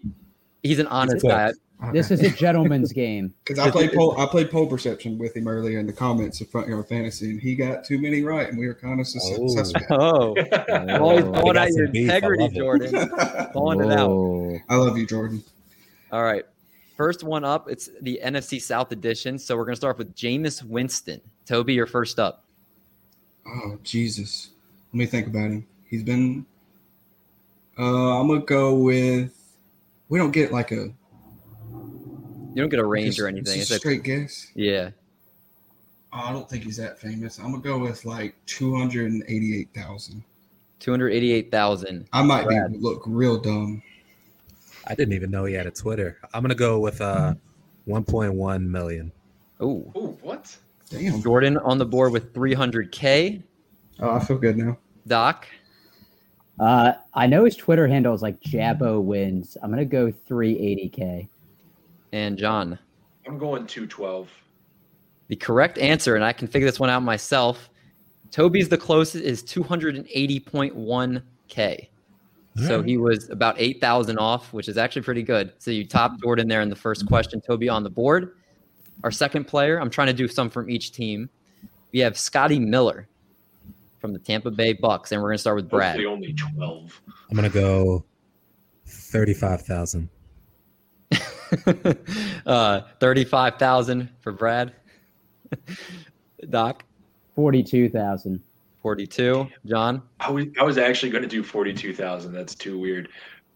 he's 0.63 0.79
an 0.79 0.87
honest 0.87 1.25
guy. 1.25 1.51
This 1.91 2.09
is 2.09 2.21
a 2.21 2.29
gentleman's 2.29 2.91
game. 2.91 3.33
Because 3.45 3.59
I 3.59 3.69
played 3.69 3.93
pole, 3.93 4.19
I 4.19 4.25
played 4.25 4.49
pole 4.49 4.65
perception 4.65 5.19
with 5.19 5.35
him 5.35 5.47
earlier 5.47 5.77
in 5.79 5.85
the 5.85 5.93
comments 5.93 6.41
of 6.41 6.49
Front 6.49 6.67
Yard 6.67 6.87
Fantasy, 6.87 7.29
and 7.29 7.39
he 7.39 7.55
got 7.55 7.85
too 7.85 7.99
many 7.99 8.23
right, 8.23 8.49
and 8.49 8.57
we 8.57 8.65
were 8.65 8.73
kind 8.73 8.99
of 8.99 9.07
sus- 9.07 9.37
oh. 9.37 9.47
suspect. 9.47 9.85
Oh, 9.91 10.35
always 10.99 11.23
pulling 11.23 11.57
out 11.57 11.69
your 11.73 11.85
integrity, 11.85 12.49
Jordan. 12.49 13.09
Pulling 13.53 13.81
it 13.81 13.91
out. 13.91 14.59
I 14.67 14.75
love 14.77 14.97
you, 14.97 15.05
Jordan. 15.05 15.43
All 16.11 16.23
right, 16.23 16.43
first 16.97 17.23
one 17.23 17.43
up. 17.43 17.69
It's 17.69 17.89
the 18.01 18.19
NFC 18.23 18.59
South 18.59 18.91
edition. 18.91 19.37
So 19.37 19.55
we're 19.55 19.65
gonna 19.65 19.75
start 19.75 19.99
with 19.99 20.15
Jameis 20.15 20.63
Winston. 20.63 21.21
Toby, 21.45 21.75
you're 21.75 21.85
first 21.85 22.17
up. 22.17 22.45
Oh 23.47 23.77
Jesus, 23.83 24.49
let 24.91 24.97
me 24.97 25.05
think 25.05 25.27
about 25.27 25.51
him. 25.51 25.67
He's 25.87 26.03
been. 26.03 26.47
Uh, 27.77 28.19
I'm 28.19 28.27
gonna 28.27 28.41
go 28.41 28.73
with. 28.73 29.31
We 30.09 30.17
don't 30.17 30.31
get 30.31 30.51
like 30.51 30.71
a 30.71 30.89
you 32.55 32.61
don't 32.61 32.69
get 32.69 32.79
a 32.79 32.85
range 32.85 33.19
or 33.19 33.27
anything. 33.27 33.59
It's 33.59 33.69
a 33.69 33.77
straight 33.77 34.03
guess. 34.03 34.47
Yeah. 34.55 34.91
Oh, 36.13 36.21
I 36.23 36.31
don't 36.31 36.49
think 36.49 36.63
he's 36.63 36.77
that 36.77 36.97
famous. 36.97 37.37
I'm 37.37 37.51
gonna 37.51 37.61
go 37.61 37.77
with 37.77 38.05
like 38.05 38.33
two 38.45 38.73
hundred 38.73 39.11
and 39.11 39.23
eighty-eight 39.27 39.69
thousand. 39.75 40.23
Two 40.79 40.91
hundred 40.91 41.09
eighty-eight 41.09 41.51
thousand. 41.51 42.07
I 42.13 42.23
might 42.23 42.45
Brad. 42.45 42.71
be 42.71 42.77
look 42.77 43.03
real 43.05 43.37
dumb. 43.37 43.83
I 44.87 44.95
didn't 44.95 45.13
even 45.15 45.31
know 45.31 45.43
he 45.43 45.53
had 45.53 45.67
a 45.67 45.71
Twitter. 45.71 46.17
I'm 46.33 46.41
gonna 46.41 46.55
go 46.55 46.79
with 46.79 47.01
uh, 47.01 47.33
one 47.83 48.05
point 48.05 48.33
one 48.33 48.71
million. 48.71 49.11
Oh, 49.59 49.79
what? 50.21 50.55
Damn. 50.89 51.21
Jordan 51.21 51.57
on 51.57 51.77
the 51.77 51.85
board 51.85 52.13
with 52.13 52.33
three 52.33 52.53
hundred 52.53 52.93
k. 52.93 53.43
Oh, 53.99 54.11
I 54.11 54.19
feel 54.23 54.37
good 54.37 54.55
now. 54.55 54.77
Doc. 55.07 55.45
Uh, 56.57 56.93
I 57.13 57.27
know 57.27 57.43
his 57.43 57.57
Twitter 57.57 57.85
handle 57.85 58.13
is 58.13 58.21
like 58.21 58.39
Jabbo 58.39 59.01
wins. 59.01 59.57
I'm 59.61 59.69
gonna 59.69 59.83
go 59.83 60.13
380k 60.29 61.27
and 62.15 62.37
John? 62.37 62.79
I'm 63.27 63.37
going 63.37 63.67
212. 63.67 64.31
The 65.27 65.35
correct 65.35 65.77
answer, 65.77 66.15
and 66.15 66.23
I 66.23 66.31
can 66.31 66.47
figure 66.47 66.65
this 66.67 66.79
one 66.79 66.89
out 66.89 67.03
myself. 67.03 67.69
Toby's 68.31 68.69
the 68.69 68.77
closest 68.77 69.21
is 69.23 69.43
280.1K. 69.43 71.89
So 72.65 72.79
hmm. 72.79 72.87
he 72.87 72.95
was 72.95 73.29
about 73.29 73.55
8,000 73.57 74.17
off, 74.17 74.53
which 74.53 74.69
is 74.69 74.77
actually 74.77 75.01
pretty 75.01 75.23
good. 75.23 75.51
So 75.57 75.71
you 75.71 75.85
topped 75.85 76.21
Jordan 76.21 76.47
there 76.47 76.61
in 76.61 76.69
the 76.69 76.75
first 76.75 77.01
hmm. 77.01 77.07
question. 77.07 77.41
Toby 77.41 77.67
on 77.67 77.83
the 77.83 77.89
board. 77.89 78.37
Our 79.03 79.11
second 79.11 79.43
player, 79.45 79.81
I'm 79.81 79.89
trying 79.89 80.07
to 80.07 80.13
do 80.13 80.29
some 80.29 80.49
from 80.49 80.69
each 80.69 80.93
team. 80.93 81.29
We 81.91 81.99
have 81.99 82.17
Scotty 82.17 82.59
Miller 82.59 83.09
from 83.99 84.13
the 84.13 84.19
Tampa 84.19 84.51
Bay 84.51 84.71
Bucks, 84.71 85.11
and 85.11 85.21
we're 85.21 85.27
going 85.29 85.35
to 85.35 85.41
start 85.41 85.57
with 85.57 85.69
Brad. 85.69 85.97
Hopefully 85.97 86.05
only 86.05 86.31
12. 86.33 87.01
I'm 87.29 87.35
going 87.35 87.51
to 87.51 87.53
go 87.53 88.05
35,000. 88.85 90.07
uh, 92.45 92.81
35,000 92.99 94.09
for 94.19 94.31
Brad. 94.31 94.73
Doc? 96.49 96.83
42,000. 97.35 98.41
42. 98.81 99.47
John? 99.65 100.01
I 100.19 100.29
was, 100.29 100.45
I 100.59 100.63
was 100.63 100.77
actually 100.77 101.11
going 101.11 101.23
to 101.23 101.27
do 101.27 101.43
42,000. 101.43 102.31
That's 102.31 102.53
too 102.53 102.79
weird. 102.79 103.09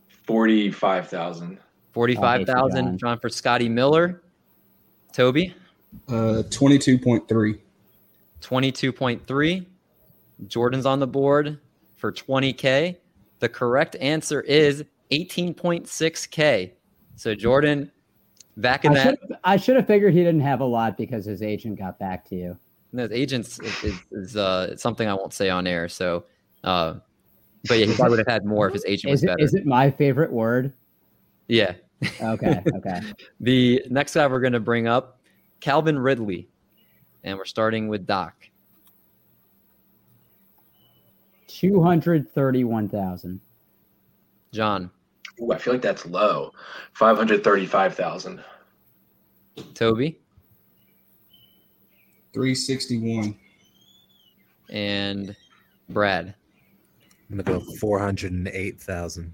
45,000. 0.07 1.59
45,000. 1.93 2.85
John. 2.85 2.97
John 2.97 3.19
for 3.19 3.29
Scotty 3.29 3.69
Miller. 3.69 4.21
Toby? 5.13 5.53
Uh, 6.07 6.43
22.3. 6.49 7.59
22.3. 8.41 9.65
Jordan's 10.47 10.85
on 10.85 10.99
the 10.99 11.07
board 11.07 11.59
for 11.95 12.11
20K. 12.11 12.95
The 13.39 13.49
correct 13.49 13.95
answer 13.99 14.41
is 14.41 14.83
18.6K. 15.11 16.71
So 17.19 17.35
Jordan, 17.35 17.91
back 18.55 18.85
in 18.85 18.93
I 18.93 18.95
that, 18.95 19.19
should, 19.19 19.37
I 19.43 19.57
should 19.57 19.75
have 19.75 19.85
figured 19.85 20.13
he 20.13 20.19
didn't 20.19 20.39
have 20.39 20.61
a 20.61 20.65
lot 20.65 20.95
because 20.95 21.25
his 21.25 21.43
agent 21.43 21.77
got 21.77 21.99
back 21.99 22.23
to 22.29 22.35
you. 22.35 22.57
No, 22.93 23.07
the 23.07 23.15
agents 23.15 23.59
is, 23.59 23.99
is, 24.09 24.37
uh, 24.37 24.77
something 24.77 25.05
I 25.05 25.13
won't 25.13 25.33
say 25.33 25.49
on 25.49 25.67
air. 25.67 25.89
So, 25.89 26.23
uh, 26.63 26.95
but 27.67 27.77
yeah, 27.77 27.87
he 27.87 27.93
probably 27.93 28.11
would 28.11 28.19
have 28.19 28.33
had 28.33 28.45
more 28.45 28.67
if 28.67 28.73
his 28.73 28.85
agent 28.85 29.11
is 29.11 29.21
was 29.21 29.27
better. 29.27 29.41
It, 29.41 29.43
is 29.43 29.53
it 29.53 29.65
my 29.65 29.91
favorite 29.91 30.31
word? 30.31 30.71
Yeah. 31.49 31.73
Okay. 32.21 32.63
Okay. 32.73 33.01
the 33.41 33.83
next 33.89 34.13
guy 34.13 34.25
we're 34.25 34.39
going 34.39 34.53
to 34.53 34.61
bring 34.61 34.87
up, 34.87 35.19
Calvin 35.59 35.99
Ridley, 35.99 36.47
and 37.25 37.37
we're 37.37 37.43
starting 37.43 37.89
with 37.89 38.07
Doc. 38.07 38.33
Two 41.47 41.83
hundred 41.83 42.31
thirty-one 42.31 42.87
thousand. 42.87 43.41
John. 44.53 44.89
Ooh, 45.41 45.51
I 45.51 45.57
feel 45.57 45.73
like 45.73 45.81
that's 45.81 46.05
low. 46.05 46.51
Five 46.93 47.17
hundred 47.17 47.43
thirty-five 47.43 47.95
thousand. 47.95 48.43
Toby. 49.73 50.19
Three 52.33 52.55
sixty-one. 52.55 53.37
And 54.69 55.35
Brad. 55.89 56.35
I'm 57.29 57.37
gonna 57.37 57.59
go 57.59 57.65
four 57.75 57.99
hundred 57.99 58.31
and 58.31 58.47
eight 58.49 58.81
thousand. 58.81 59.33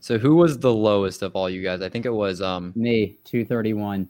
So 0.00 0.18
who 0.18 0.36
was 0.36 0.58
the 0.58 0.72
lowest 0.72 1.22
of 1.22 1.34
all 1.34 1.50
you 1.50 1.62
guys? 1.62 1.82
I 1.82 1.88
think 1.88 2.06
it 2.06 2.10
was 2.10 2.40
um 2.40 2.72
me, 2.76 3.18
two 3.24 3.44
thirty 3.44 3.72
one. 3.72 4.08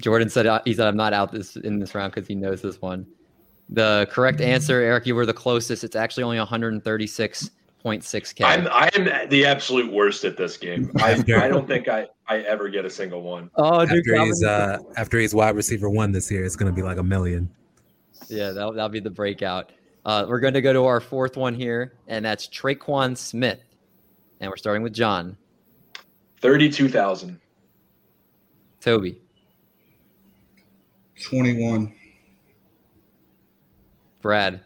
Jordan 0.00 0.30
said 0.30 0.46
uh, 0.46 0.60
he 0.64 0.74
said 0.74 0.86
I'm 0.86 0.96
not 0.96 1.12
out 1.12 1.32
this 1.32 1.56
in 1.56 1.78
this 1.78 1.94
round 1.94 2.12
because 2.14 2.26
he 2.26 2.34
knows 2.34 2.62
this 2.62 2.80
one. 2.80 3.06
The 3.68 4.08
correct 4.10 4.40
answer, 4.40 4.80
Eric, 4.80 5.06
you 5.06 5.14
were 5.14 5.26
the 5.26 5.34
closest. 5.34 5.84
It's 5.84 5.94
actually 5.94 6.24
only 6.24 6.38
136.6k. 7.84 8.44
I'm 8.44 8.68
I'm 8.70 9.28
the 9.28 9.46
absolute 9.46 9.92
worst 9.92 10.24
at 10.24 10.36
this 10.36 10.56
game. 10.56 10.90
I, 10.98 11.12
I 11.12 11.48
don't 11.48 11.66
think 11.66 11.88
I, 11.88 12.08
I 12.28 12.38
ever 12.40 12.68
get 12.68 12.84
a 12.84 12.90
single 12.90 13.22
one. 13.22 13.50
Oh, 13.56 13.84
dude, 13.86 13.98
after 13.98 14.24
he's 14.24 14.44
uh, 14.44 14.78
after 14.96 15.18
he's 15.18 15.34
wide 15.34 15.56
receiver 15.56 15.88
one 15.88 16.12
this 16.12 16.30
year, 16.30 16.44
it's 16.44 16.56
gonna 16.56 16.72
be 16.72 16.82
like 16.82 16.98
a 16.98 17.02
million. 17.02 17.50
Yeah, 18.28 18.52
that'll, 18.52 18.72
that'll 18.72 18.90
be 18.90 19.00
the 19.00 19.10
breakout. 19.10 19.72
Uh, 20.04 20.24
we're 20.28 20.40
going 20.40 20.54
to 20.54 20.62
go 20.62 20.72
to 20.72 20.84
our 20.84 21.00
fourth 21.00 21.36
one 21.36 21.54
here, 21.54 21.94
and 22.06 22.24
that's 22.24 22.46
Tre'Quan 22.46 23.16
Smith. 23.16 23.60
And 24.40 24.48
we're 24.48 24.56
starting 24.56 24.82
with 24.82 24.94
John. 24.94 25.36
32,000. 26.40 27.38
Toby. 28.80 29.20
21. 31.22 31.92
Brad. 34.22 34.60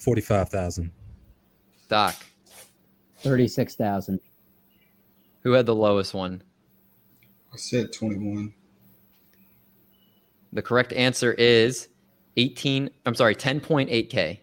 45,000. 0.00 0.90
Doc. 1.88 2.16
36,000. 3.18 4.20
Who 5.42 5.52
had 5.52 5.66
the 5.66 5.74
lowest 5.74 6.14
one? 6.14 6.42
I 7.52 7.56
said 7.56 7.92
21. 7.92 8.52
The 10.52 10.62
correct 10.62 10.92
answer 10.92 11.32
is 11.34 11.88
18, 12.36 12.90
I'm 13.06 13.14
sorry, 13.14 13.34
10.8K. 13.34 14.40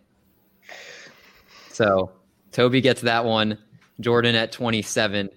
So 1.71 2.11
Toby 2.51 2.81
gets 2.81 3.01
that 3.01 3.25
one. 3.25 3.57
Jordan 3.99 4.35
at 4.35 4.51
27. 4.51 5.29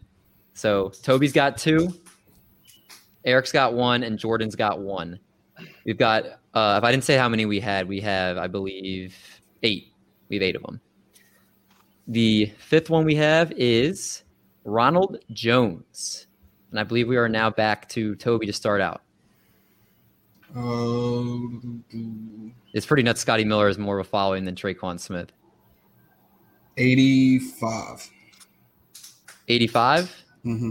So 0.54 0.90
Toby's 1.02 1.32
got 1.32 1.56
two, 1.56 1.94
Eric's 3.24 3.52
got 3.52 3.74
one, 3.74 4.02
and 4.02 4.18
Jordan's 4.18 4.56
got 4.56 4.80
one. 4.80 5.18
We've 5.84 5.98
got, 5.98 6.24
uh, 6.54 6.78
if 6.78 6.84
I 6.84 6.90
didn't 6.90 7.04
say 7.04 7.16
how 7.16 7.28
many 7.28 7.46
we 7.46 7.60
had, 7.60 7.88
we 7.88 8.00
have, 8.00 8.38
I 8.38 8.46
believe, 8.46 9.16
eight. 9.62 9.89
We 10.30 10.36
have 10.36 10.42
eight 10.42 10.56
of 10.56 10.62
them. 10.62 10.80
The 12.08 12.46
fifth 12.58 12.88
one 12.88 13.04
we 13.04 13.16
have 13.16 13.52
is 13.56 14.22
Ronald 14.64 15.18
Jones. 15.32 16.26
And 16.70 16.80
I 16.80 16.84
believe 16.84 17.08
we 17.08 17.16
are 17.16 17.28
now 17.28 17.50
back 17.50 17.88
to 17.90 18.14
Toby 18.14 18.46
to 18.46 18.52
start 18.52 18.80
out. 18.80 19.02
Uh, 20.56 21.34
It's 22.72 22.86
pretty 22.86 23.02
nuts. 23.02 23.20
Scotty 23.20 23.44
Miller 23.44 23.68
is 23.68 23.76
more 23.76 23.98
of 23.98 24.06
a 24.06 24.08
following 24.08 24.44
than 24.44 24.54
Tre'Quan 24.54 24.98
Smith. 24.98 25.30
85. 26.76 28.08
85. 29.48 30.24
Mm-hmm. 30.44 30.70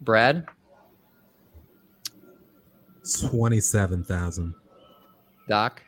Brad. 0.00 0.46
Twenty-seven 3.30 4.04
thousand. 4.04 4.54
Doc. 5.48 5.82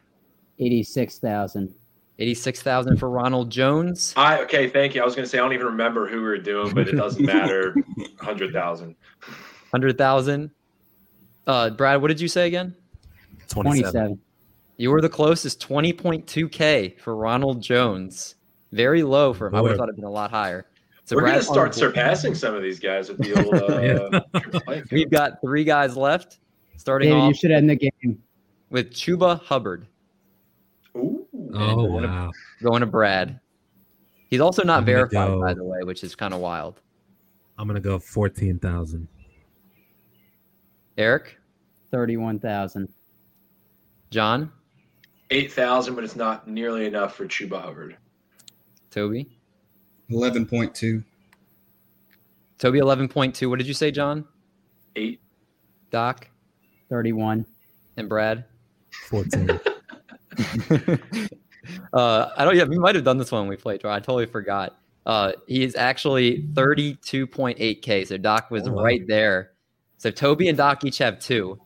86,000. 0.58 1.74
86,000 2.20 2.98
for 2.98 3.08
Ronald 3.08 3.50
Jones. 3.50 4.12
I 4.14 4.40
okay, 4.42 4.68
thank 4.68 4.94
you. 4.94 5.00
I 5.00 5.04
was 5.04 5.14
going 5.14 5.24
to 5.24 5.28
say 5.28 5.38
I 5.38 5.40
don't 5.40 5.54
even 5.54 5.66
remember 5.66 6.06
who 6.06 6.16
we 6.16 6.22
were 6.22 6.38
doing, 6.38 6.74
but 6.74 6.86
it 6.86 6.92
doesn't 6.92 7.24
matter. 7.24 7.74
100,000. 7.96 8.94
100,000. 9.70 10.50
Uh, 11.46 11.70
Brad, 11.70 12.02
what 12.02 12.08
did 12.08 12.20
you 12.20 12.28
say 12.28 12.46
again? 12.46 12.76
27. 13.48 14.20
You 14.76 14.90
were 14.90 15.00
the 15.00 15.08
closest, 15.08 15.66
20.2K 15.66 17.00
for 17.00 17.16
Ronald 17.16 17.62
Jones. 17.62 18.36
Very 18.72 19.02
low 19.02 19.32
for 19.32 19.48
him. 19.48 19.54
I 19.54 19.60
would 19.62 19.70
have 19.70 19.78
thought 19.78 19.88
it'd 19.88 19.96
been 19.96 20.04
a 20.04 20.10
lot 20.10 20.30
higher. 20.30 20.66
So 21.04 21.16
we're 21.16 21.22
going 21.22 21.34
to 21.34 21.42
start 21.42 21.74
surpassing 21.74 22.34
some 22.34 22.54
of 22.54 22.62
these 22.62 22.78
guys 22.78 23.08
with 23.08 23.18
the 23.18 23.34
old. 23.34 24.64
Uh, 24.64 24.82
We've 24.92 25.10
got 25.10 25.40
three 25.40 25.64
guys 25.64 25.96
left. 25.96 26.38
Starting 26.76 27.08
David, 27.08 27.20
off 27.20 27.28
you 27.28 27.34
should 27.34 27.50
end 27.50 27.68
the 27.68 27.76
game. 27.76 28.22
with 28.70 28.92
Chuba 28.92 29.42
Hubbard. 29.42 29.86
Ooh. 31.54 31.58
Oh 31.58 31.74
going 31.88 32.02
to- 32.02 32.08
wow! 32.08 32.30
Going 32.62 32.80
to 32.80 32.86
Brad. 32.86 33.40
He's 34.28 34.40
also 34.40 34.62
not 34.62 34.84
verified, 34.84 35.28
go- 35.28 35.40
by 35.40 35.54
the 35.54 35.64
way, 35.64 35.80
which 35.82 36.04
is 36.04 36.14
kind 36.14 36.32
of 36.32 36.40
wild. 36.40 36.80
I'm 37.58 37.66
gonna 37.66 37.80
go 37.80 37.98
fourteen 37.98 38.58
thousand. 38.58 39.08
Eric, 40.98 41.38
31,000. 41.92 42.88
John, 44.10 44.52
8,000, 45.30 45.94
but 45.94 46.04
it's 46.04 46.16
not 46.16 46.46
nearly 46.46 46.84
enough 46.84 47.14
for 47.14 47.26
Chuba 47.26 47.62
Hubbard. 47.62 47.96
Toby. 48.90 49.30
11.2. 50.10 51.02
Toby, 52.58 52.80
11.2. 52.80 53.48
What 53.48 53.58
did 53.58 53.66
you 53.68 53.72
say, 53.72 53.90
John? 53.90 54.26
Eight. 54.96 55.20
Doc 55.90 56.28
31. 56.90 57.46
and 57.96 58.08
Brad. 58.08 58.44
Fourteen. 59.08 59.58
uh, 61.92 62.30
I 62.36 62.44
don't. 62.44 62.56
Yeah, 62.56 62.64
we 62.64 62.78
might 62.78 62.94
have 62.94 63.04
done 63.04 63.18
this 63.18 63.30
one 63.32 63.42
when 63.42 63.48
we 63.50 63.56
played. 63.56 63.84
I 63.84 63.98
totally 64.00 64.26
forgot. 64.26 64.78
Uh, 65.06 65.32
he 65.46 65.64
is 65.64 65.74
actually 65.76 66.42
32.8k. 66.52 68.06
So 68.06 68.16
Doc 68.18 68.50
was 68.50 68.68
Oh, 68.68 68.72
wow. 68.72 68.82
right 68.84 69.06
there. 69.06 69.52
So 69.98 70.10
Toby 70.10 70.48
and 70.48 70.56
Doc 70.56 70.84
each 70.84 70.98
have 70.98 71.18
two. 71.18 71.58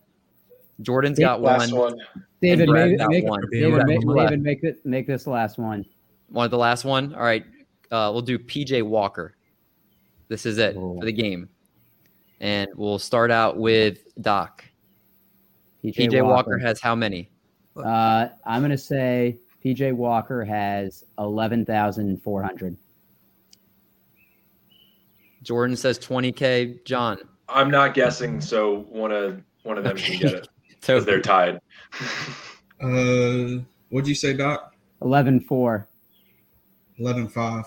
Jordan's 0.82 1.18
got 1.18 1.40
one. 1.40 1.70
one. 1.74 1.96
David, 2.40 2.68
Brad's 2.68 2.90
make, 2.90 2.98
got 2.98 3.10
make, 3.10 3.24
one. 3.24 3.40
David, 3.50 3.72
Brad's 3.84 4.04
make. 4.06 4.16
David 4.16 4.42
make, 4.42 4.64
it, 4.64 4.86
make 4.86 5.06
this 5.06 5.26
last 5.26 5.58
one. 5.58 5.84
Want 6.30 6.50
the 6.50 6.58
last 6.58 6.84
one? 6.84 7.14
All 7.14 7.22
right. 7.22 7.44
Uh, 7.90 8.10
we'll 8.12 8.22
do 8.22 8.38
PJ 8.38 8.82
Walker. 8.82 9.36
This 10.28 10.46
is 10.46 10.58
it 10.58 10.74
Cool. 10.74 10.98
for 10.98 11.04
the 11.04 11.12
game. 11.12 11.48
And 12.40 12.68
we'll 12.74 12.98
start 12.98 13.30
out 13.30 13.56
with 13.56 13.98
Doc. 14.20 14.64
PJ, 15.84 15.96
PJ 16.10 16.24
Walker. 16.24 16.58
has 16.58 16.80
how 16.80 16.94
many? 16.94 17.30
Uh, 17.76 18.28
I'm 18.44 18.60
going 18.62 18.70
to 18.70 18.78
say 18.78 19.38
PJ 19.64 19.94
Walker 19.94 20.44
has 20.44 21.04
11,400. 21.18 22.76
Jordan 25.42 25.76
says 25.76 25.98
20K. 25.98 26.84
John. 26.84 27.18
I'm 27.48 27.70
not 27.70 27.94
guessing, 27.94 28.40
so 28.40 28.80
one 28.90 29.12
of 29.12 29.42
one 29.62 29.78
of 29.78 29.84
them 29.84 29.96
can 29.96 30.18
get 30.18 30.32
it 30.34 30.48
because 30.80 31.04
they're 31.06 31.20
tied. 31.20 31.60
Uh, 32.80 33.62
what'd 33.88 34.08
you 34.08 34.14
say, 34.14 34.34
Doc? 34.34 34.74
11,400. 35.02 35.86
11.5. 37.00 37.64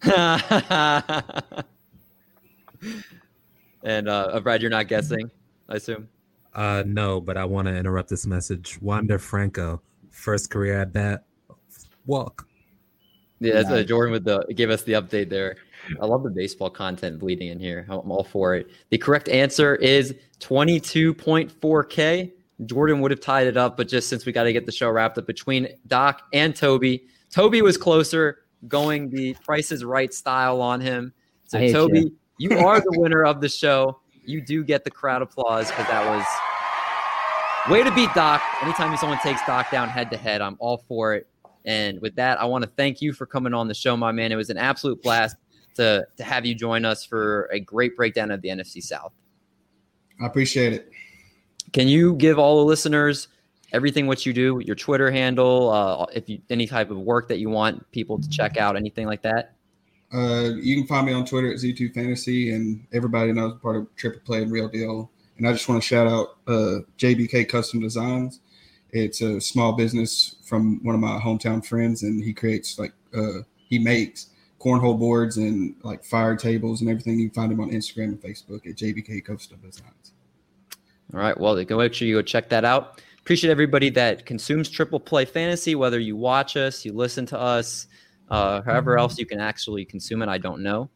and 3.82 4.08
uh, 4.08 4.40
Brad, 4.40 4.60
you're 4.60 4.70
not 4.70 4.88
guessing, 4.88 5.30
I 5.68 5.76
assume. 5.76 6.08
Uh, 6.54 6.82
no, 6.86 7.20
but 7.20 7.36
I 7.36 7.44
want 7.44 7.68
to 7.68 7.76
interrupt 7.76 8.08
this 8.08 8.26
message. 8.26 8.80
Wander 8.80 9.18
Franco, 9.18 9.82
first 10.10 10.50
career 10.50 10.80
at 10.80 10.92
bat, 10.92 11.24
walk. 12.08 12.48
Yeah, 13.40 13.54
that's 13.54 13.68
Nice. 13.68 13.86
Jordan 13.86 14.12
with 14.12 14.24
the 14.24 14.44
gave 14.54 14.70
us 14.70 14.82
the 14.82 14.94
update 14.94 15.30
there. 15.30 15.56
I 16.02 16.06
love 16.06 16.24
the 16.24 16.30
baseball 16.30 16.70
content 16.70 17.20
bleeding 17.20 17.48
in 17.48 17.60
here. 17.60 17.86
I'm 17.88 18.10
all 18.10 18.24
for 18.24 18.56
it. 18.56 18.68
The 18.90 18.98
correct 18.98 19.28
answer 19.28 19.76
is 19.76 20.14
22.4k. 20.40 22.32
Jordan 22.66 23.00
would 23.00 23.12
have 23.12 23.20
tied 23.20 23.46
it 23.46 23.56
up, 23.56 23.76
but 23.76 23.86
just 23.86 24.08
since 24.08 24.26
we 24.26 24.32
got 24.32 24.42
to 24.42 24.52
get 24.52 24.66
the 24.66 24.72
show 24.72 24.90
wrapped 24.90 25.16
up 25.16 25.26
between 25.26 25.68
Doc 25.86 26.22
and 26.32 26.54
Toby, 26.54 27.06
Toby 27.30 27.62
was 27.62 27.76
closer, 27.76 28.40
going 28.66 29.08
the 29.10 29.34
Price 29.44 29.70
is 29.70 29.84
Right 29.84 30.12
style 30.12 30.60
on 30.60 30.80
him. 30.80 31.12
So 31.44 31.60
Toby, 31.70 32.12
you 32.38 32.58
are 32.58 32.80
the 32.80 32.98
winner 32.98 33.24
of 33.24 33.40
the 33.40 33.48
show. 33.48 34.00
You 34.24 34.40
do 34.40 34.64
get 34.64 34.82
the 34.84 34.90
crowd 34.90 35.22
applause 35.22 35.68
because 35.68 35.86
that 35.86 36.04
was 36.04 36.26
way 37.70 37.84
to 37.84 37.94
beat 37.94 38.12
Doc. 38.14 38.42
Anytime 38.62 38.96
someone 38.96 39.18
takes 39.20 39.40
Doc 39.46 39.70
down 39.70 39.88
head 39.88 40.10
to 40.10 40.16
head, 40.16 40.40
I'm 40.40 40.56
all 40.58 40.78
for 40.88 41.14
it. 41.14 41.28
And 41.68 42.00
with 42.00 42.16
that, 42.16 42.40
I 42.40 42.46
want 42.46 42.64
to 42.64 42.70
thank 42.76 43.02
you 43.02 43.12
for 43.12 43.26
coming 43.26 43.52
on 43.52 43.68
the 43.68 43.74
show, 43.74 43.94
my 43.94 44.10
man. 44.10 44.32
It 44.32 44.36
was 44.36 44.48
an 44.48 44.56
absolute 44.56 45.02
blast 45.02 45.36
to, 45.74 46.06
to 46.16 46.24
have 46.24 46.46
you 46.46 46.54
join 46.54 46.86
us 46.86 47.04
for 47.04 47.44
a 47.52 47.60
great 47.60 47.94
breakdown 47.94 48.30
of 48.30 48.40
the 48.40 48.48
NFC 48.48 48.82
South. 48.82 49.12
I 50.18 50.26
appreciate 50.26 50.72
it. 50.72 50.90
Can 51.74 51.86
you 51.86 52.14
give 52.14 52.38
all 52.38 52.56
the 52.60 52.64
listeners 52.64 53.28
everything 53.74 54.06
what 54.06 54.24
you 54.24 54.32
do, 54.32 54.62
your 54.64 54.76
Twitter 54.76 55.10
handle, 55.10 55.68
uh, 55.68 56.06
if 56.14 56.26
you 56.30 56.40
any 56.48 56.66
type 56.66 56.90
of 56.90 56.96
work 56.96 57.28
that 57.28 57.38
you 57.38 57.50
want 57.50 57.88
people 57.92 58.18
to 58.18 58.28
check 58.30 58.56
out, 58.56 58.74
anything 58.74 59.06
like 59.06 59.20
that? 59.20 59.54
Uh, 60.10 60.52
you 60.56 60.74
can 60.74 60.86
find 60.86 61.06
me 61.06 61.12
on 61.12 61.26
Twitter 61.26 61.52
at 61.52 61.58
Z2 61.58 61.92
Fantasy, 61.92 62.54
and 62.54 62.86
everybody 62.94 63.30
knows 63.30 63.52
I'm 63.52 63.60
part 63.60 63.76
of 63.76 63.94
Triple 63.94 64.22
Play 64.24 64.40
and 64.40 64.50
Real 64.50 64.68
Deal. 64.68 65.10
And 65.36 65.46
I 65.46 65.52
just 65.52 65.68
want 65.68 65.82
to 65.82 65.86
shout 65.86 66.06
out 66.06 66.38
uh, 66.46 66.80
JBK 66.96 67.46
Custom 67.46 67.80
Designs. 67.80 68.40
It's 68.90 69.20
a 69.20 69.38
small 69.38 69.74
business 69.74 70.36
from 70.48 70.82
one 70.82 70.94
of 70.94 71.00
my 71.00 71.18
hometown 71.20 71.64
friends, 71.64 72.02
and 72.02 72.22
he 72.22 72.32
creates 72.32 72.78
like 72.78 72.92
uh, 73.14 73.40
he 73.68 73.78
makes 73.78 74.30
cornhole 74.60 74.98
boards 74.98 75.36
and 75.36 75.74
like 75.82 76.04
fire 76.04 76.36
tables 76.36 76.80
and 76.80 76.90
everything. 76.90 77.18
You 77.18 77.30
can 77.30 77.34
find 77.34 77.52
him 77.52 77.60
on 77.60 77.70
Instagram 77.70 78.04
and 78.04 78.20
Facebook 78.20 78.66
at 78.66 78.76
JBK 78.76 79.24
Custom 79.24 79.58
Designs. 79.62 80.12
All 81.14 81.20
right. 81.20 81.38
Well, 81.38 81.62
go 81.64 81.78
make 81.78 81.94
sure 81.94 82.06
you 82.06 82.16
go 82.16 82.22
check 82.22 82.48
that 82.50 82.64
out. 82.64 83.00
appreciate 83.20 83.50
everybody 83.50 83.88
that 83.90 84.26
consumes 84.26 84.68
triple 84.68 85.00
play 85.00 85.24
fantasy, 85.24 85.74
whether 85.74 85.98
you 85.98 86.16
watch 86.16 86.56
us, 86.56 86.84
you 86.84 86.92
listen 86.92 87.24
to 87.26 87.38
us, 87.38 87.86
uh, 88.30 88.60
however 88.62 88.98
else 88.98 89.18
you 89.18 89.24
can 89.24 89.40
actually 89.40 89.84
consume 89.84 90.20
it. 90.22 90.28
I 90.28 90.38
don't 90.38 90.62
know. 90.62 90.86